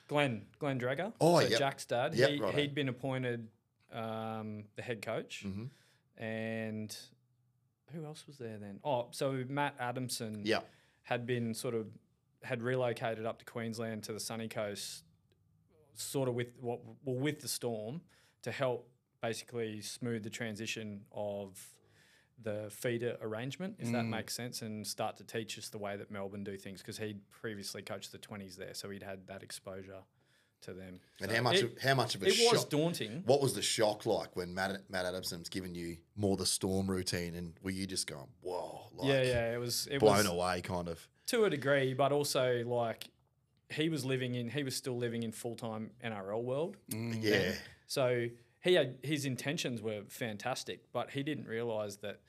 [0.07, 1.11] Glenn, Glenn Drager.
[1.19, 1.59] Oh, so yep.
[1.59, 2.13] Jack's dad.
[2.13, 2.57] Yep, he, righto.
[2.57, 3.47] he'd been appointed
[3.91, 5.43] um, the head coach.
[5.45, 6.23] Mm-hmm.
[6.23, 6.95] And
[7.91, 8.79] who else was there then?
[8.83, 10.59] Oh, so Matt Adamson Yeah.
[11.03, 11.87] had been sort of
[12.43, 15.03] had relocated up to Queensland to the sunny coast,
[15.93, 18.01] sort of with what well with the storm
[18.43, 18.89] to help
[19.21, 21.57] basically smooth the transition of
[22.41, 23.91] the feeder arrangement, if Mm.
[23.93, 26.97] that makes sense, and start to teach us the way that Melbourne do things because
[26.97, 30.01] he'd previously coached the twenties there, so he'd had that exposure
[30.61, 30.99] to them.
[31.21, 31.57] And So how much?
[31.57, 32.53] it, of, how much of a it shock?
[32.53, 33.23] was daunting.
[33.25, 37.35] What was the shock like when Matt, Matt Adamson's given you more the storm routine,
[37.35, 40.61] and were you just going, "Whoa!" Like, yeah, yeah, it was it blown was away,
[40.61, 41.07] kind of.
[41.27, 43.09] to a degree, but also like
[43.69, 46.77] he was living in he was still living in full time NRL world.
[46.89, 47.53] Yeah,
[47.87, 48.27] So
[48.63, 52.19] he had his intentions were fantastic, but he didn't realise that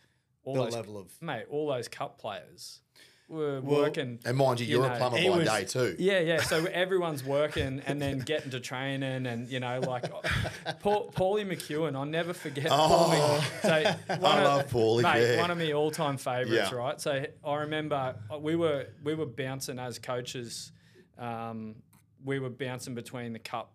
[0.44, 2.80] all the those level of mate, all those cup players
[3.26, 4.18] were Well, working.
[4.26, 5.96] and mind you, you're know, a plumber by was- day too.
[5.98, 6.42] Yeah, yeah.
[6.42, 10.04] So everyone's working and then getting to training, and you know, like
[10.80, 11.96] Paul, Paulie McEwen.
[11.96, 12.66] I'll never forget.
[12.70, 13.40] Oh.
[13.62, 13.62] Paulie.
[13.62, 15.40] So one I of- love Paulie, Mate, yeah.
[15.40, 16.76] one of my all-time favourites, Yeah.
[16.76, 17.00] right?
[17.00, 20.72] So I remember uh, we were we were bouncing as coaches.
[21.16, 21.76] Um,
[22.24, 23.72] we were bouncing between the cup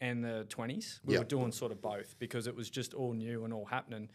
[0.00, 1.00] and the twenties.
[1.04, 1.20] We Yeah.
[1.20, 4.08] were doing sort of both because it was just all new and all happening.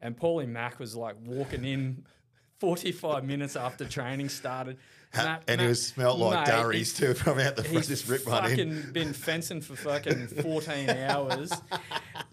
[0.00, 2.04] And Paulie Mack was like walking in.
[2.60, 4.78] 45 minutes after training started.
[5.14, 7.76] Matt- and he was smelled like mate, durries too from out the front.
[7.76, 8.90] He's Just rip one in.
[8.92, 11.52] been fencing for fucking 14 hours.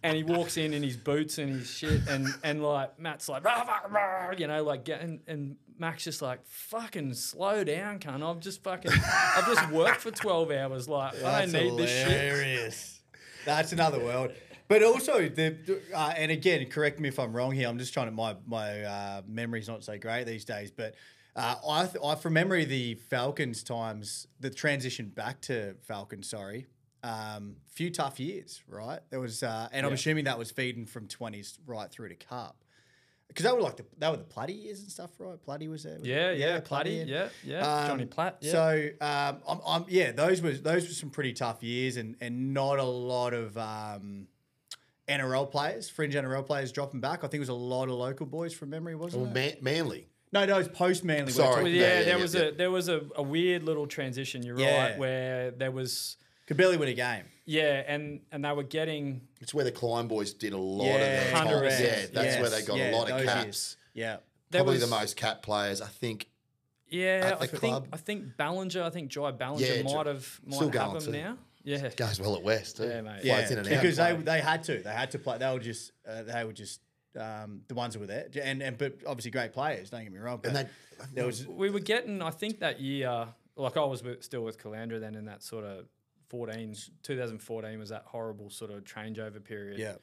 [0.02, 2.08] And he walks in in his boots and his shit.
[2.08, 6.22] And, and like, Matt's like, rah, rah, rah, you know, like, getting, and Mac's just
[6.22, 8.24] like, fucking slow down, cunt.
[8.24, 10.88] I've just fucking, I've just worked for 12 hours.
[10.90, 12.08] Like, I don't need this shit.
[12.08, 13.02] hilarious.
[13.46, 14.32] That's another world.
[14.68, 17.68] But also, the uh, and again, correct me if I'm wrong here.
[17.68, 20.72] I'm just trying to my my uh, memory's not so great these days.
[20.72, 20.96] But
[21.36, 26.28] uh, I, th- I from memory, the Falcons times the transition back to Falcons.
[26.28, 26.66] Sorry,
[27.04, 29.00] um, few tough years, right?
[29.12, 32.58] There was, uh, and I'm assuming that was feeding from 20s right through to Cup.
[33.28, 35.38] Because they were like the they were the Platty years and stuff, right?
[35.46, 35.98] Platty was there.
[36.02, 37.60] Yeah, yeah, Platty Platty, yeah, yeah.
[37.82, 38.52] um, Johnny Platt, yeah.
[38.52, 42.54] So, um, I'm, I'm, yeah, those were those were some pretty tough years, and and
[42.54, 44.28] not a lot of um,
[45.10, 47.20] NRL players, fringe NRL players dropping back.
[47.24, 49.62] I think it was a lot of local boys from memory, wasn't Well, it?
[49.62, 50.08] Man- Manly.
[50.32, 51.32] No, no, it was post Manly.
[51.32, 51.72] Sorry.
[51.72, 52.42] Yeah, yeah, yeah, there yeah, was yeah.
[52.42, 54.44] a there was a, a weird little transition.
[54.44, 54.82] You're Yeah.
[54.92, 56.18] right, where there was
[56.48, 57.24] could barely win a game.
[57.46, 60.94] yeah, and and they were getting It's where the Klein boys did a lot Yeah,
[60.94, 61.48] of their time.
[61.48, 61.80] 100%.
[61.80, 63.44] Yeah, that's where they got yeah, a lot of those caps.
[63.46, 63.78] years.
[63.94, 64.18] Yeah,
[64.52, 66.28] there Probably was, the most cap players, I think.
[66.90, 67.88] Yeah, at I the think club.
[67.92, 70.94] I think Ballinger, I think Jai Ballinger Yeah, might J- have might still have going
[70.94, 71.12] them too.
[71.12, 71.38] now.
[71.64, 72.84] Yeah, Goes well at West too.
[72.84, 73.24] Yeah, mate.
[73.24, 74.18] Floats yeah, in and because out.
[74.20, 75.40] they they had to they had to play.
[75.40, 76.80] They were just uh, they were just
[77.20, 79.90] um, the ones who were there, and and but obviously great players.
[79.90, 80.40] Don't get me wrong.
[80.44, 80.70] But and they,
[81.16, 82.22] there was we were getting.
[82.22, 85.64] I think that year, like I was with, still with Caloundra then in that sort
[85.66, 85.86] of
[86.30, 89.80] 14, 2014 was that horrible sort of changeover period.
[89.80, 89.96] yeah.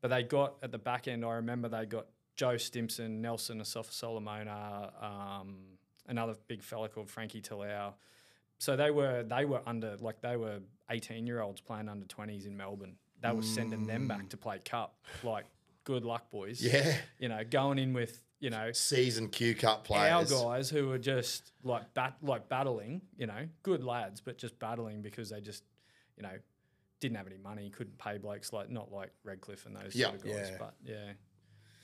[0.00, 1.24] But they got at the back end.
[1.24, 2.06] I remember they got
[2.36, 5.56] Joe Stimson, Nelson Asofa-Solomona, um,
[6.06, 7.94] another big fella called Frankie Talau.
[8.58, 10.60] So they were they were under like they were
[10.90, 12.96] eighteen year olds playing under twenties in Melbourne.
[13.22, 14.98] They were sending them back to play cup.
[15.24, 15.46] Like,
[15.84, 16.62] good luck, boys.
[16.62, 20.88] yeah, You know, going in with you know season Q Cup players, our guys who
[20.88, 23.02] were just like bat like battling.
[23.16, 25.64] You know, good lads, but just battling because they just
[26.16, 26.36] you know
[27.00, 30.06] didn't have any money, couldn't pay blokes like not like Redcliffe and those Yeah.
[30.06, 30.48] sort of guys.
[30.50, 30.56] Yeah.
[30.58, 31.12] But yeah,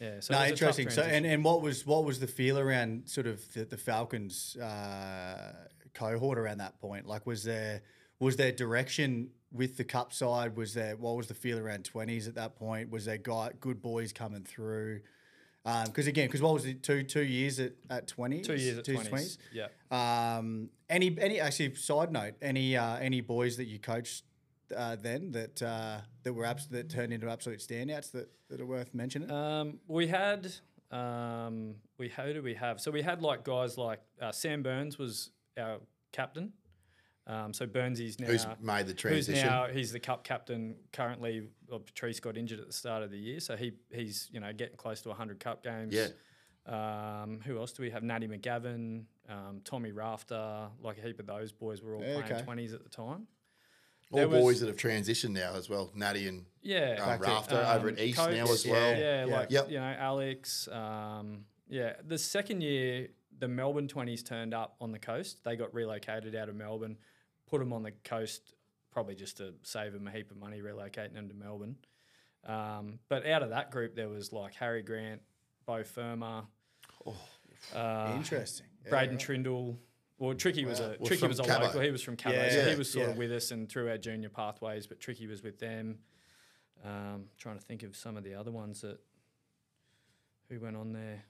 [0.01, 0.21] yeah.
[0.21, 0.91] So no, it was a tough interesting.
[0.91, 4.57] So, and, and what was what was the feel around sort of the, the Falcons
[4.57, 5.53] uh,
[5.95, 7.07] cohort around that point?
[7.07, 7.83] Like, was there
[8.19, 10.57] was there direction with the cup side?
[10.57, 12.91] Was there what was the feel around twenties at that point?
[12.91, 15.01] Was there guy good boys coming through?
[15.65, 16.83] Because again, because what was it?
[16.83, 18.41] Two two years at at twenty.
[18.41, 19.39] two years at twenties.
[19.53, 19.69] Yeah.
[19.91, 24.25] Um, any any actually side note, any uh, any boys that you coached
[24.77, 28.67] uh, then that uh, that were abs- that turned into absolute standouts that, that are
[28.67, 29.31] worth mentioning?
[29.31, 30.53] Um, we had
[30.91, 32.81] um, we who do we have?
[32.81, 35.79] So we had like guys like uh, Sam Burns was our
[36.13, 36.53] captain.
[37.27, 39.47] Um, so Burnsy's now Who's made the transition?
[39.47, 41.43] now he's the cup captain currently.
[41.69, 44.53] Well, Patrice got injured at the start of the year, so he he's you know
[44.53, 45.95] getting close to 100 cup games.
[45.95, 46.09] Yeah.
[46.67, 48.03] Um, who else do we have?
[48.03, 52.33] Natty McGavin, um, Tommy Rafter, like a heap of those boys were all Yeah, playing
[52.33, 52.43] okay.
[52.43, 53.27] 20s at the time.
[54.13, 55.91] All was- boys that have transitioned now as well.
[55.95, 58.99] Natty and Yeah, um, Rafter over at Um, East Coates, now as yeah, well.
[58.99, 59.37] Yeah, Yeah.
[59.37, 59.71] like Yep.
[59.71, 60.69] you know, Alex.
[60.69, 63.09] Um, yeah, the second year,
[63.39, 65.43] the Melbourne twenties turned up on the coast.
[65.45, 66.97] They got relocated out of Melbourne,
[67.49, 68.55] put them on the coast,
[68.91, 71.77] probably just to save them a heap of money relocating them to Melbourne.
[72.47, 75.21] Um, but out of that group, there was like Harry Grant,
[75.67, 76.43] Beau Fermor,
[77.75, 78.67] uh, Interesting.
[78.85, 79.21] Yeah, Braden right.
[79.25, 79.77] Trindle.
[80.19, 81.61] Well, Tricky was a Well, Tricky was a Cabbo.
[81.63, 81.81] local.
[81.81, 83.89] He was from Cabbo, Yeah, so yeah, he was sort of with us and through
[83.91, 84.87] our junior pathways.
[84.87, 85.99] But Tricky was with them.
[86.85, 88.99] Um, trying to think of some of the other ones that
[90.49, 91.23] who went on there.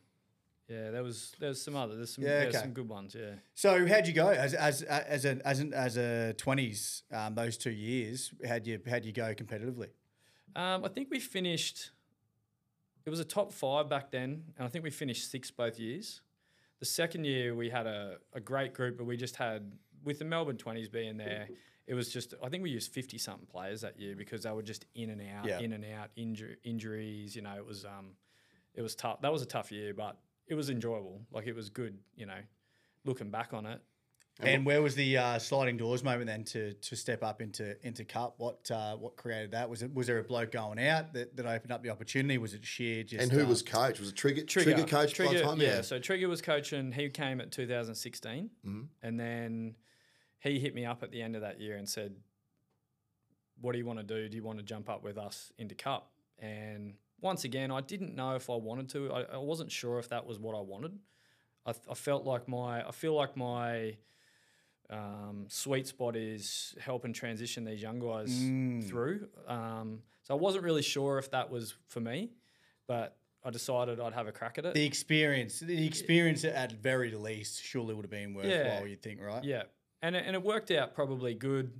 [0.72, 2.52] Yeah, there was there's some other there's some Yeah, okay.
[2.58, 3.14] some good ones.
[3.18, 7.34] Yeah, So how'd you go as as as a as an, as a twenties um,
[7.34, 8.32] those two years?
[8.48, 9.88] How'd you how'd you go competitively?
[10.56, 11.90] um, I think we finished.
[13.04, 16.20] It was a top five back then, and I think we finished sixth both years.
[16.78, 19.72] The second year we had a, a great group, but we just had
[20.04, 21.48] with the Melbourne twenties being there.
[21.86, 24.62] It was just I think we used fifty something players that year because they were
[24.62, 25.58] just in and out, Yeah.
[25.60, 27.34] in and out, inju- injuries.
[27.36, 28.10] You know, it was um,
[28.74, 29.20] it was tough.
[29.20, 30.16] That was a tough year, but
[30.52, 31.22] it was enjoyable.
[31.32, 31.98] Like it was good.
[32.14, 32.40] You know,
[33.04, 33.80] looking back on it.
[34.40, 38.04] And where was the uh, sliding doors moment then to to step up into into
[38.04, 38.34] cup?
[38.38, 39.68] What uh, what created that?
[39.70, 42.38] Was it was there a bloke going out that, that opened up the opportunity?
[42.38, 44.00] Was it sheer just And who uh, was coach?
[44.00, 44.42] Was it Trigger?
[44.44, 45.60] Trigger, Trigger coach by the Trigger, time?
[45.60, 45.80] yeah.
[45.82, 46.92] So Trigger was coaching.
[46.92, 48.82] He came at 2016, Mm-hmm.
[49.02, 49.76] and then
[50.40, 52.14] he hit me up at the end of that year and said,
[53.60, 54.28] "What do you want to do?
[54.28, 58.14] Do you want to jump up with us into Cup?" And once again, I didn't
[58.14, 59.12] know if I wanted to.
[59.12, 60.98] I, I wasn't sure if that was what I wanted.
[61.64, 63.96] I, I felt like my, I feel like my
[64.90, 68.86] um, sweet spot is helping transition these young guys Mm.
[68.88, 69.28] through.
[69.46, 72.30] Um, so I wasn't really sure if that was for me,
[72.86, 74.74] but I decided I'd have a crack at it.
[74.74, 75.60] the experience?
[75.60, 78.52] The experience at very least surely would have been worthwhile.
[78.54, 78.84] Yeah.
[78.84, 79.42] You'd think, right?
[79.42, 79.62] Yeah,
[80.02, 81.72] and it, and it worked out probably good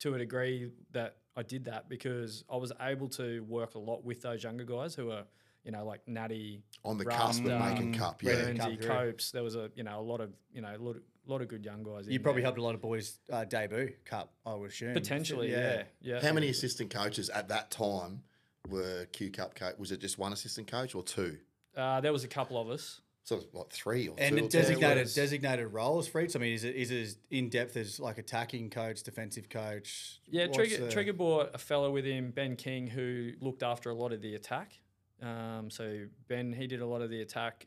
[0.00, 4.04] to a degree that I did that because I was able to work a lot
[4.04, 5.24] with those younger guys who are,
[5.64, 8.22] you know, like Natty, On the cusp of Rasta, making cup.
[8.22, 8.32] Yeah.
[8.34, 8.88] to come Burnsy, through.
[8.88, 9.30] Copes.
[9.30, 11.48] There was a you know a lot of you know a lot of, lot of
[11.48, 12.08] good young guys.
[12.08, 12.46] You in probably there.
[12.46, 14.32] helped a lot of boys uh, debut cup.
[14.46, 16.20] I would assume potentially, yeah, yeah.
[16.20, 18.22] How many assistant coaches at that time
[18.68, 19.74] were Q Cup coach?
[19.78, 21.38] Was it just one assistant coach or two?
[21.76, 23.00] Uh, there was a couple of us.
[23.28, 24.46] So what three or And two?
[24.46, 26.34] or designated was- designated roles, Freaks.
[26.34, 30.18] I mean, is it is it as in depth as like attacking coach, defensive coach?
[30.26, 33.90] Yeah, What's Trigger, the- Trigger brought a fellow with him, Ben King, who looked after
[33.90, 34.78] a lot of the attack.
[35.20, 37.66] Um, so Ben, he did a lot of the attack.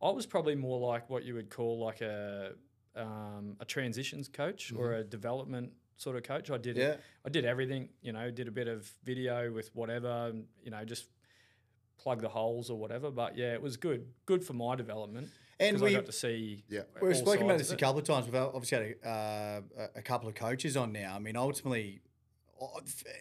[0.00, 2.52] I was probably more like what you would call like a
[2.94, 6.48] um, a transitions coach or a development sort of coach.
[6.48, 6.94] I did Yeah.
[7.26, 7.88] I did everything.
[8.02, 10.32] You know, did a bit of video with whatever.
[10.62, 11.06] You know, just
[11.98, 13.10] plug the holes or whatever.
[13.10, 14.06] But yeah, it was good.
[14.26, 15.28] Good for my development.
[15.60, 16.64] And we- I got to see.
[16.68, 16.80] Yeah.
[17.00, 18.26] We've all spoken about this a couple of times.
[18.26, 19.60] We've obviously had a, uh,
[19.94, 21.14] a- a couple of coaches on now.
[21.14, 22.00] I mean, ultimately,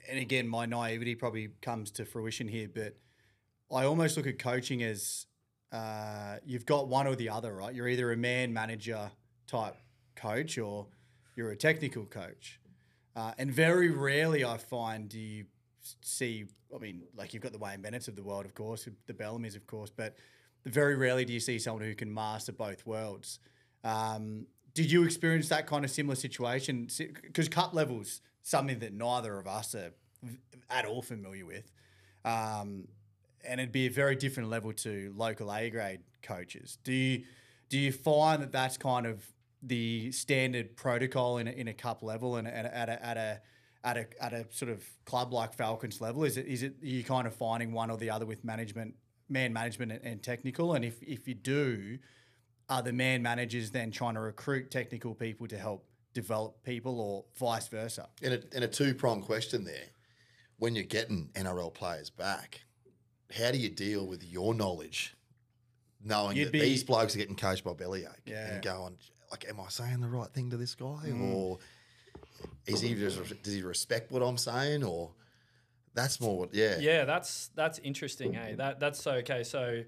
[0.09, 2.95] and again, my naivety probably comes to fruition here, but
[3.71, 5.25] I almost look at coaching as
[5.71, 7.73] uh, you've got one or the other, right?
[7.73, 9.09] You're either a man manager
[9.47, 9.75] type
[10.15, 10.87] coach or
[11.35, 12.59] you're a technical coach.
[13.15, 15.47] Uh, and very rarely I find do you s-
[16.01, 19.13] see, I mean, like you've got the Wayne Bennett's of the world, of course, the
[19.13, 20.15] Bellamy's, of course, but
[20.65, 23.39] very rarely do you see someone who can master both worlds.
[23.83, 26.87] Um, did you experience that kind of similar situation?
[27.23, 29.91] Because cut levels, something that neither of us are
[30.69, 31.71] at all familiar with.
[32.23, 32.87] Um,
[33.43, 36.77] and it'd be a very different level to local A grade coaches.
[36.83, 37.23] Do you
[37.69, 39.25] do you find that that's kind of
[39.63, 43.17] the standard protocol in a, in a cup level and at a, at a, at
[43.17, 43.41] a
[43.83, 46.23] at a at a sort of club like Falcons level?
[46.23, 48.95] Is it is it you kind of finding one or the other with management,
[49.29, 50.73] man management and, and technical?
[50.73, 51.97] And if if you do,
[52.69, 57.25] are the man managers then trying to recruit technical people to help develop people, or
[57.37, 58.09] vice versa?
[58.21, 59.85] In a, in a two prong question there,
[60.57, 62.61] when you're getting NRL players back,
[63.33, 65.15] how do you deal with your knowledge,
[66.03, 68.53] knowing You'd that be- these blokes are getting coached by Bellyache Yeah.
[68.55, 68.97] and going,
[69.31, 71.33] like, am I saying the right thing to this guy, Mm.
[71.33, 71.59] or
[72.65, 75.11] is he does he respect what I'm saying, or
[75.93, 78.33] that's more what, yeah, Yeah, that's that's interesting.
[78.33, 79.43] Hey, that that's so okay.
[79.43, 79.83] So,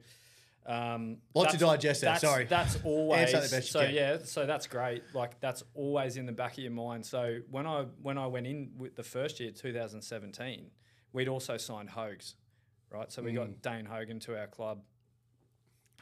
[0.66, 2.46] um, Lots to digest there, That's, sorry.
[2.46, 3.86] that's always so.
[3.86, 3.94] can.
[3.94, 5.04] Yeah, so that's great.
[5.14, 7.06] Like that's always in the back of your mind.
[7.06, 10.72] So when I when I went in with the first year, 2017,
[11.14, 12.36] we'd also signed Hogs,
[12.90, 13.12] right?
[13.12, 13.36] So we Mm.
[13.36, 14.82] got Dane Hogan to our club,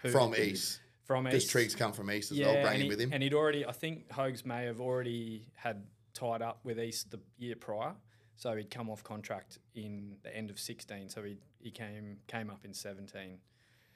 [0.02, 0.80] who- from East.
[1.04, 1.48] from East Because.
[1.50, 3.12] Triggs come from East as yeah, well, bringing with him.
[3.14, 7.20] and he'd already, I think Hogs may have already had tied up with East the
[7.38, 7.94] year prior,
[8.36, 12.50] so he'd come off contract in the end of sixteen, so he he came came
[12.50, 13.40] up in seventeen.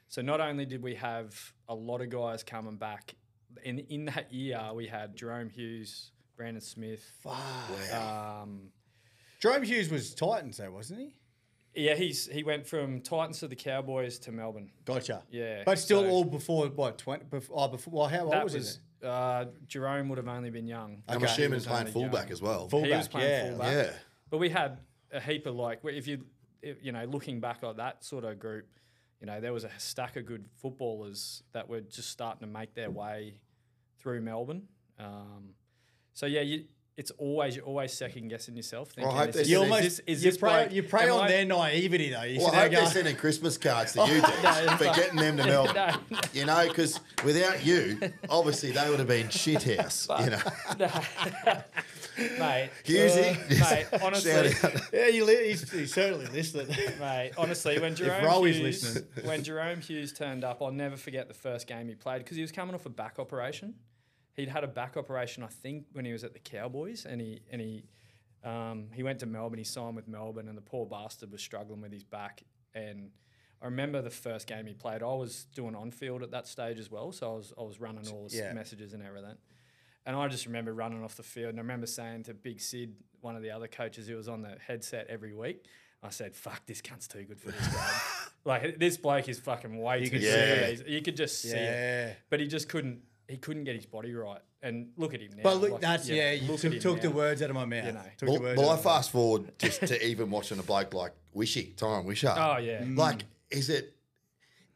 [0.08, 1.34] So not only did we have
[1.68, 3.14] a lot of guys coming back,
[3.64, 7.04] in in that year we had Jerome Hughes, Brandon Smith.
[7.24, 8.42] Wow.
[8.42, 8.70] Um,
[9.40, 11.14] Jerome Hughes was Titans though, wasn't he?
[11.78, 14.70] yeah, he's he went from Titans to the Cowboys to Melbourne.
[14.86, 15.22] Gotcha.
[15.30, 17.24] Yeah, But still, so- all before what twenty?
[17.24, 18.80] Before, oh, before well, how old was, was he?
[19.02, 21.02] Uh, Jerome would have only been young.
[21.08, 21.26] I'm Okay.
[21.26, 22.32] assuming He was playing fullback young.
[22.32, 22.68] as well.
[22.68, 23.48] Full- he was playing yeah.
[23.50, 23.72] fullback.
[23.72, 23.92] yeah.
[24.30, 24.78] But we had
[25.12, 26.24] a heap of like, if you,
[26.62, 28.66] if, you know, looking back at that sort of group,
[29.20, 32.74] you know, there was a stack of good footballers that were just starting to make
[32.74, 33.38] their way
[33.98, 34.62] through Melbourne.
[34.98, 35.50] Um,
[36.12, 36.64] so yeah, you,
[36.96, 38.90] it's always you're always second guessing yourself.
[38.90, 40.72] Thinking, I hope is there's- this, You is almost this, is you this prey, bloke-
[40.72, 42.22] you prey am on I- their naivety though.
[42.22, 44.72] You Well, sit I there hope they're going, sending Christmas cards to you, dude, it's
[44.72, 45.74] for like- getting them to Melbourne.
[45.74, 46.20] No, no.
[46.32, 50.08] You know, because without you, obviously they would have been shit house.
[50.20, 50.38] You know,
[52.38, 52.70] mate.
[52.84, 54.80] Husey, uh, mate, honestly, Shout out.
[54.92, 56.68] yeah, you li- he's, he's certainly listening.
[56.98, 59.26] Mate, honestly, when Jerome Rowe is Hughes, listening.
[59.26, 62.42] when Jerome Hughes turned up, I'll never forget the first game he played because he
[62.42, 63.74] was coming off a back operation.
[64.36, 67.40] He'd had a back operation, I think, when he was at the Cowboys, and he
[67.50, 67.84] and he
[68.44, 69.58] um, he went to Melbourne.
[69.58, 72.42] He signed with Melbourne, and the poor bastard was struggling with his back.
[72.74, 73.10] And
[73.62, 75.02] I remember the first game he played.
[75.02, 77.80] I was doing on field at that stage as well, so I was I was
[77.80, 78.52] running all the Yeah.
[78.52, 79.36] messages and everything.
[80.04, 82.94] And I just remember running off the field, and I remember saying to Big Sid,
[83.22, 85.64] one of the other coaches who was on the headset every week,
[86.02, 87.80] I said, "Fuck, this cunt's too good for this game.
[88.44, 90.76] like this bloke is fucking way too could good see for it.
[90.84, 93.00] these." You could just see it, but he just couldn't.
[93.28, 94.40] He couldn't get his body right.
[94.62, 95.42] And look at him now.
[95.42, 96.32] But look, like, that's you know, yeah.
[96.32, 97.86] You look at took, took the words out of my mouth.
[97.86, 98.02] You know.
[98.18, 98.94] Took Well, the words well, out I of mouth.
[98.94, 102.34] fast forward just to even watching a bloke like Wishy, Tyron Wisher.
[102.36, 102.82] Oh yeah.
[102.82, 102.96] Mm.
[102.96, 103.94] Like, is it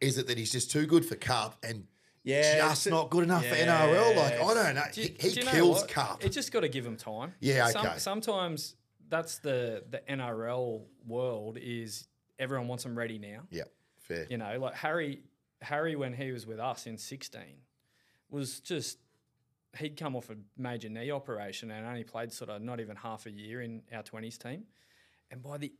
[0.00, 1.86] is it that he's just too good for Cup and
[2.22, 3.54] Yeah, just not good enough for.
[3.54, 4.16] NRL?
[4.16, 4.82] Like, I don't know.
[4.92, 5.88] Do He, you- he do you know kills what?
[5.90, 6.24] Cup.
[6.24, 7.34] It's just got to give him time.
[7.40, 7.98] Yeah, Some- okay.
[7.98, 8.76] sometimes
[9.08, 12.06] that's the the NRL world is
[12.38, 13.42] everyone wants them ready now.
[13.50, 13.64] yeah,
[13.98, 14.26] fair.
[14.30, 15.22] You know, like Harry,
[15.62, 17.56] Harry when he was with us in sixteen,
[18.30, 18.98] was just
[19.78, 23.26] he'd come off a major knee operation and only played sort of not even half
[23.26, 24.64] a year in our twenties team,
[25.30, 25.72] and by the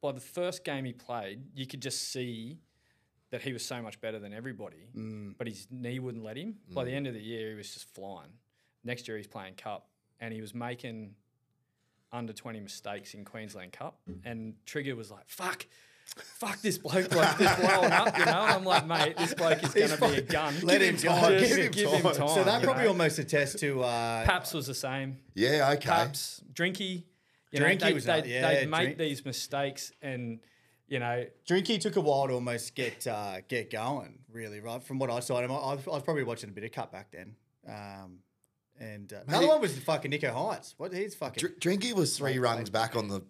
[0.00, 2.58] by the first game he played, you could just see
[3.30, 5.34] that he was so much better than everybody, mm.
[5.38, 6.56] but his knee wouldn't let him.
[6.74, 6.96] By the mm.
[6.96, 8.28] end of the year, he was just flying.
[8.84, 9.88] Next year, he's playing cup,
[10.20, 11.14] and he was making
[12.12, 13.98] under 20 mistakes in Queensland Cup.
[14.24, 15.66] And Trigger was like, fuck,
[16.16, 18.30] fuck this bloke, like this blowing up, you know?
[18.32, 20.54] And I'm like, mate, this bloke is going to be a gun.
[20.62, 21.08] Let Give him him go.
[21.20, 22.14] time, give him give him time.
[22.14, 22.28] time.
[22.28, 22.88] So that probably know?
[22.90, 25.18] almost attests to uh, Paps was the same.
[25.34, 25.88] Yeah, okay.
[25.88, 27.04] Paps, Drinky.
[27.50, 30.40] You know, Drinky they, was they, that- yeah, they'd make Drink- these mistakes and,
[30.88, 34.82] you know, Drinky took a while to almost get uh, get going, really, right?
[34.82, 37.12] From what I saw, him, I, I was probably watching a bit of cut back
[37.12, 37.36] then.
[37.66, 38.18] Um,
[38.80, 40.74] and uh, another one was the fucking Nico Heights.
[40.76, 43.22] What he's fucking Dr- Drinky was three runs back on the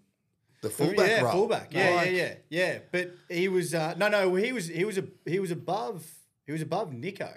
[0.63, 1.33] the fullback, fullback yeah, role.
[1.33, 2.35] fullback, yeah, Like, yeah, yeah,
[2.73, 2.79] yeah.
[2.91, 6.05] But he was uh, no, no, he was he was a he was above
[6.47, 7.31] he was above Nico,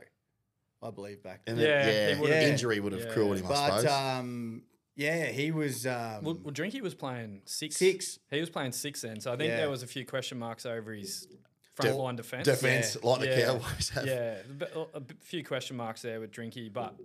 [0.81, 1.55] I believe back then.
[1.55, 3.11] And then, Yeah, yeah, he injury would have Yeah.
[3.13, 3.85] cruelled him, I But suppose.
[3.91, 4.63] um,
[4.95, 7.75] yeah, he was um, well, well, Drinky was playing six.
[7.75, 8.17] six.
[8.31, 9.19] He was playing six then.
[9.19, 9.57] So I think Yeah.
[9.57, 11.27] there was a few question marks over his
[11.73, 12.45] front line defence.
[12.47, 13.45] Defense, like the Yeah.
[13.45, 14.05] Cowboys have.
[14.07, 16.95] Yeah, a bit- a bit- few question marks there with Drinky, but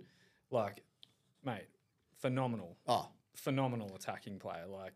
[0.51, 0.83] like,
[1.43, 1.67] mate,
[2.19, 4.65] phenomenal, Oh, phenomenal attacking player.
[4.67, 4.93] Like,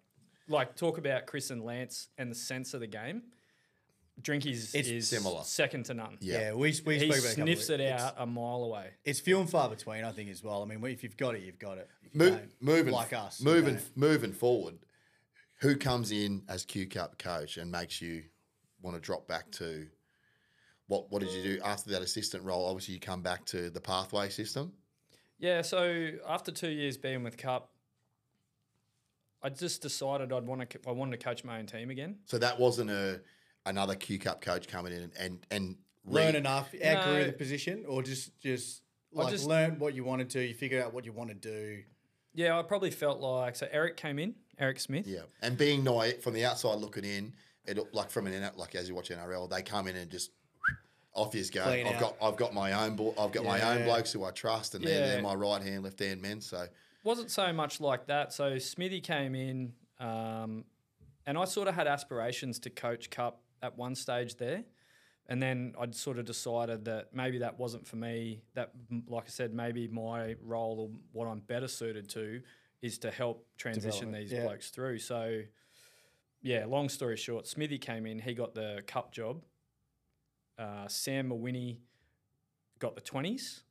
[0.48, 3.24] like talk about Chris and Lance and the sense of the game.
[4.22, 5.44] Drinky's It's is similar.
[5.44, 6.18] second to none.
[6.22, 6.40] Yeah.
[6.40, 8.26] yeah, we we He spoke about it a couple sniffs of- it it's- out a
[8.26, 8.92] mile away.
[9.04, 10.62] It's few and far between, I think, as well.
[10.62, 11.90] I mean, if you've got it, you've got it.
[12.04, 13.98] If you Mo- don't, moving, like us, you moving, don't.
[13.98, 14.78] moving forward.
[15.62, 18.24] Who comes in as Q Cup coach and makes you
[18.82, 19.88] want to drop back to
[20.88, 21.12] what?
[21.12, 22.68] What did you do after that assistant role?
[22.68, 24.72] Obviously, you come back to the pathway system.
[25.40, 27.72] Yeah, so after two years being with Cup,
[29.44, 30.80] I just decided I'd want to.
[30.88, 32.18] I wanted to coach my own team again.
[32.26, 33.22] So that wasn't a
[33.66, 35.76] another Q Cup coach coming in and and, and
[36.06, 37.26] re- learn enough, outgrew No.
[37.26, 38.82] the position, or just just
[39.12, 40.44] like just- learn what you wanted to.
[40.46, 41.84] You figure out what you want to do.
[42.34, 43.68] Yeah, I probably felt like so.
[43.72, 45.08] Eric came in, Eric Smith.
[45.08, 47.34] Yeah, and being naive from the outside looking in,
[47.66, 50.32] it like from an N- like as you watch NRL, they come in and just
[51.14, 51.64] off you go.
[51.64, 52.02] Clean I've out.
[52.02, 54.84] got I've got my own blo- I've got my own blokes who I trust, and
[54.84, 56.42] they're, they're my right hand, left hand men.
[56.42, 56.68] So
[57.06, 58.34] wasn't so much like that.
[58.34, 60.66] So Smithy came in, um,
[61.26, 64.64] and I sort of had aspirations to coach Cup at one stage there,
[65.28, 68.42] and then I'd sort of decided that maybe that wasn't for me.
[68.56, 68.72] That,
[69.08, 72.42] like I said, maybe my role or what I'm better suited to
[72.82, 74.44] is to help transition these yeah.
[74.44, 75.00] blokes through.
[75.00, 75.42] So,
[76.42, 78.20] yeah, long story short, Smithy came in.
[78.20, 79.42] He got the Cup job.
[80.60, 81.80] Uh, Sam Mawiney
[82.80, 83.64] got the twenties,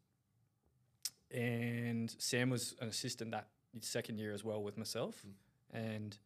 [1.35, 3.49] and Sam was an assistant that
[3.81, 5.77] second year as well with myself, hmm.
[5.77, 6.17] and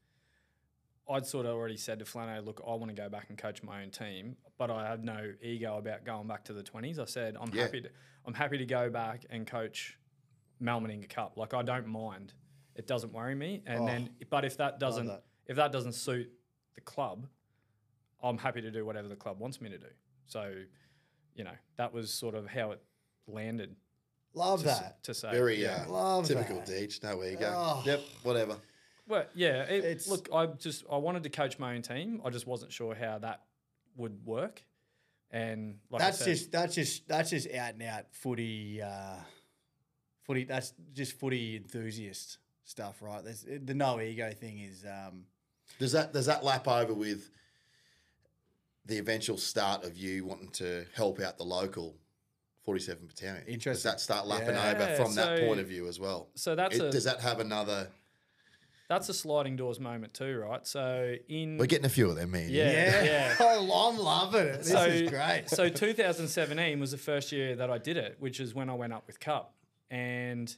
[1.11, 3.63] I'd sort of already said to Flano, look, I want to go back and coach
[3.63, 6.99] my own team, but I have no ego about going back to the twenties.
[6.99, 7.63] I said I'm Yeah.
[7.63, 7.91] happy to
[8.27, 9.99] I'm happy to go back and coach
[10.61, 11.37] Mal Meninga Cup.
[11.37, 12.35] Like I don't mind.
[12.75, 13.63] It doesn't worry me.
[13.67, 15.25] And then oh, but if that doesn't that.
[15.47, 16.31] if that doesn't suit
[16.75, 17.27] the club,
[18.23, 19.89] I'm happy to do whatever the club wants me to do.
[20.27, 20.53] So,
[21.35, 22.83] you know, that was sort of how it
[23.27, 23.75] landed
[24.35, 25.03] Love to, s- that.
[25.05, 25.31] to say.
[25.33, 25.85] Very yeah.
[25.89, 26.69] uh, Love typical that.
[26.69, 27.03] Deej.
[27.03, 27.53] No ego.
[27.55, 27.83] Oh.
[27.85, 28.57] Yep, whatever.
[29.09, 29.63] Well, yeah.
[29.65, 32.21] It, It's- look, I just I wanted to coach my own team.
[32.25, 33.43] I just wasn't sure how that
[33.97, 34.63] would work.
[35.31, 38.81] And like that's said, just that's just that's just out and out footy.
[38.83, 39.17] Uh,
[40.25, 40.45] footy.
[40.45, 43.23] That's just footy enthusiast stuff, right?
[43.25, 44.85] There's, the no ego thing is.
[44.85, 45.25] Um,
[45.79, 47.31] Does that does that lap over with
[48.87, 51.95] the eventual start of you wanting to help out the local
[52.69, 53.59] 47 battalion?
[53.61, 56.29] Does that start lapping Yeah, over from that point of view as well?
[56.35, 57.89] so that's It- a does that have another?
[58.91, 60.67] that's a sliding doors moment too, right?
[60.67, 62.51] So in We're getting a few of them, man.
[62.51, 63.05] Yeah.
[63.05, 64.59] yeah, Oh, I'm loving it.
[64.59, 65.45] This so, is great.
[65.49, 68.93] so 2017 was the first year that I did it, which is when I went
[68.93, 69.55] up with Cup,
[69.91, 70.55] and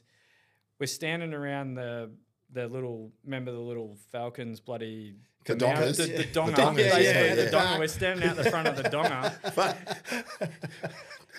[0.79, 2.11] we're standing around the
[2.51, 5.15] the little remember the little Falcons bloody
[5.45, 5.97] The mount- dongers.
[5.97, 7.49] the, the The donger, dongers, basically, yeah, the yeah.
[7.49, 7.79] donger.
[7.79, 9.53] We're standing out the front of the donger.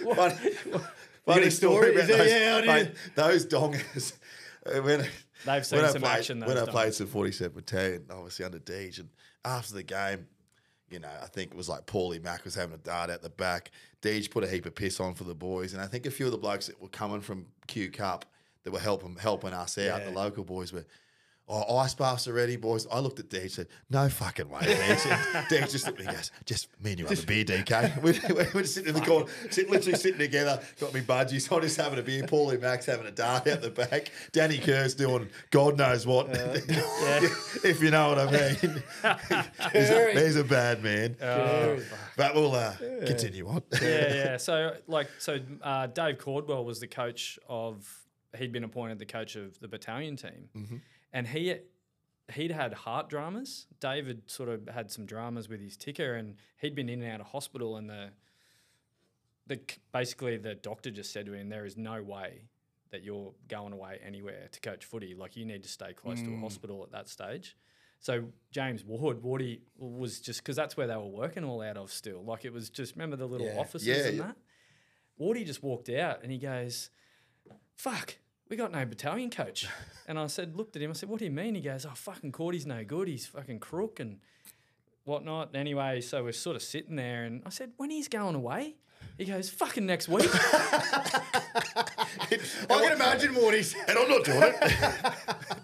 [0.03, 0.05] Funny,
[0.75, 0.83] got
[1.27, 1.53] funny story?
[1.91, 4.15] story about those, yeah, I mate, those dongers.
[4.65, 5.07] When,
[5.45, 6.41] They've seen when I some played, action.
[6.41, 9.09] when those I played some 47 battalion, obviously under Deej, and
[9.45, 10.27] after the game,
[10.91, 13.31] you know, I think it was like Paulie Mack was having a dart out the
[13.31, 13.71] back.
[14.03, 16.27] Deej put a heap of piss on for the boys, and I think a few
[16.27, 18.25] of the blokes that were coming from Q Cup
[18.65, 20.05] that were helping helping us out, Yeah.
[20.05, 20.85] the local boys were.
[21.49, 22.87] Oh, ice baths already, boys.
[22.91, 24.99] I looked at Deej and said, No fucking way, Deej.
[25.49, 28.03] Deej just looked at me and goes, Just me and you have a beer, DK.
[28.03, 31.55] we, we, we're just sitting in the corner, sit, literally sitting together, got me budgies.
[31.55, 32.23] I'm just having a beer.
[32.23, 34.13] Paulie Max having a dart out the back.
[34.31, 36.29] Danny Kerr's doing God knows what.
[36.33, 38.83] if you know what I mean.
[39.73, 41.17] he's, a, he's a bad man.
[42.17, 42.75] but we'll uh,
[43.05, 43.63] continue on.
[43.83, 44.37] yeah, yeah.
[44.37, 47.99] So like, so uh, Dave Cordwell was the coach of.
[48.39, 50.77] He'd been appointed the coach of the battalion team, Mm-hmm.
[51.13, 51.57] And he
[52.33, 53.67] he'd had heart dramas.
[53.81, 57.21] David sort of had some dramas with his ticker, and he'd been in and out
[57.21, 57.77] of hospital.
[57.77, 58.11] And the
[59.47, 59.61] the
[59.93, 62.45] basically the doctor just said to him, "There is no way
[62.91, 65.15] that you're going away anywhere to coach footy.
[65.15, 66.41] Like you need to stay close to a Mm.
[66.41, 67.57] hospital at that stage."
[67.99, 71.93] So James Ward, Wardy was just because that's where they were working all out of
[71.93, 72.23] still.
[72.25, 73.59] Like it was just remember the little Yeah.
[73.61, 74.23] offices Yeah, and yeah.
[74.29, 74.37] that.
[75.21, 76.91] Wardy just walked out and he goes,
[77.77, 78.17] "Fuck,
[78.53, 79.67] we got no battalion coach."
[80.07, 80.91] and I said, looked at him.
[80.91, 83.09] I said, "What do you mean?" He goes, "Oh, fucking Cordy's no good.
[83.09, 84.19] He's fucking crook and
[85.05, 88.77] whatnot." Anyway, so we're sort of sitting there, and I said, "When he's going away?"
[89.17, 91.23] He goes, "Fucking next week." I
[92.69, 93.75] can imagine Morty's.
[93.89, 94.55] and I'm not doing it.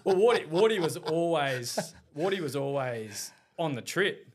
[0.03, 4.28] well, Wardy, Wardy was always Wardy was always on the trip,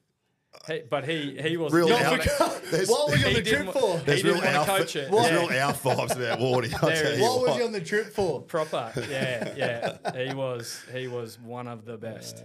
[0.67, 3.43] He- but he he was Real he out- wasn't- there's, What was he on the
[3.43, 3.99] trip for?
[3.99, 5.11] he there's didn't real want to alpha, coach it.
[5.11, 5.39] there's Yeah.
[5.41, 6.75] real alpha vibes about Wardy.
[6.75, 7.19] I'll There tell is.
[7.19, 8.41] you What was he on the trip for?
[8.43, 8.93] proper.
[9.11, 10.25] Yeah, yeah.
[10.29, 12.43] He was he was one of the best.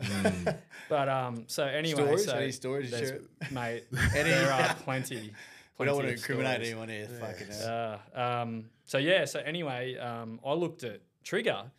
[0.89, 2.25] But um, so anyway, Stories?
[2.25, 3.51] so Any stories to there's- share?
[3.51, 3.83] mate?
[4.13, 5.33] there are plenty.
[5.77, 6.69] We don't want to incriminate stories.
[6.71, 7.07] anyone here.
[7.07, 7.99] Fucking hell.
[8.13, 11.71] Uh, um, so yeah, so anyway, um, I looked at Trigger,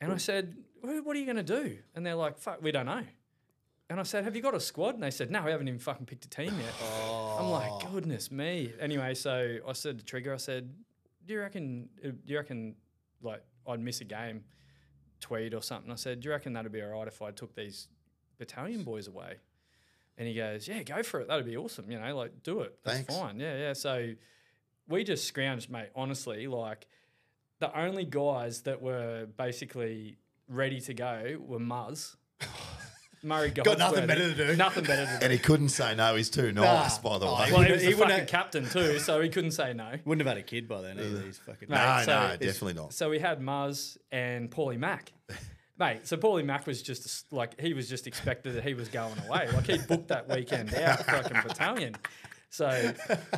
[0.00, 2.86] and I said, "What are you going to do?" And they're like, "Fuck, we don't
[2.86, 3.02] know."
[3.90, 5.80] And I said, "Have you got a squad?" And they said, "No, we haven't even
[5.80, 6.74] fucking picked a team yet."
[7.38, 10.74] I'm like, "Goodness me!" Anyway, so I said to Trigger, I said,
[11.26, 11.88] "Do you reckon?
[12.04, 12.74] uh, Do you reckon
[13.22, 14.44] like I'd miss a game,
[15.20, 17.54] Tweed or something?" I said, "Do you reckon that'd be all right if I took
[17.54, 17.88] these
[18.38, 19.36] battalion boys away?"
[20.18, 21.28] And he goes, "Yeah, go for it.
[21.28, 21.90] That'd be awesome.
[21.90, 22.78] You know, like do it.
[22.84, 23.16] That's Thanks.
[23.16, 23.40] fine.
[23.40, 24.12] Yeah, yeah." So
[24.86, 25.88] we just scrounged, mate.
[25.94, 26.86] Honestly, like
[27.58, 32.16] the only guys that were basically ready to go were Muzz.
[33.22, 34.06] Murray Got nothing Goldsworthy.
[34.06, 34.56] better to do.
[34.56, 35.24] Nothing better to do.
[35.24, 36.14] And he couldn't say no.
[36.14, 37.52] He's too nice, by the Oh, way.
[37.52, 39.92] well, he He was the wouldn't fucking have- captain too, so he couldn't say no.
[40.04, 41.22] Wouldn't have had a kid by then either.
[41.22, 41.68] He's fucking.
[41.68, 42.92] Mate, no, so no, definitely not.
[42.92, 45.12] So we had Muzz and Paulie Mack.
[45.78, 48.74] Mate, so Paulie Mack was just a s- like he was just expected that he
[48.74, 49.48] was going away.
[49.52, 51.94] Like he booked that weekend out, fucking battalion.
[52.50, 52.92] So,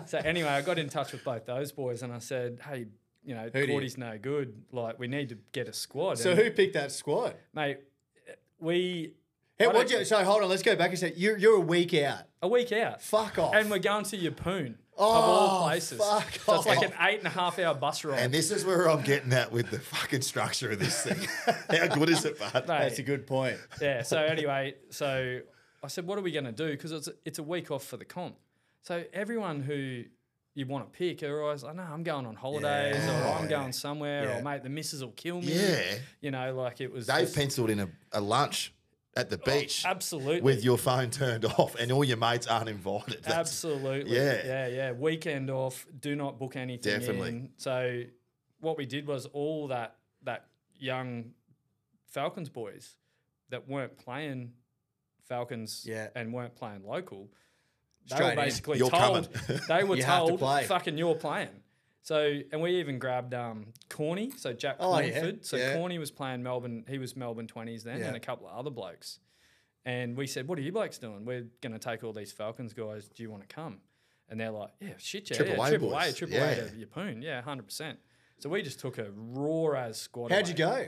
[0.06, 2.86] so anyway, I got in touch with both those boys and I said, hey,
[3.24, 4.54] you know, Who do you- Cordy's no good.
[4.72, 6.18] Like we need to get a squad.
[6.18, 7.34] So And, who picked that squad?
[7.52, 7.78] mate?
[8.58, 9.14] We
[9.60, 11.92] Hey, what you, so hold on, let's go back and say you're you're a week
[11.94, 12.22] out.
[12.42, 13.02] a week out.
[13.02, 13.54] Fuck off.
[13.54, 15.98] And we're going to Yeppoon of Oh, all places.
[15.98, 18.18] fuck so it's like an eight and a half hour bus ride.
[18.20, 21.28] And this is where I'm getting at with the fucking structure of this thing.
[21.78, 22.52] How good is it, bud?
[22.54, 23.58] Mate, That's a good point.
[23.80, 24.02] yeah.
[24.02, 25.40] So anyway, so
[25.82, 26.70] I said, what are we going to do?
[26.70, 28.36] Because it's it's a week off for the comp.
[28.82, 30.04] So everyone who
[30.54, 33.72] you want to pick are always like, no, I'm going on holidays or I'm going
[33.72, 34.38] somewhere Yeah.
[34.38, 35.52] or mate, the missus will kill me.
[35.52, 35.82] Yeah.
[36.22, 37.06] You know, like it was.
[37.06, 38.74] They've just- penciled in a, a lunch
[39.16, 40.40] at the oh, beach Oh, absolutely.
[40.40, 43.14] with your phone turned off, and all your mates aren't invited.
[43.22, 44.14] That's- Absolutely.
[44.16, 44.40] Yeah.
[44.44, 44.92] Yeah, yeah.
[44.92, 45.86] Weekend off.
[46.00, 46.98] Do not book anything.
[47.00, 47.28] Definitely.
[47.28, 47.50] in.
[47.56, 48.02] So
[48.60, 50.46] what we did was all that that
[50.78, 51.32] young
[52.06, 52.96] Falcons boys
[53.50, 54.52] that weren't playing
[55.28, 56.08] Falcons Yeah.
[56.14, 57.28] and weren't playing local.
[58.08, 59.28] They Straight were basically You're told
[59.68, 61.48] they were You have to told fucking you're playing.
[62.02, 65.74] So and we even grabbed um Corny, so Jack Oh, yeah, So yeah.
[65.74, 68.06] Corny was playing Melbourne, he was Melbourne twenties then Yeah.
[68.08, 69.18] and a couple of other blokes.
[69.84, 71.24] And we said, What are you blokes doing?
[71.24, 73.78] We're gonna take all these Falcons guys, do you want to come?
[74.28, 76.50] And they're like, Yeah, shit, yeah, Triple yeah, A triple A, triple Yeah.
[76.50, 77.98] A to Yeppoon, yeah, hundred percent.
[78.38, 80.32] So we just took a raw as squad.
[80.32, 80.86] How'd you go?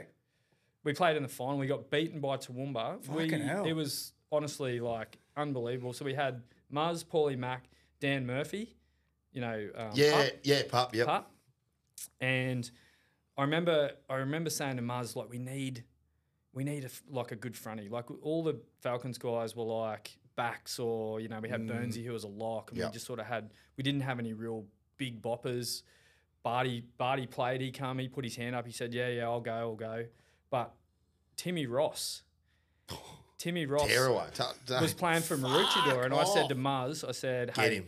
[0.83, 1.57] We played in the final.
[1.59, 3.07] We got beaten by Toowoomba.
[3.07, 3.65] we, Fucking hell.
[3.65, 5.93] It was honestly like unbelievable.
[5.93, 6.41] So we had
[6.73, 8.75] Muzz, Paulie Mack, Dan Murphy,
[9.33, 11.07] you know, um, yeah, Pup, yeah, pup, yep.
[11.07, 11.31] Pup.
[12.21, 12.69] and
[13.37, 15.83] I remember I remember saying to Muzz like we need
[16.53, 17.89] we need a like a good fronty.
[17.89, 22.11] Like all the Falcons guys were like backs, or you know we had Burnsy who
[22.13, 22.81] was a lock, and Mm.
[22.83, 22.89] Yep.
[22.89, 24.65] we just sort of had we didn't have any real
[24.97, 25.81] big boppers.
[26.43, 27.61] Barty Barty played.
[27.61, 27.97] He come.
[27.99, 28.65] He put his hand up.
[28.67, 30.05] He said, "Yeah, yeah, I'll go, I'll go."
[30.51, 30.73] But
[31.37, 32.21] Timmy Ross,
[33.37, 34.25] Timmy Ross Tearaway.
[34.33, 36.55] T- t- was playing for Maroochydore, and I said to.
[36.55, 37.83] Muzz, I said, "Hey.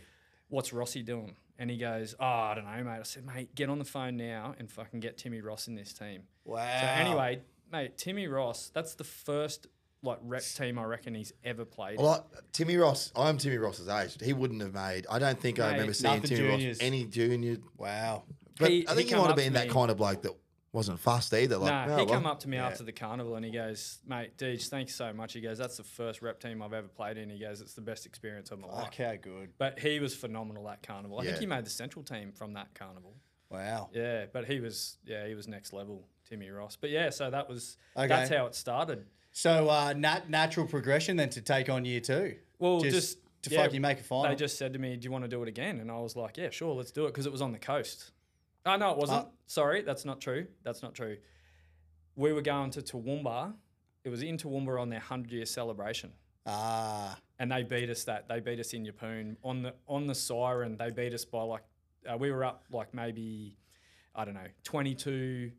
[0.48, 3.68] What's Rossi doing?" And he goes, "Oh, I don't know, mate." I said, "Mate, get
[3.70, 6.56] on the phone now and fucking get Timmy Ross in this team." Wow.
[6.80, 7.40] So anyway,
[7.72, 9.66] mate, Timmy Ross, that's the first
[10.02, 11.98] like rep team I reckon he's ever played.
[11.98, 14.16] Well, I- Timmy Ross, I'm Timmy Ross's age.
[14.22, 15.06] He wouldn't have made.
[15.10, 16.78] I don't think I remember seeing Timmy juniors.
[16.78, 17.56] Ross any junior.
[17.76, 18.24] Wow.
[18.58, 20.32] But He- I think he, come might have been that me- kind of bloke that
[20.76, 21.56] wasn't fast either.
[21.56, 22.66] Like, Nah, oh, he well, come up to me yeah.
[22.66, 25.82] after the carnival and he goes, "Mate, Deej, thanks so much." He goes, "That's the
[25.82, 28.68] first rep team I've ever played in." He goes, "It's the best experience of my
[28.68, 29.48] life." Fuck, how good.
[29.56, 31.18] But he was phenomenal that carnival.
[31.18, 33.14] I think he made the central team from that carnival.
[33.50, 33.88] Wow.
[33.92, 36.76] Yeah, but he was yeah he was next level, Timmy Ross.
[36.76, 38.06] But yeah, so that was Okay.
[38.08, 39.06] that's how it started.
[39.32, 42.36] So uh, nat- natural progression then to take on year two.
[42.58, 44.28] Well, just, just, to yeah, fucking make a final.
[44.30, 46.16] They just said to me, "Do you want to do it again?" And I was
[46.16, 48.10] like, "Yeah, sure, let's do it," because it was on the coast.
[48.66, 49.26] Oh no, it wasn't.
[49.26, 50.46] Uh, Sorry, that's not true.
[50.64, 51.16] That's not true.
[52.16, 53.54] We were going to Toowoomba.
[54.04, 56.12] It was in Toowoomba on their hundred year celebration,
[56.46, 58.04] ah, and they beat us.
[58.04, 60.76] That they beat us in Yeppoon on the on the siren.
[60.76, 61.62] They beat us by like
[62.12, 63.56] uh, we were up like maybe
[64.14, 65.52] I don't know 22,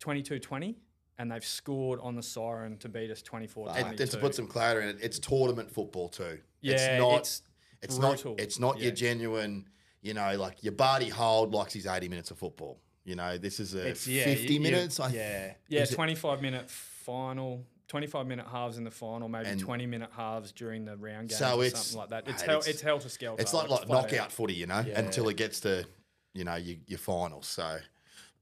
[0.00, 0.76] 22 20
[1.18, 4.02] and they've scored on the siren to beat us 24 And, 22.
[4.02, 6.38] and to put some clarity in it, it's tournament football too.
[6.60, 7.18] yeah, it's not.
[7.18, 7.42] it's
[7.82, 8.24] It's, not.
[8.38, 9.66] It's not your genuine.
[10.02, 12.78] You know, like your Barty Hold likes his eighty minutes of football.
[13.04, 14.98] You know, this is a it's yeah, fifty you- you- minutes.
[15.00, 15.54] I, yeah.
[15.68, 19.86] Yeah, Is it- 25 minute final, 25 minute halves in the final, maybe And- 20
[19.86, 22.28] minute halves during the round game So it's- something like that.
[22.28, 23.40] It's mate, hell, it's- it's hell to skelter.
[23.40, 24.32] It's like like knockout out.
[24.32, 24.98] footy, you know, Yeah.
[24.98, 25.86] until it gets to,
[26.34, 27.46] you know, your, your finals.
[27.46, 27.78] So,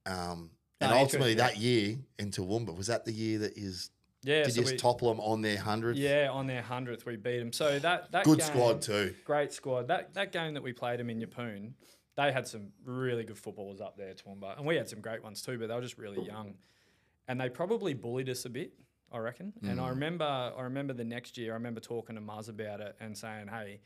[0.07, 0.50] um,
[0.80, 3.90] and No, ultimately that year in Toowoomba was that the year that is
[4.25, 5.99] Yeah, did so you we, topple them on their hundredth?
[5.99, 7.53] yeah, on their hundredth we beat them.
[7.53, 9.14] So that that good game- squad too.
[9.25, 9.89] great squad.
[9.89, 11.72] That that game that we played them in Yeppoon,
[12.16, 15.43] they had some really good footballers up there, Toowoomba, and we had some great ones
[15.43, 15.59] too.
[15.59, 16.55] But they were just really young,
[17.29, 18.72] and they probably bullied us a bit,
[19.12, 19.53] I reckon.
[19.62, 19.83] And Mm.
[19.83, 23.16] I remember, I remember the next year, I remember talking to Muzz about it and
[23.16, 23.81] saying, "Hey,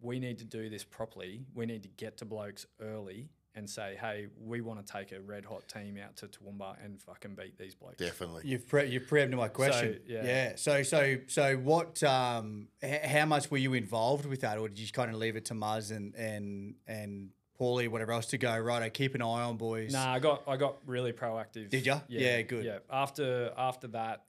[0.00, 1.44] we need to do this properly.
[1.54, 5.20] We need to get to blokes early." And say, hey, we want to take a
[5.20, 7.96] red hot team out to Toowoomba and fucking beat these blokes.
[7.96, 8.42] Definitely.
[8.44, 10.00] You've pre- you've preempted my question.
[10.06, 10.24] yeah.
[10.24, 10.52] yeah.
[10.56, 12.02] So so so what?
[12.02, 15.36] Um, h- how much were you involved with that, or did you kind of leave
[15.36, 18.82] it to Muzz and and and Paulie, whatever else, to go right?
[18.82, 19.90] I keep an eye on boys.
[19.90, 21.70] Nah, I got I got really proactive.
[21.70, 22.00] Did ya?
[22.08, 22.62] Yeah, good.
[22.62, 22.78] Yeah.
[22.90, 24.24] After after that,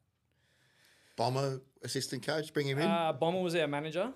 [1.17, 2.87] Bomber assistant coach, bring him in.
[2.89, 4.13] Uh, Bomber was our manager.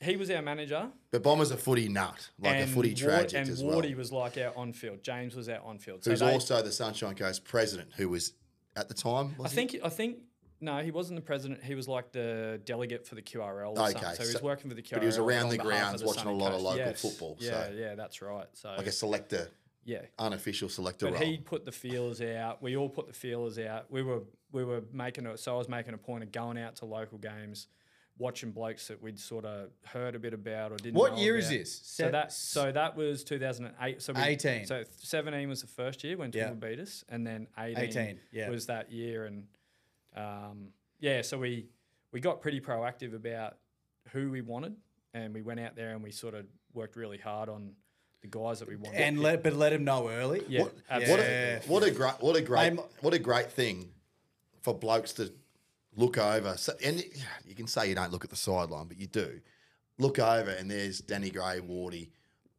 [0.00, 0.90] He was our manager.
[1.10, 3.78] but Bomber's a footy nut, like a footy tragic and as well.
[3.80, 5.02] And Wardy was like our on field.
[5.02, 6.04] James was our on field.
[6.04, 8.34] So Who's they- also the Sunshine Coast president, who was
[8.76, 9.34] at the time.
[9.42, 9.54] I he?
[9.54, 10.18] think I think
[10.60, 11.62] no, he wasn't the president.
[11.64, 13.70] He was like the delegate for the QRL.
[13.76, 14.14] Or Okay, something.
[14.16, 14.96] So he was so- working for the QRL.
[14.96, 17.00] but he was around the grounds the watching a Sunny lot of local Yes.
[17.00, 18.46] football, Yeah, so- yeah, that's right.
[18.52, 19.50] So like a selector,
[19.84, 21.22] yeah, unofficial selector But role.
[21.24, 22.60] he put the feelers out.
[22.62, 23.90] We all put the feelers out.
[23.90, 24.20] We were
[24.52, 25.38] we were making it.
[25.38, 27.66] So I was making a point of going out to local games,
[28.18, 30.94] watching blokes that we'd sort of heard a bit about or didn't.
[30.94, 31.72] What know year is this?
[31.84, 34.00] So Se- that so that was 2008.
[34.02, 34.66] So we, 18.
[34.66, 36.50] So 17 was the first year when Yeah.
[36.52, 38.48] Beat us, and then 18, 18, yeah.
[38.48, 39.44] was that year, and
[40.16, 40.68] um,
[41.00, 41.66] yeah, so we
[42.12, 43.56] we got pretty proactive about
[44.12, 44.76] who we wanted,
[45.12, 47.72] and we went out there and we sort of worked really hard on
[48.22, 49.00] the guys that we wanted.
[49.00, 50.42] and let but let him know early.
[50.48, 51.26] yeah, what, what, absolutely.
[51.26, 53.90] a, what a great, what a great, what a great thing
[54.62, 55.32] for blokes to
[55.96, 56.56] look over.
[56.56, 57.02] So, and
[57.44, 59.40] you can say you don't look at the sideline, but you do.
[59.98, 62.10] Look over, and there's Danny Gray, Wardy,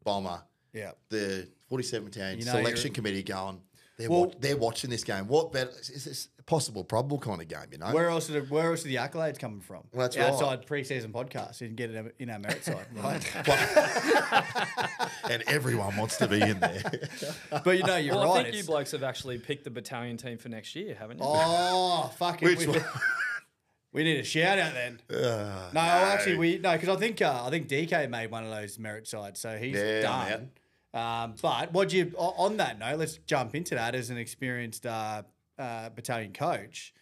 [0.04, 0.42] Bomber,
[0.74, 0.92] Yeah.
[1.10, 3.62] the 47 Battalion You know selection committee going,
[3.98, 5.28] they're, Well- wa- they're watching this game.
[5.28, 5.72] What better?
[5.72, 7.92] Is this a possible, probable kind of game, you know?
[7.92, 9.84] Where else are the, where else are the accolades coming from?
[9.92, 10.30] Well, that's right.
[10.30, 12.86] Outside preseason podcast, you can get it in our merit side.
[15.30, 16.82] and everyone wants to be in there.
[17.64, 18.42] But you know, you're Well, right.
[18.42, 21.24] I think you blokes have actually picked the battalion team for next year, haven't you?
[21.28, 22.46] oh, fuck it.
[22.46, 22.84] Which we, one?
[23.94, 25.02] we need a shout out then.
[25.10, 28.52] Uh, No, actually, we no because I think uh, I think DK made one of
[28.52, 30.52] those merit sides, so he's Yeah, done.
[30.94, 34.86] Um, but what do you on that note, let's jump into that as an experienced
[34.86, 35.24] uh,
[35.60, 36.94] uh, battalion coach.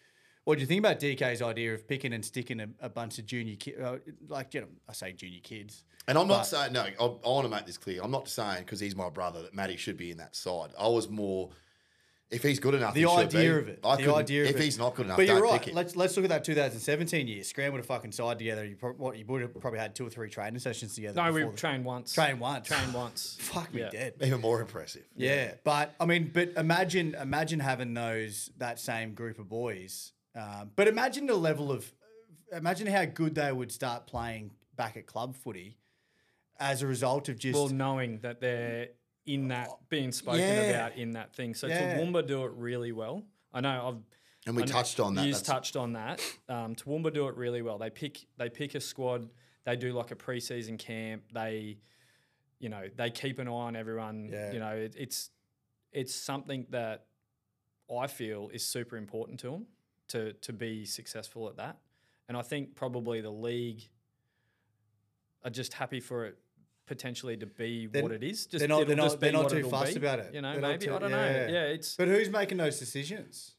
[0.44, 3.26] What do you think about DK's idea of picking and sticking a, a bunch of
[3.26, 5.84] junior kids, uh, like you know, I say junior kids.
[6.08, 6.84] And I'm not saying no.
[6.84, 8.02] I, I want to make this clear.
[8.04, 10.70] I'm not saying because he's my brother that Matty should be in that side.
[10.80, 11.50] I was more
[12.32, 12.94] if he's good enough.
[12.94, 13.60] The he idea be.
[13.60, 13.80] of it.
[13.84, 14.64] I the couldn't- idea of if it.
[14.64, 15.62] he's not good enough, But you're don't right.
[15.62, 15.74] pick.
[15.76, 17.44] Let's let's look at that 2017 year.
[17.44, 18.66] Scrambled a fucking side together.
[18.66, 21.22] You pro- what you would have probably had two or three training sessions together.
[21.22, 22.14] no, we the- trained once.
[22.14, 22.68] trained once.
[22.68, 23.38] Trained once.
[23.40, 23.90] Fuck me Yeah.
[23.90, 24.14] dead.
[24.22, 25.04] Even more impressive.
[25.16, 30.12] Yeah, but I mean, but imagine imagine having those that same group of boys.
[30.36, 31.90] Um, but imagine the level of
[32.52, 35.78] imagine how good they would start playing back at club footy
[36.60, 38.90] as a result of just Well, knowing that they're
[39.26, 40.86] in that being spoken Yeah.
[40.88, 41.54] about in that thing.
[41.56, 41.98] So Yeah.
[41.98, 43.24] Toowoomba do it really well.
[43.54, 44.04] I know I've
[44.48, 45.26] And we I know touched on that.
[45.26, 46.22] You That's- touched on that.
[46.48, 47.78] Um, Toowoomba do it really well.
[47.80, 49.30] They pick they pick a squad.
[49.64, 51.24] They do like a preseason camp.
[51.34, 51.80] They,
[52.60, 54.30] you know, they keep an eye on everyone.
[54.32, 54.52] Yeah.
[54.52, 55.32] You know, it, it's
[55.92, 57.08] it's something that
[57.92, 59.68] I feel is super important to them
[60.10, 61.80] to to be successful at that.
[62.28, 63.90] And I think probably the league
[65.44, 66.38] are just happy for it
[66.86, 68.46] potentially to be They're- what it is.
[68.46, 70.34] Just they're not- they're not- just be they're not too it'll fussed be, about it.
[70.34, 71.18] You know, They're maybe too- I don't yeah.
[71.48, 71.54] know.
[71.54, 73.56] Yeah, it's But who's making those decisions?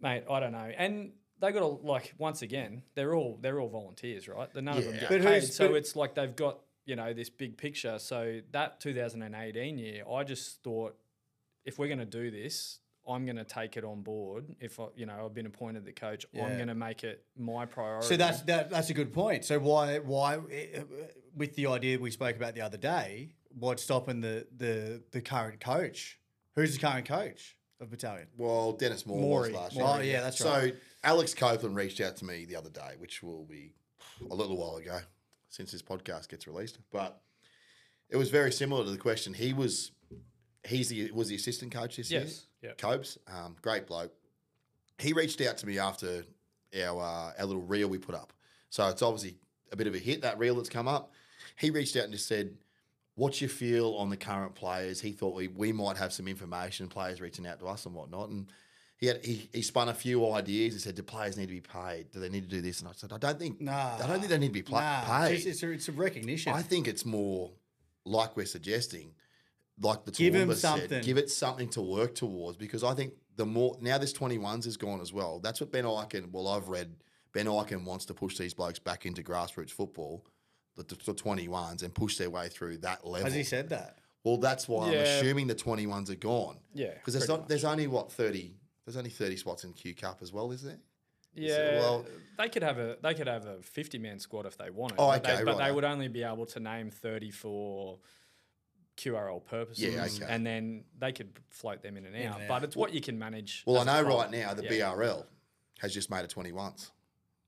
[0.00, 0.24] mate.
[0.30, 0.70] I don't know.
[0.76, 4.52] And they got to like once again, they're all they're all volunteers, right?
[4.52, 7.12] They're none of them get But paid, so but- it's like they've got you know
[7.12, 7.98] this big picture.
[7.98, 10.96] So that 2018 year, I just thought
[11.64, 12.80] if we're going to do this.
[13.10, 14.54] I'm going to take it on board.
[14.60, 16.44] If I, you know, I've been appointed the coach, Yeah.
[16.44, 18.06] I'm going to make it my priority.
[18.06, 19.46] So that's that, that's a good point.
[19.46, 20.82] So why why uh,
[21.38, 25.60] with the idea we spoke about the other day, what's stopping the the the current
[25.60, 26.18] coach?
[26.54, 28.26] Who's the current coach of battalion?
[28.36, 29.52] Well, Dennis Moore Maury.
[29.52, 29.84] was last year.
[29.86, 30.72] Oh yeah, that's right.
[30.72, 30.78] so.
[31.04, 33.72] Alex Copeland reached out to me the other day, which will be
[34.30, 34.98] a little while ago
[35.48, 36.78] since this podcast gets released.
[36.90, 37.20] But
[38.10, 39.32] it was very similar to the question.
[39.32, 39.92] He was
[40.66, 42.22] he's the was the assistant coach this year.
[42.22, 42.72] Yes, yeah.
[42.76, 44.12] Copes, um, great bloke.
[44.98, 46.24] He reached out to me after
[46.76, 48.32] our uh, our little reel we put up.
[48.70, 49.38] So it's obviously
[49.72, 51.12] a bit of a hit that reel that's come up.
[51.58, 52.56] He reached out and just said,
[53.14, 56.88] "What's your feel on the current players?" He thought we, we might have some information,
[56.88, 58.28] players reaching out to us and whatnot.
[58.30, 58.46] And
[58.96, 60.74] he had he, he spun a few ideas.
[60.74, 62.10] He said, "Do players need to be paid?
[62.12, 63.60] Do they need to do this?" And I said, "I don't think.
[63.60, 65.34] Nah, I don't think they need to be pla- nah, paid.
[65.34, 66.52] It's, it's, a, it's a recognition.
[66.52, 67.52] I think it's more
[68.04, 69.12] like we're suggesting,
[69.80, 70.88] like the Give Toowoomba something.
[70.88, 72.56] said, give it something to work towards.
[72.56, 75.40] Because I think the more now this twenty ones is gone as well.
[75.40, 76.30] That's what Ben Ikin.
[76.32, 76.94] Well, I've read
[77.32, 80.24] Ben Ikin wants to push these blokes back into grassroots football,
[80.86, 83.24] the, the twenty ones, and push their way through that level.
[83.24, 83.98] Has he said that?
[84.24, 84.98] Well, that's why I'm Yeah.
[85.00, 86.58] assuming the twenty ones are gone.
[86.74, 88.54] Yeah, because there's pretty not, there's only what thirty.
[88.84, 90.78] There's only thirty spots in Q Cup as well, is there?
[91.34, 92.06] Yeah, well-
[92.38, 94.96] they could have a they could have a fifty man squad if they wanted.
[94.98, 95.74] Oh, but they, okay, but they righto.
[95.74, 97.98] would only be able to name thirty for
[98.96, 99.94] QRL purposes.
[99.94, 100.32] Yeah, okay.
[100.32, 102.40] and then they could float them in and out.
[102.40, 102.64] and but out.
[102.64, 103.62] it's what you can manage.
[103.66, 104.20] Well, I as a know club.
[104.20, 104.92] right now the Yeah.
[104.94, 105.24] BRL
[105.78, 106.90] has just made a twenty ones.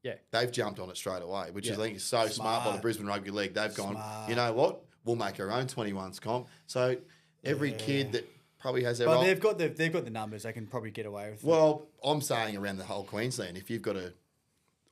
[0.02, 2.64] Yeah, They've jumped on it straight away, which is, I think is so smart.
[2.64, 3.52] by the Brisbane Rugby League.
[3.52, 4.82] They've gone, you know what?
[5.04, 6.48] We'll make our own 21s comp.
[6.66, 6.96] So
[7.44, 8.26] every kid that
[8.58, 9.24] probably has their But own.
[9.26, 10.44] they've got the they've got the numbers.
[10.44, 11.42] They can probably get away with.
[11.42, 11.46] it.
[11.46, 14.12] Well, I'm saying around the whole Queensland, if you've got a,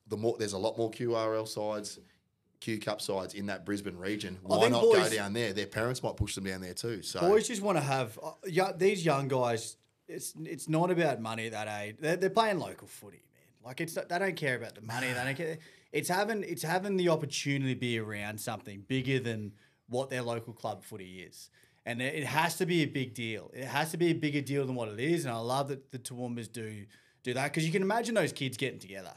[0.09, 1.98] the more there's a lot more QRL sides,
[2.61, 4.38] Q Cup sides in that Brisbane region.
[4.42, 5.52] Why not go down there?
[5.52, 7.02] Their parents might push them down there too.
[7.02, 9.76] So Boys just want to have uh, yeah, these young guys.
[10.06, 11.96] It's it's not about money at that age.
[12.00, 13.22] They're, they're playing local footy.
[13.64, 15.09] Like it's they don't care about the money.
[15.09, 15.59] They don't care.
[15.92, 19.52] It's having it's having the opportunity to be around something bigger than
[19.88, 21.50] what their local club footy is.
[21.86, 23.50] And it it has to be a big deal.
[23.54, 25.24] It has to be a bigger deal than what it is.
[25.24, 26.84] And I love that the Toowoomba's do
[27.22, 29.12] do that because you can imagine those kids getting together.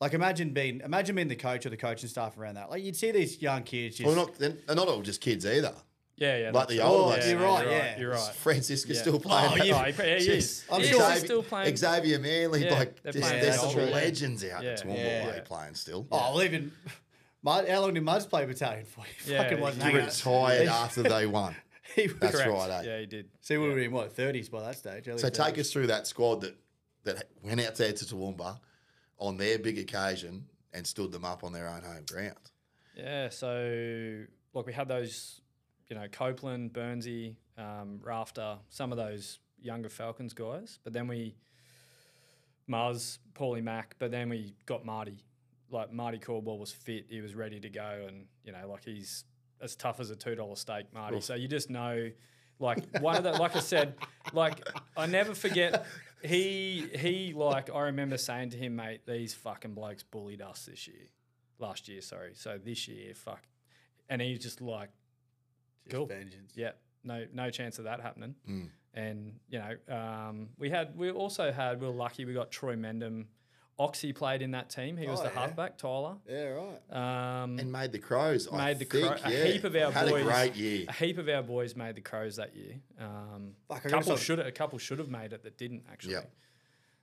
[0.00, 2.70] Like imagine being imagine being the coach or the coaching staff around that.
[2.70, 5.74] Like you'd see these young kids just well, not they're not all just kids either.
[6.18, 6.50] Yeah, yeah.
[6.52, 7.26] Like the old Oh, ones.
[7.28, 7.78] you're no, right, You're yeah.
[7.90, 7.98] right.
[7.98, 8.34] You're right.
[8.34, 9.02] Francisca's Yeah.
[9.02, 9.50] still playing.
[9.52, 9.66] Oh, that.
[9.66, 9.82] you- Oh,
[10.18, 10.64] he, he is.
[10.70, 11.76] I'm He sure- is Xavier, still playing.
[11.76, 14.70] Xavier Manley, Yeah, like they're just, playing there's some old- legends out Yeah.
[14.70, 15.26] at Toowoomba Yeah.
[15.28, 16.06] way playing still.
[16.12, 16.72] Oh, well, even
[17.42, 19.04] Mud, how long did Muds play battalion for?
[19.24, 20.14] He Yeah, fucking wasn't He hanging out.
[20.14, 21.56] retired after they won.
[21.94, 22.50] He was, That's Correct.
[22.50, 22.82] right, eh?
[22.82, 23.28] Yeah, he did.
[23.40, 25.08] so we were in what thirties by that stage.
[25.08, 26.54] early So take us through that squad that
[27.04, 28.58] that went out there to Toowoomba
[29.18, 32.34] on their big occasion and stood them up on their own home ground.
[32.94, 35.40] Yeah, so look, we had those
[35.88, 40.78] you know Copeland, Burnsy, um, Rafter, some of those younger Falcons guys.
[40.84, 41.34] But then we
[42.68, 45.24] Muzz, Paulie Mack, but then we got Marty.
[45.70, 49.24] Like Marty Corbell was fit, he was ready to go, and you know, like he's
[49.60, 51.20] as tough as a two dollar steak, Marty.
[51.20, 52.10] So you just know,
[52.58, 53.94] like one of the, like I said,
[54.32, 54.66] like
[54.96, 55.86] I never forget.
[56.22, 60.88] He he like I remember saying to him, mate, these fucking blokes bullied us this
[60.88, 61.08] year,
[61.58, 62.32] last year, sorry.
[62.34, 63.42] So this year, fuck,
[64.08, 64.90] and he's just like,
[65.90, 66.52] cool, vengeance.
[66.54, 66.72] yeah,
[67.04, 68.34] no no chance of that happening.
[68.94, 72.74] And you know, um, we had we also had we were lucky we got Troy
[72.76, 73.26] Mendham.
[73.80, 74.96] Oxy played in that team.
[74.96, 75.38] He was Oh, the yeah.
[75.40, 76.16] halfback, Tyler.
[76.28, 76.48] Yeah,
[76.90, 77.42] right.
[77.44, 78.48] Um, and made the Crows.
[78.52, 79.36] I made the think, Crow, yeah.
[79.38, 80.22] a heap of our had boys.
[80.22, 80.84] a great year.
[80.88, 82.74] A heap of our boys made the Crows that year.
[82.98, 85.84] Um, Fuck, I a couple stop- should a couple should have made it that didn't
[85.92, 86.14] actually.
[86.14, 86.32] Yep.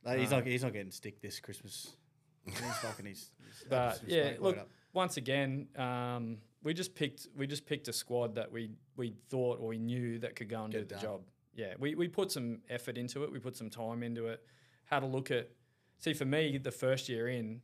[0.03, 1.95] Like, he's not he's not getting stick this Christmas.
[2.45, 4.69] He's fucking he's, he's But absolute yeah, look, up.
[4.93, 9.59] once again, um, we just picked we just picked a squad that we we thought
[9.61, 11.03] or we knew that could go and Get do the done.
[11.03, 11.21] job.
[11.53, 13.31] Yeah, we, we put some effort into it.
[13.31, 14.43] We put some time into it.
[14.83, 15.51] Had a look at.
[15.99, 17.61] See, for me, the first year in,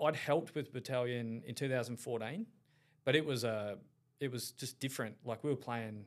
[0.00, 2.46] I'd helped with battalion in 2014,
[3.04, 3.78] but it was a
[4.20, 5.16] it was just different.
[5.24, 6.04] Like we were playing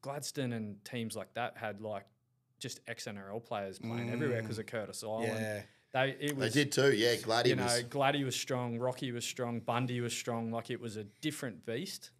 [0.00, 2.06] Gladstone and teams like that had like
[2.58, 4.42] just ex NRL players playing everywhere mm.
[4.42, 5.28] because of Curtis Island.
[5.28, 5.62] Yeah.
[5.94, 6.92] They it They did too.
[6.92, 7.84] Yeah, Gladdy you know, was.
[7.84, 10.50] Gladdy was strong, Rocky was strong, Bundy was strong.
[10.50, 12.10] Like it was a different beast.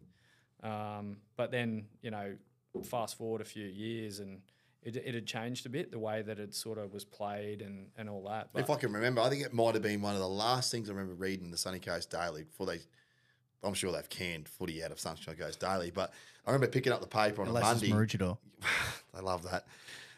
[0.63, 2.37] Um, but then, you know,
[2.85, 4.41] fast forward a few years and
[4.85, 7.89] it, it had changed a bit the way that it sort of was played and,
[7.99, 8.51] and all that.
[8.53, 10.71] But If I can remember, I think it might have been one of the last
[10.71, 12.79] things I remember reading in the Sunny Coast Daily before they.
[13.65, 16.13] I'm sure they've canned footy out of Sunshine Coast Daily, but
[16.47, 17.89] I remember picking up the paper on a Monday.
[17.89, 18.37] Maroochydore.
[19.15, 19.67] I love that.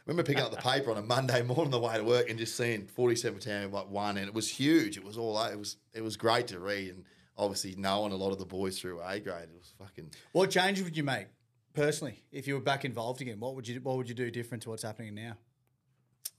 [0.06, 2.30] I remember picking up the paper on a Monday morning on the way to work
[2.30, 4.96] and just seeing 47 town like one, and it was huge.
[4.96, 5.76] It was all it was.
[5.92, 7.04] It was great to read, and
[7.36, 10.12] obviously knowing a lot of the boys through A grade, it was fucking.
[10.32, 11.26] What changes would you make
[11.74, 13.40] personally if you were back involved again?
[13.40, 15.36] What would you What would you do different to what's happening now?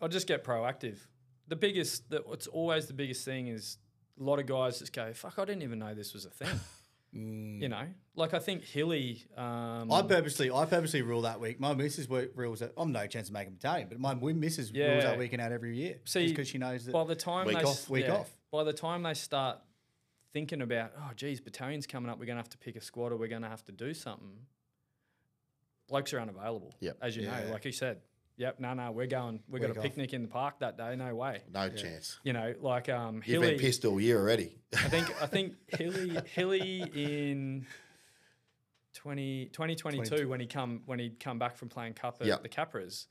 [0.01, 0.97] I'll just get proactive.
[1.47, 3.77] The biggest, the, what's always the biggest thing is
[4.19, 6.59] a lot of guys just go, fuck, I didn't even know this was a thing.
[7.13, 9.25] You know, like I think Hilly.
[9.35, 11.59] Um, I purposely I purposely rule that week.
[11.59, 14.67] My missus wo- rules that I'm no chance of making a battalion, but my missus
[14.71, 14.99] rules Yeah.
[15.01, 15.97] that weekend out every year.
[16.05, 16.91] See, because she knows that.
[16.91, 18.29] by the time Week they off, week yeah, off.
[18.51, 19.59] By the time they start
[20.33, 23.11] thinking about, oh, geez, battalion's coming up, we're going to have to pick a squad
[23.11, 24.45] or we're going to have to do something.
[25.87, 26.75] Blokes are unavailable.
[26.81, 26.97] Yep.
[27.01, 27.45] As you Yeah.
[27.45, 28.01] know, like you said.
[28.37, 28.59] Yep.
[28.59, 29.39] No, no, we're going.
[29.49, 29.83] We've got Week a off.
[29.83, 30.95] picnic in the park that day.
[30.95, 31.41] No way.
[31.51, 32.19] No chance.
[32.23, 34.57] You know, like um, You've been pissed all year already.
[34.73, 36.81] I think I think Hilly Hilly
[37.31, 37.65] in
[38.93, 42.43] 20, 2022 when he come when he'd come back from playing cup at Yep.
[42.43, 43.05] the Capras,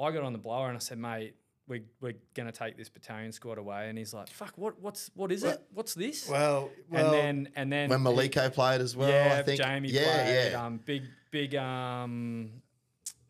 [0.00, 1.34] I got on the blower and I said, mate,
[1.68, 5.30] we we're gonna take this battalion squad away, and he's like, fuck, what what's what
[5.30, 5.62] is it?
[5.72, 6.28] What's this?
[6.28, 9.60] well, well, and then and then when Maliko played as well, yeah, I think.
[9.60, 10.50] Jamie yeah, played.
[10.52, 10.64] yeah.
[10.66, 12.50] Um, big big um,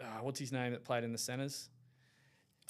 [0.02, 1.68] uh, what's his name that played in the centres?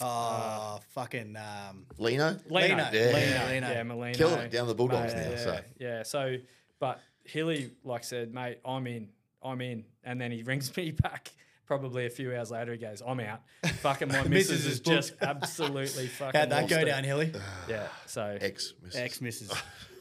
[0.01, 2.37] oh, fucking um, Lino.
[2.49, 2.89] Lino, Yeah.
[2.91, 3.71] Lino, Yeah, Lino.
[3.71, 4.15] yeah, Molino.
[4.19, 5.61] Killing it down the Bulldogs Mate, now, Yeah, so.
[5.79, 6.03] yeah.
[6.03, 6.37] So,
[6.81, 9.09] but Hilly, like said, mate, I'm in,
[9.43, 11.31] I'm in, and then he rings me back.
[11.65, 13.41] Probably a few hours later, he goes, "I'm out."
[13.81, 16.39] Fucking my Missus missus is is just absolutely fucking.
[16.39, 16.85] how'd that go it.
[16.87, 17.33] down, Hilly?
[17.69, 17.87] Yeah.
[18.07, 19.01] So ex missus.
[19.01, 19.51] Ex missus.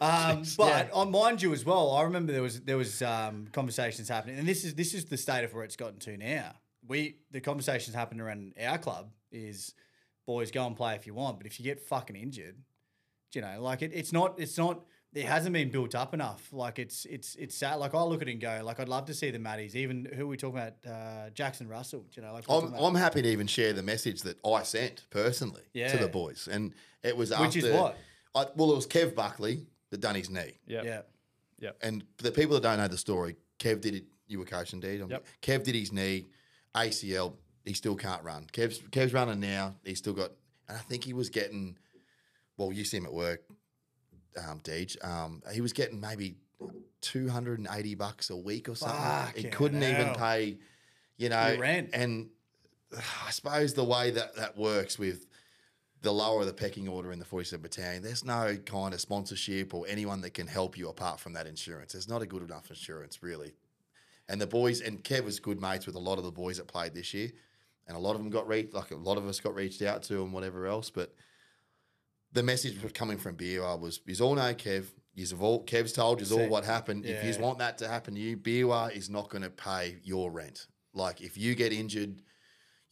[0.01, 0.89] Um, but Yeah.
[0.93, 4.47] uh, mind you as well, I remember there was there was um, conversations happening, and
[4.47, 6.55] this is this is the state of where it's gotten to now.
[6.91, 9.73] We the conversations happening around our club is
[10.25, 12.57] boys go and play if you want, but if you get fucking injured,
[13.33, 14.81] you know, like it, it's not it's not
[15.13, 16.49] it hasn't been built up enough.
[16.51, 17.75] Like it's it's it's sad.
[17.75, 20.05] Like I look at it and go, like I'd love to see the Maddies, even
[20.13, 22.05] who are we talking about, uh, Jackson Russell.
[22.13, 25.05] You know, like I'm, about- I'm happy to even share the message that I sent
[25.09, 26.73] personally to the boys, and
[27.03, 27.97] it was Which is after- what?
[28.35, 31.01] I, well, it was Kev Buckley that done his knee, yeah, yeah.
[31.59, 31.71] yeah.
[31.81, 34.05] and the people that don't know the story, Kev did it.
[34.27, 35.03] You were coaching, Deed.
[35.09, 35.25] Yep.
[35.41, 36.27] Kev did his knee,
[36.75, 37.33] ACL.
[37.65, 38.47] He still can't run.
[38.51, 39.75] Kev's Kev's running now.
[39.83, 40.31] He's still got,
[40.67, 41.77] and I think he was getting.
[42.57, 43.43] Well, you see him at work,
[44.37, 45.03] um, Deej.
[45.05, 46.35] Um, he was getting maybe
[47.01, 49.43] two hundred and eighty bucks a week or something.
[49.43, 50.57] he couldn't even pay,
[51.17, 51.89] you know, Your rent.
[51.93, 52.29] and
[53.25, 55.25] I suppose the way that that works with
[56.01, 59.85] the lower the pecking order in the 47 Battalion, there's no kind of sponsorship or
[59.87, 61.93] anyone that can help you apart from that insurance.
[61.93, 63.53] There's not a good enough insurance, really.
[64.31, 66.65] And the boys, and Kev was good mates with a lot of the boys that
[66.65, 67.31] played this year.
[67.85, 70.03] And a lot of them got reached, like a lot of us got reached out
[70.03, 70.89] to and whatever else.
[70.89, 71.13] But
[72.31, 74.85] the message was coming from BUR was, "Is all know Kev.
[75.13, 77.05] You've all, Kev's told you all what happened.
[77.05, 80.31] If you want that to happen to you, BUR is not going to pay your
[80.31, 80.67] rent.
[80.93, 82.21] Like if you get injured,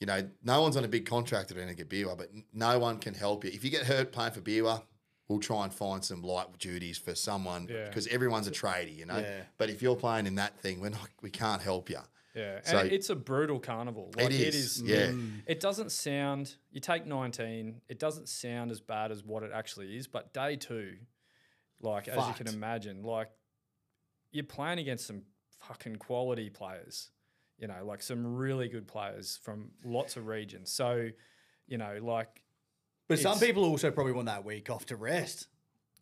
[0.01, 2.29] you know, no one's on a big contract that are going to get BUR, but
[2.51, 3.51] no one can help you.
[3.51, 4.81] If you get hurt playing for BUR,
[5.29, 7.85] we'll try and find some light duties for someone Yeah.
[7.85, 9.19] because everyone's a tradie, you know.
[9.19, 9.43] Yeah.
[9.57, 11.99] But if you're playing in that thing, we're not, we can't help you.
[12.35, 14.11] Yeah, and So- it's a brutal carnival.
[14.17, 14.81] Like, is, It is.
[14.81, 15.11] yeah.
[15.45, 16.55] It doesn't sound.
[16.71, 17.81] You take nineteen.
[17.87, 20.07] It doesn't sound as bad as what it actually is.
[20.07, 20.97] But day two,
[21.81, 23.29] like as you can imagine, like
[24.31, 25.23] you're playing against some
[25.59, 27.09] fucking quality players.
[27.57, 30.71] You know, like some really good players from lots of regions.
[30.71, 31.09] So,
[31.67, 32.43] you know, like
[33.09, 35.47] But some people also probably want that week off to rest.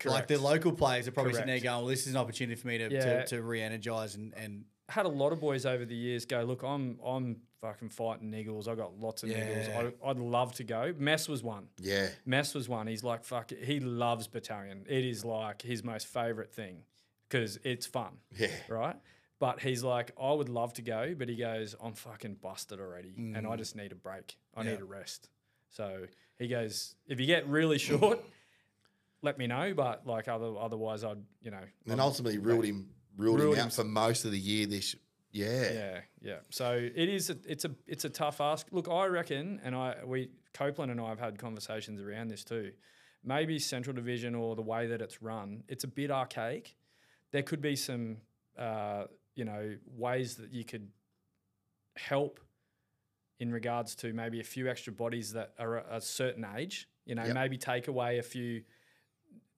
[0.06, 2.68] Like the local players are probably sitting there going, well, this is an opportunity for
[2.68, 3.24] me to, Yeah.
[3.24, 6.44] to, to re energize and, and had a lot of boys over the years go,
[6.44, 8.68] look, I'm I'm fucking fighting niggles.
[8.68, 9.40] I got lots of Yeah.
[9.48, 9.94] niggles.
[10.06, 10.94] I, I'd love to go.
[11.00, 11.68] Mess was one.
[11.82, 12.10] Yeah.
[12.28, 12.86] Mess was one.
[12.86, 13.64] He's like, fuck it.
[13.64, 14.86] He loves battalion.
[14.88, 16.84] It is like his most favorite thing
[17.28, 18.50] because it's fun, Yeah.
[18.70, 18.96] right?
[19.40, 23.14] But he's like, I would love to go, but he goes, I'm fucking busted already,
[23.18, 24.38] and I just need a break.
[24.56, 24.66] I Mm.
[24.66, 24.72] Yeah.
[24.74, 25.30] need a rest.
[25.70, 26.06] So
[26.40, 28.24] he goes, if you get really short,
[29.22, 29.74] let me know.
[29.76, 33.62] But like other otherwise, I'd you know, And I'd- ultimately ruled him ruled, Ruled him
[33.62, 34.96] him out for most of the year this
[35.32, 35.72] yeah.
[35.74, 36.38] Yeah, yeah.
[36.50, 37.30] So it is.
[37.30, 38.68] A, it's a it's a tough ask.
[38.72, 42.72] Look, I reckon, and I we Copeland and I have had conversations around this too.
[43.24, 46.76] Maybe Central Division or the way that it's run, it's a bit archaic.
[47.34, 48.18] There could be some,
[48.58, 49.06] uh,
[49.36, 50.88] you know, ways that you could
[51.98, 52.40] help
[53.40, 56.88] in regards to maybe a few extra bodies that are a, a certain age.
[57.06, 57.36] You know, Yep.
[57.36, 58.64] maybe take away a few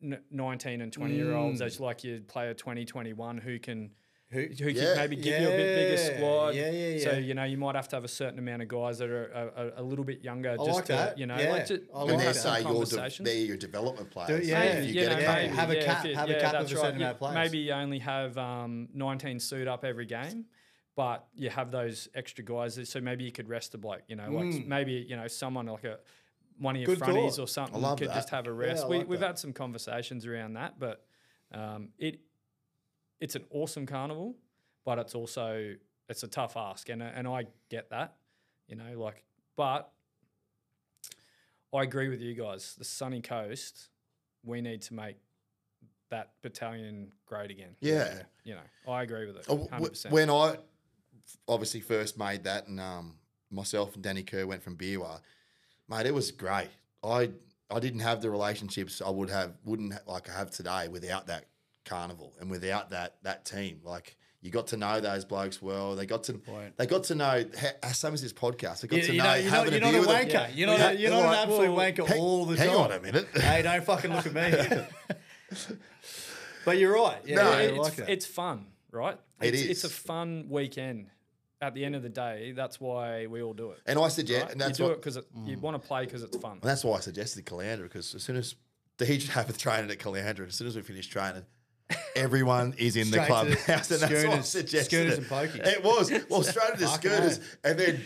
[0.04, 3.92] n- 19 and 20 year olds as like you play a 2021 who can
[4.32, 4.84] who, who Yeah.
[4.84, 6.54] can maybe give you a bit bigger squad.
[6.54, 9.00] yeah, yeah, So you know you might have to have a certain amount of guys
[9.00, 11.18] that are a, a, a little bit younger, just like to that.
[11.18, 14.14] you know, Yeah, like to, I like they say you're de- they're your development Do-
[14.14, 14.48] players.
[14.48, 16.54] yeah, you get a yeah, couple- maybe, have a yeah, cap- have a yeah, cap
[16.62, 17.34] of a certain amount of players.
[17.34, 20.46] Maybe you only have um, 19 suit up every game,
[21.00, 22.78] but you have those extra guys.
[22.90, 24.02] So maybe you could rest a bloke.
[24.10, 25.98] You know, like maybe you know someone like a
[26.58, 27.00] one of your Mm.
[27.00, 27.44] Good fronties thought.
[27.44, 28.16] or something could that.
[28.16, 28.84] just have a rest.
[28.84, 29.28] I we, like we've that.
[29.28, 31.06] had some conversations around that, but
[31.54, 32.20] um, it
[33.22, 34.36] it's an awesome carnival,
[34.84, 35.74] but it's also
[36.10, 38.16] it's a tough ask, and and I get that,
[38.68, 39.24] you know, like,
[39.56, 39.90] but
[41.74, 42.76] I agree with you guys.
[42.78, 43.88] The sunny coast,
[44.44, 45.16] we need to make
[46.10, 47.78] that battalion great again.
[47.80, 48.24] Yeah.
[48.44, 49.46] you know, I agree with it.
[49.48, 50.14] Oh, Hundred percent.
[50.14, 50.58] When I
[51.48, 53.16] obviously first made that, and um,
[53.52, 55.20] myself and Danny Kerr went from Beerwah,
[55.90, 56.70] mate, it was great.
[57.04, 57.32] I
[57.72, 61.28] I didn't have the relationships I would have, wouldn't ha- like I have today without
[61.28, 61.46] that
[61.86, 63.80] carnival and without that that team.
[63.84, 65.96] Like you got to know those blokes well.
[65.96, 66.78] They got to point.
[66.78, 67.44] they got to know.
[67.60, 69.74] ha- Same as this podcast, they got You, to you know, know, you're not, having
[69.74, 70.28] you're a not a with them.
[70.28, 70.34] wanker.
[70.34, 70.48] Yeah.
[70.56, 72.78] You're not, Yeah, you're they're not an absolute well, wanker Hang, all the hang time.
[72.78, 73.28] on a minute.
[73.36, 74.86] hey, don't fucking look at me.
[76.66, 77.18] but you're right.
[77.26, 79.18] Yeah, No, yeah, it's, like it's fun, right?
[79.42, 81.08] It it's, It's a fun weekend.
[81.62, 83.80] At the end of the day, that's why we all do it.
[83.86, 84.52] And I suggest, right?
[84.54, 85.16] and that's you do what, it because
[85.46, 85.62] you mm.
[85.62, 86.54] want to play because it's fun.
[86.54, 88.56] And that's why I suggested Caloundra because as soon as
[88.98, 91.46] he just happened training at Caloundra, as soon as we finished training,
[92.16, 95.18] everyone is in the Straight clubhouse, and that's why I suggested schooners it.
[95.20, 95.68] and pokies.
[95.68, 98.02] It was well straight to the Fucking scooters, and then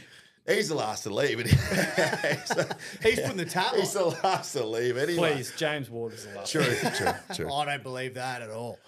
[0.48, 1.40] he's the last to leave.
[1.40, 1.62] And he's,
[3.04, 4.12] He's putting the tab he's on.
[4.12, 5.34] the last to leave anyway.
[5.36, 6.52] Please, James Ward is the last.
[6.52, 7.54] True, true, true.
[7.54, 8.80] I don't believe that at all.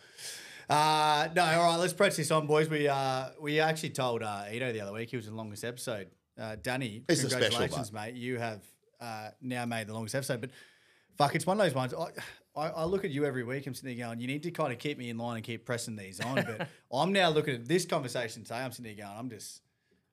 [0.69, 2.69] Uh, no, all right, let's press this on, boys.
[2.69, 5.63] We uh, we actually told uh, Ito the other week, he was in the longest
[5.63, 6.07] episode.
[6.39, 8.15] Uh, Danny, It's a special, congratulations, mate.
[8.15, 8.61] You have
[8.99, 10.41] uh, now made the longest episode.
[10.41, 10.49] But
[11.17, 11.93] fuck, it's one of those ones.
[11.93, 12.07] I,
[12.59, 13.67] I, I look at you every week.
[13.67, 15.65] I'm sitting there going, you need to kind of keep me in line and keep
[15.65, 16.35] pressing these on.
[16.35, 18.55] But I'm now looking at this conversation today.
[18.55, 19.61] I'm sitting there going, I'm just,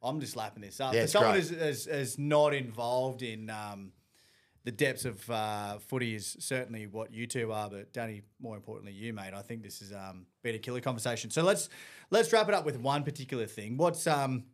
[0.02, 0.92] I'm just lapping this up.
[0.92, 1.44] Yeah, For it's someone great.
[1.48, 3.92] who's, who's, who's not involved in um,
[4.64, 8.92] the depths of uh, footy is certainly what you two are, but Danny, more importantly,
[8.92, 9.34] you, mate.
[9.34, 11.30] I think this has um, been a killer conversation.
[11.30, 11.68] So let's
[12.10, 13.76] let's wrap it up with one particular thing.
[13.76, 14.44] What's um,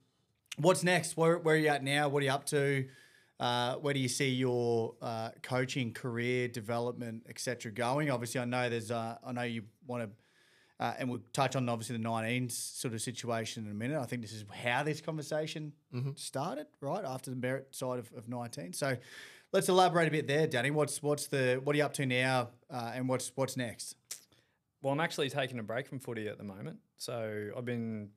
[0.57, 1.17] what's next?
[1.17, 2.09] Where, where are you at now?
[2.09, 2.87] What are you up to?
[3.39, 8.11] Uh, where do you see your uh, coaching career development, etc., going?
[8.11, 8.91] Obviously, I know there's.
[8.91, 10.11] Uh, I know you want to.
[10.81, 14.01] Uh, and we'll touch on obviously the 19 sort of situation in a minute.
[14.01, 15.73] I think this is how this conversation
[16.15, 18.73] started, right after the merit side of, of 19.
[18.75, 18.97] So
[19.53, 20.71] let's elaborate a bit there, Danny.
[20.71, 23.95] What's what's the what are you up to now, uh, and what's what's next?
[24.83, 26.79] Well, I'm actually taking a break from footy at the moment.
[26.97, 28.11] So I've been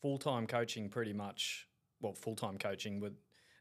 [0.00, 1.68] full time coaching pretty much,
[2.00, 3.14] well, full time coaching with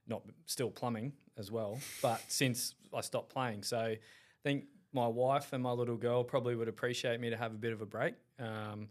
[0.07, 3.63] not still plumbing as well, but since I stopped playing.
[3.63, 3.97] So I
[4.43, 7.73] think my wife and my little girl probably would appreciate me to have a bit
[7.73, 8.15] of a break.
[8.39, 8.87] Um,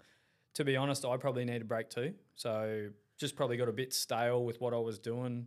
[0.55, 2.15] to be honest, I probably need a break too.
[2.35, 2.89] So
[3.19, 5.47] just probably got a bit stale with what I was doing.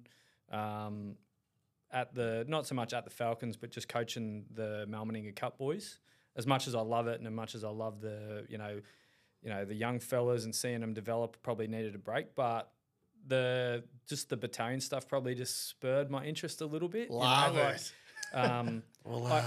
[0.51, 1.15] Um,
[1.91, 5.57] at the not so much at the Falcons, but just coaching the Mal Meninga Cup
[5.57, 5.99] boys.
[6.35, 8.79] As much as I love it, and as much as I love the you know,
[9.41, 12.35] you know the young fellas and seeing them develop, probably needed a break.
[12.35, 12.71] But
[13.27, 17.09] the just the battalion stuff probably just spurred my interest a little bit.
[17.09, 17.91] you know, Love like- it.
[18.33, 19.43] Um, Well, I- uh,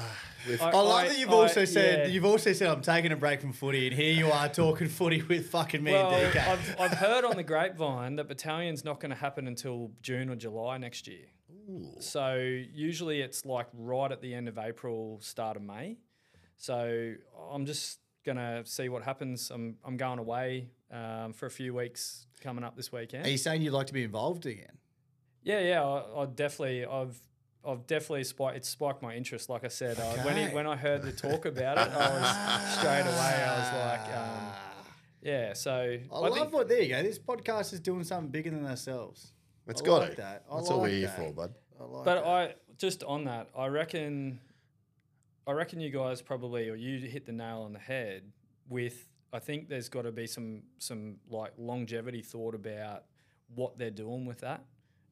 [0.48, 2.12] with- I love that you've also said yeah.
[2.12, 5.22] you've also said I'm taking a break from footy, and here you are talking footy
[5.22, 6.48] with fucking me Well, and DK.
[6.48, 10.34] I've, I've heard on the grapevine that battalion's not going to happen until June or
[10.36, 11.26] July next year.
[12.00, 12.36] So
[12.72, 15.98] usually it's like right at the end of April, start of May.
[16.56, 17.14] So
[17.50, 19.50] I'm just gonna see what happens.
[19.50, 23.26] I'm I'm going away um, for a few weeks coming up this weekend.
[23.26, 24.78] Are you saying you'd like to be involved again?
[25.42, 27.18] Yeah, yeah, I, I definitely, I've,
[27.66, 28.56] I've definitely spiked.
[28.56, 29.48] It spiked my interest.
[29.48, 32.76] Like I said, I, when he, when I heard the talk about it, I was
[32.76, 33.44] straight away.
[33.44, 34.52] I was like, um,
[35.22, 35.52] yeah.
[35.54, 36.68] So I, I, love think, what.
[36.68, 37.02] There you go.
[37.02, 39.32] This podcast is doing something bigger than ourselves.
[39.66, 40.16] it's I got like it.
[40.18, 40.44] that.
[40.50, 41.16] I That's all we're like here that.
[41.16, 41.54] for, bud.
[41.80, 42.26] I like but that.
[42.26, 44.40] I just on that, I reckon,
[45.46, 48.32] I reckon you guys probably, or you hit the nail on the head
[48.68, 49.08] with.
[49.34, 53.04] I think there's got to be some some like longevity thought about
[53.54, 54.64] what they're doing with that,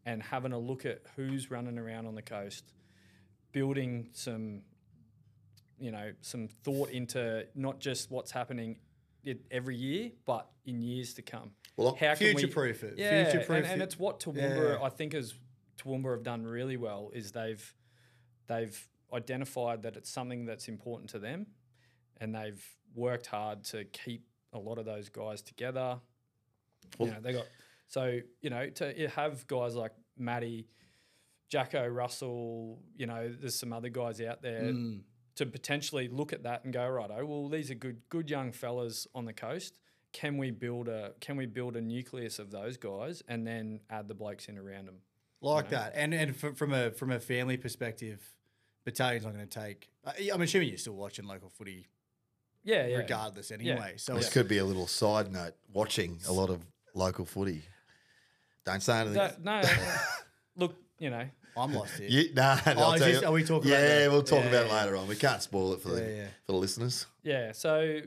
[0.05, 2.73] and having a look at who's running around on the coast,
[3.53, 4.63] building some,
[5.79, 8.77] you know, some thought into not just what's happening
[9.51, 11.51] every year, but in years to come.
[11.77, 12.95] Well, How can we- Future-proof it.
[12.99, 14.83] Yeah, and, and it's what Toowoomba, Yeah.
[14.83, 15.35] I think, is
[15.81, 17.75] Toowoomba have done really well is they've
[18.47, 21.47] they've identified that it's something that's important to them,
[22.21, 22.63] and they've
[22.95, 26.01] worked hard to keep a lot of those guys together.
[26.99, 27.47] Well- you know, they got
[27.87, 30.67] so you know to have guys like Matty,
[31.49, 32.83] Jacko, Russell.
[32.97, 35.03] You know, there's some other guys out there Mm.
[35.37, 38.53] to potentially look at that and go, right, oh, well, these are good, good young
[38.53, 39.79] fellas on the coast.
[40.13, 44.09] Can we build a can we build a nucleus of those guys and then add
[44.09, 44.99] the blokes in around them?
[45.41, 45.79] Like know?
[45.79, 45.93] that.
[45.95, 48.21] And and fr- from a from a family perspective,
[48.87, 49.89] battalion's not going to take.
[50.05, 51.87] I- I'm assuming you're still watching local footy,
[52.65, 52.97] Yeah, yeah.
[52.99, 53.51] regardless.
[53.51, 55.55] Anyway, so This it's- could be a little side note.
[55.73, 56.65] Watching a lot of
[56.95, 57.63] local footy.
[58.65, 59.15] Don't say anything.
[59.15, 59.69] That- no, no,
[60.57, 61.27] look, you know,
[61.57, 62.09] I'm lost here.
[62.09, 64.11] You, nah, Oh, I'll tell you- are we talking Yeah, that?
[64.11, 64.73] we'll talk Yeah, about yeah.
[64.81, 65.09] it later on.
[65.09, 66.27] We can't spoil it for the Yeah, yeah.
[66.47, 67.07] for the listeners.
[67.23, 67.53] yeah.
[67.53, 68.01] So,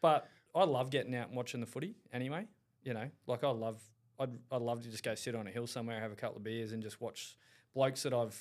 [0.00, 2.46] but I love getting out and watching the footy anyway.
[2.82, 3.80] You know, like I love,
[4.18, 6.44] I'd, I'd love to just go sit on a hill somewhere, have a couple of
[6.44, 7.36] beers, and just watch
[7.74, 8.40] blokes that I've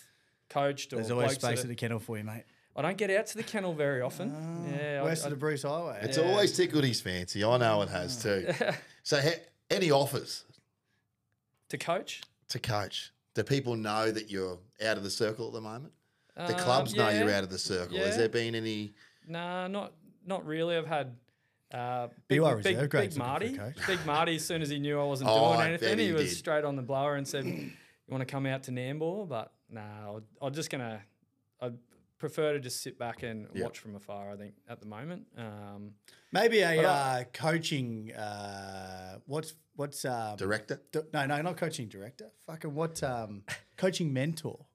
[0.50, 2.44] coached or There's always space are- at the kennel for you, mate.
[2.76, 4.32] I don't get out to the kennel very often.
[4.76, 6.00] yeah, I- West I- of the Bruce Highway.
[6.02, 6.24] It's Yeah.
[6.30, 7.44] always tickled his fancy.
[7.44, 8.48] I know it has too.
[9.04, 9.32] so, he,
[9.70, 10.44] any offers
[11.70, 12.22] to coach.
[12.50, 13.12] to coach?
[13.34, 15.94] Do people know that you're out of the circle at the moment?
[16.36, 17.98] The Um, clubs know you're out of the circle.
[17.98, 18.94] Has there been any?
[19.28, 19.94] Nah, not
[20.26, 20.76] not really.
[20.78, 21.16] I've had
[21.74, 23.60] uh, big, BY Reserve big looking for Marty.
[23.88, 24.36] Big Marty.
[24.36, 26.38] As soon as he knew I wasn't Oh, doing I anything, bet he, he was
[26.38, 27.72] straight on the blower and said, "You
[28.10, 31.02] want to come out to Nambour?" But nah, I'll- I'm just gonna.
[31.62, 31.78] I'd
[32.20, 33.64] prefer to just sit back and Yep.
[33.64, 34.32] watch from afar.
[34.32, 35.26] I think at the moment.
[35.38, 35.91] Um,
[36.32, 38.14] Maybe a uh, coaching.
[38.14, 40.82] Uh, what's what's um, Director?
[40.91, 42.30] d- no no not coaching director.
[42.48, 43.44] Fucking what um,
[43.78, 44.66] coaching mentor.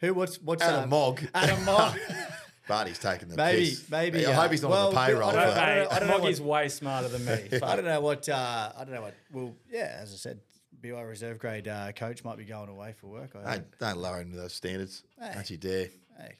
[0.00, 1.22] Who what's what's Adam um, Mogg.
[1.34, 1.98] Adam Mogg.
[2.68, 3.90] Barty's taking the Maybe- piss.
[3.90, 5.30] maybe, I uh, hope he's not well, on the payroll.
[5.30, 7.58] I don't know- I don't know- I don't know Moggy's way smarter than me.
[7.62, 9.14] I don't know what uh, I don't know what.
[9.32, 10.40] Well, yeah, as I said,
[10.80, 13.34] BY reserve grade uh, coach might be going away for work.
[13.36, 15.02] I Don't, don't lower him to those standards.
[15.20, 15.30] Hey.
[15.34, 15.88] Don't you dare.
[16.18, 16.34] Hey.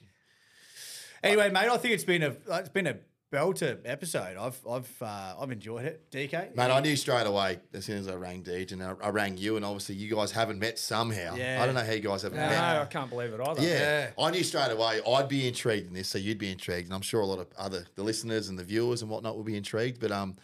[1.23, 2.97] Anyway, mate, I think it's been a it's been a
[3.33, 4.37] belter episode.
[4.37, 6.09] I've I've uh, I've enjoyed it.
[6.11, 9.09] DK, Mate, I knew straight away as soon as I rang Deej and I, I
[9.09, 11.35] rang you, and obviously you guys haven't met somehow.
[11.35, 11.59] Yeah.
[11.61, 12.75] I don't know how you guys haven't no, met.
[12.75, 13.61] No, I can't believe it either.
[13.61, 14.11] Yeah.
[14.19, 17.01] I knew straight away I'd be intrigued in this, so you'd be intrigued, and I'm
[17.01, 19.99] sure a lot of other the listeners and the viewers and whatnot will be intrigued.
[19.99, 20.35] But um,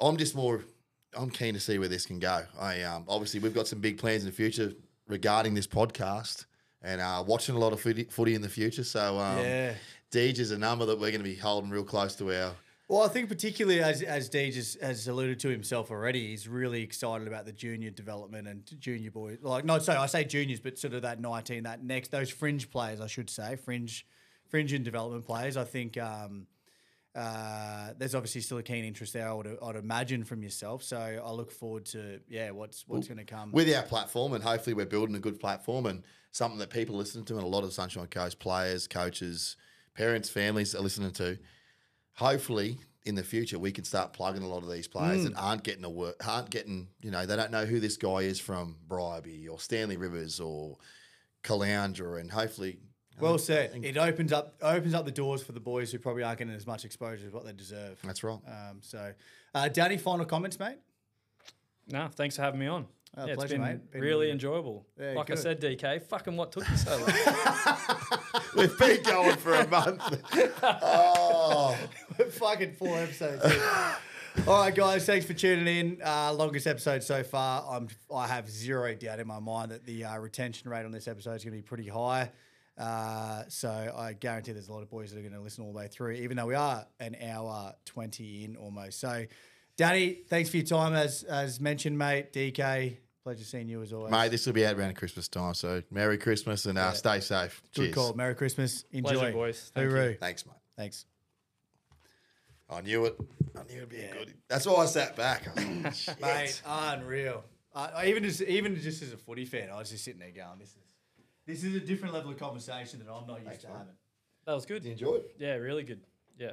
[0.00, 0.64] I'm just more,
[1.16, 2.44] I'm keen to see where this can go.
[2.58, 4.72] I um, obviously we've got some big plans in the future
[5.08, 6.46] regarding this podcast,
[6.80, 8.84] and uh, watching a lot of footy, footy in the future.
[8.84, 9.74] So um, Yeah.
[10.14, 12.52] Deej is a number that we're going to be holding real close to our.
[12.86, 16.82] Well, I think particularly as as Deej has, has alluded to himself already, he's really
[16.82, 19.38] excited about the junior development and junior boys.
[19.42, 22.70] Like, not so I say juniors, but sort of that nineteen, that next those fringe
[22.70, 24.06] players, I should say, fringe,
[24.48, 25.56] fringe and development players.
[25.56, 26.46] I think um,
[27.16, 29.28] uh, there's obviously still a keen interest there.
[29.28, 30.82] I would, I'd imagine from yourself.
[30.82, 33.50] So I look forward to yeah, what's what's going to come.
[33.50, 37.24] with our platform, and hopefully we're building a good platform and something that people listen
[37.24, 39.56] to, and a lot of Sunshine Coast players, coaches,
[39.94, 41.38] parents, families are listening to.
[42.14, 45.34] Hopefully, in the future, we can start plugging a lot of these players Mm.
[45.34, 48.18] that aren't getting a work, aren't getting, you know, they don't know who this guy
[48.20, 50.78] is from Bribie or Stanley Rivers or
[51.42, 52.78] Caloundra, and hopefully,
[53.20, 53.84] well said.
[53.84, 56.66] It opens up opens up the doors for the boys who probably aren't getting as
[56.66, 57.98] much exposure as what they deserve.
[58.02, 58.38] that's right.
[58.46, 59.12] Um, so,
[59.54, 60.78] uh, Danny, final comments, mate.
[61.86, 62.86] No, thanks for having me on.
[63.16, 63.90] Oh, yeah, it's pleasure, been mate.
[63.92, 64.86] Been really really- enjoyable.
[64.98, 65.38] Yeah, like good.
[65.38, 68.40] I said, DK, fucking what took you so long?
[68.56, 70.02] We've been going for a month.
[70.62, 71.76] oh,
[72.30, 73.44] Fucking four episodes.
[74.46, 75.06] All right, guys.
[75.06, 76.02] Thanks for tuning in.
[76.04, 77.64] Uh, longest episode so far.
[77.68, 77.88] I'm.
[78.12, 81.34] I have zero doubt in my mind that the uh, retention rate on this episode
[81.34, 82.30] is going to be pretty high.
[82.76, 85.72] Uh, so I guarantee there's a lot of boys that are going to listen all
[85.72, 88.98] the way through, even though we are an hour 20 in almost.
[88.98, 89.24] So,
[89.76, 90.94] Danny, thanks for your time.
[90.94, 94.12] As as mentioned, mate, DK, pleasure seeing you as always.
[94.12, 97.60] Mate, this will be out around Christmas time, so Merry Christmas and uh, stay safe.
[97.74, 97.94] Good Cheers.
[97.94, 98.14] call.
[98.14, 98.84] Merry Christmas.
[98.92, 99.14] Enjoy.
[99.14, 99.72] Pleasure, boys.
[99.74, 100.16] Thank you.
[100.20, 100.54] Thanks, mate.
[100.76, 101.06] Thanks.
[102.70, 103.16] I knew it.
[103.56, 104.34] I knew it'd be a good.
[104.48, 105.48] That's why I sat back.
[105.48, 106.20] I was like, Shit.
[106.20, 107.44] Mate, unreal.
[107.74, 110.30] Uh, I even just even just as a footy fan, I was just sitting there
[110.30, 110.78] going, "This is
[111.46, 113.76] this is a different level of conversation that I'm not used to mate.
[113.76, 113.94] having."
[114.46, 114.82] That was good.
[114.82, 115.36] Did you enjoy it?
[115.38, 116.00] Yeah, really good.
[116.38, 116.52] Yeah.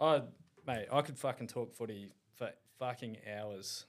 [0.00, 0.22] I,
[0.68, 3.86] mate, I could fucking talk footy for fucking hours.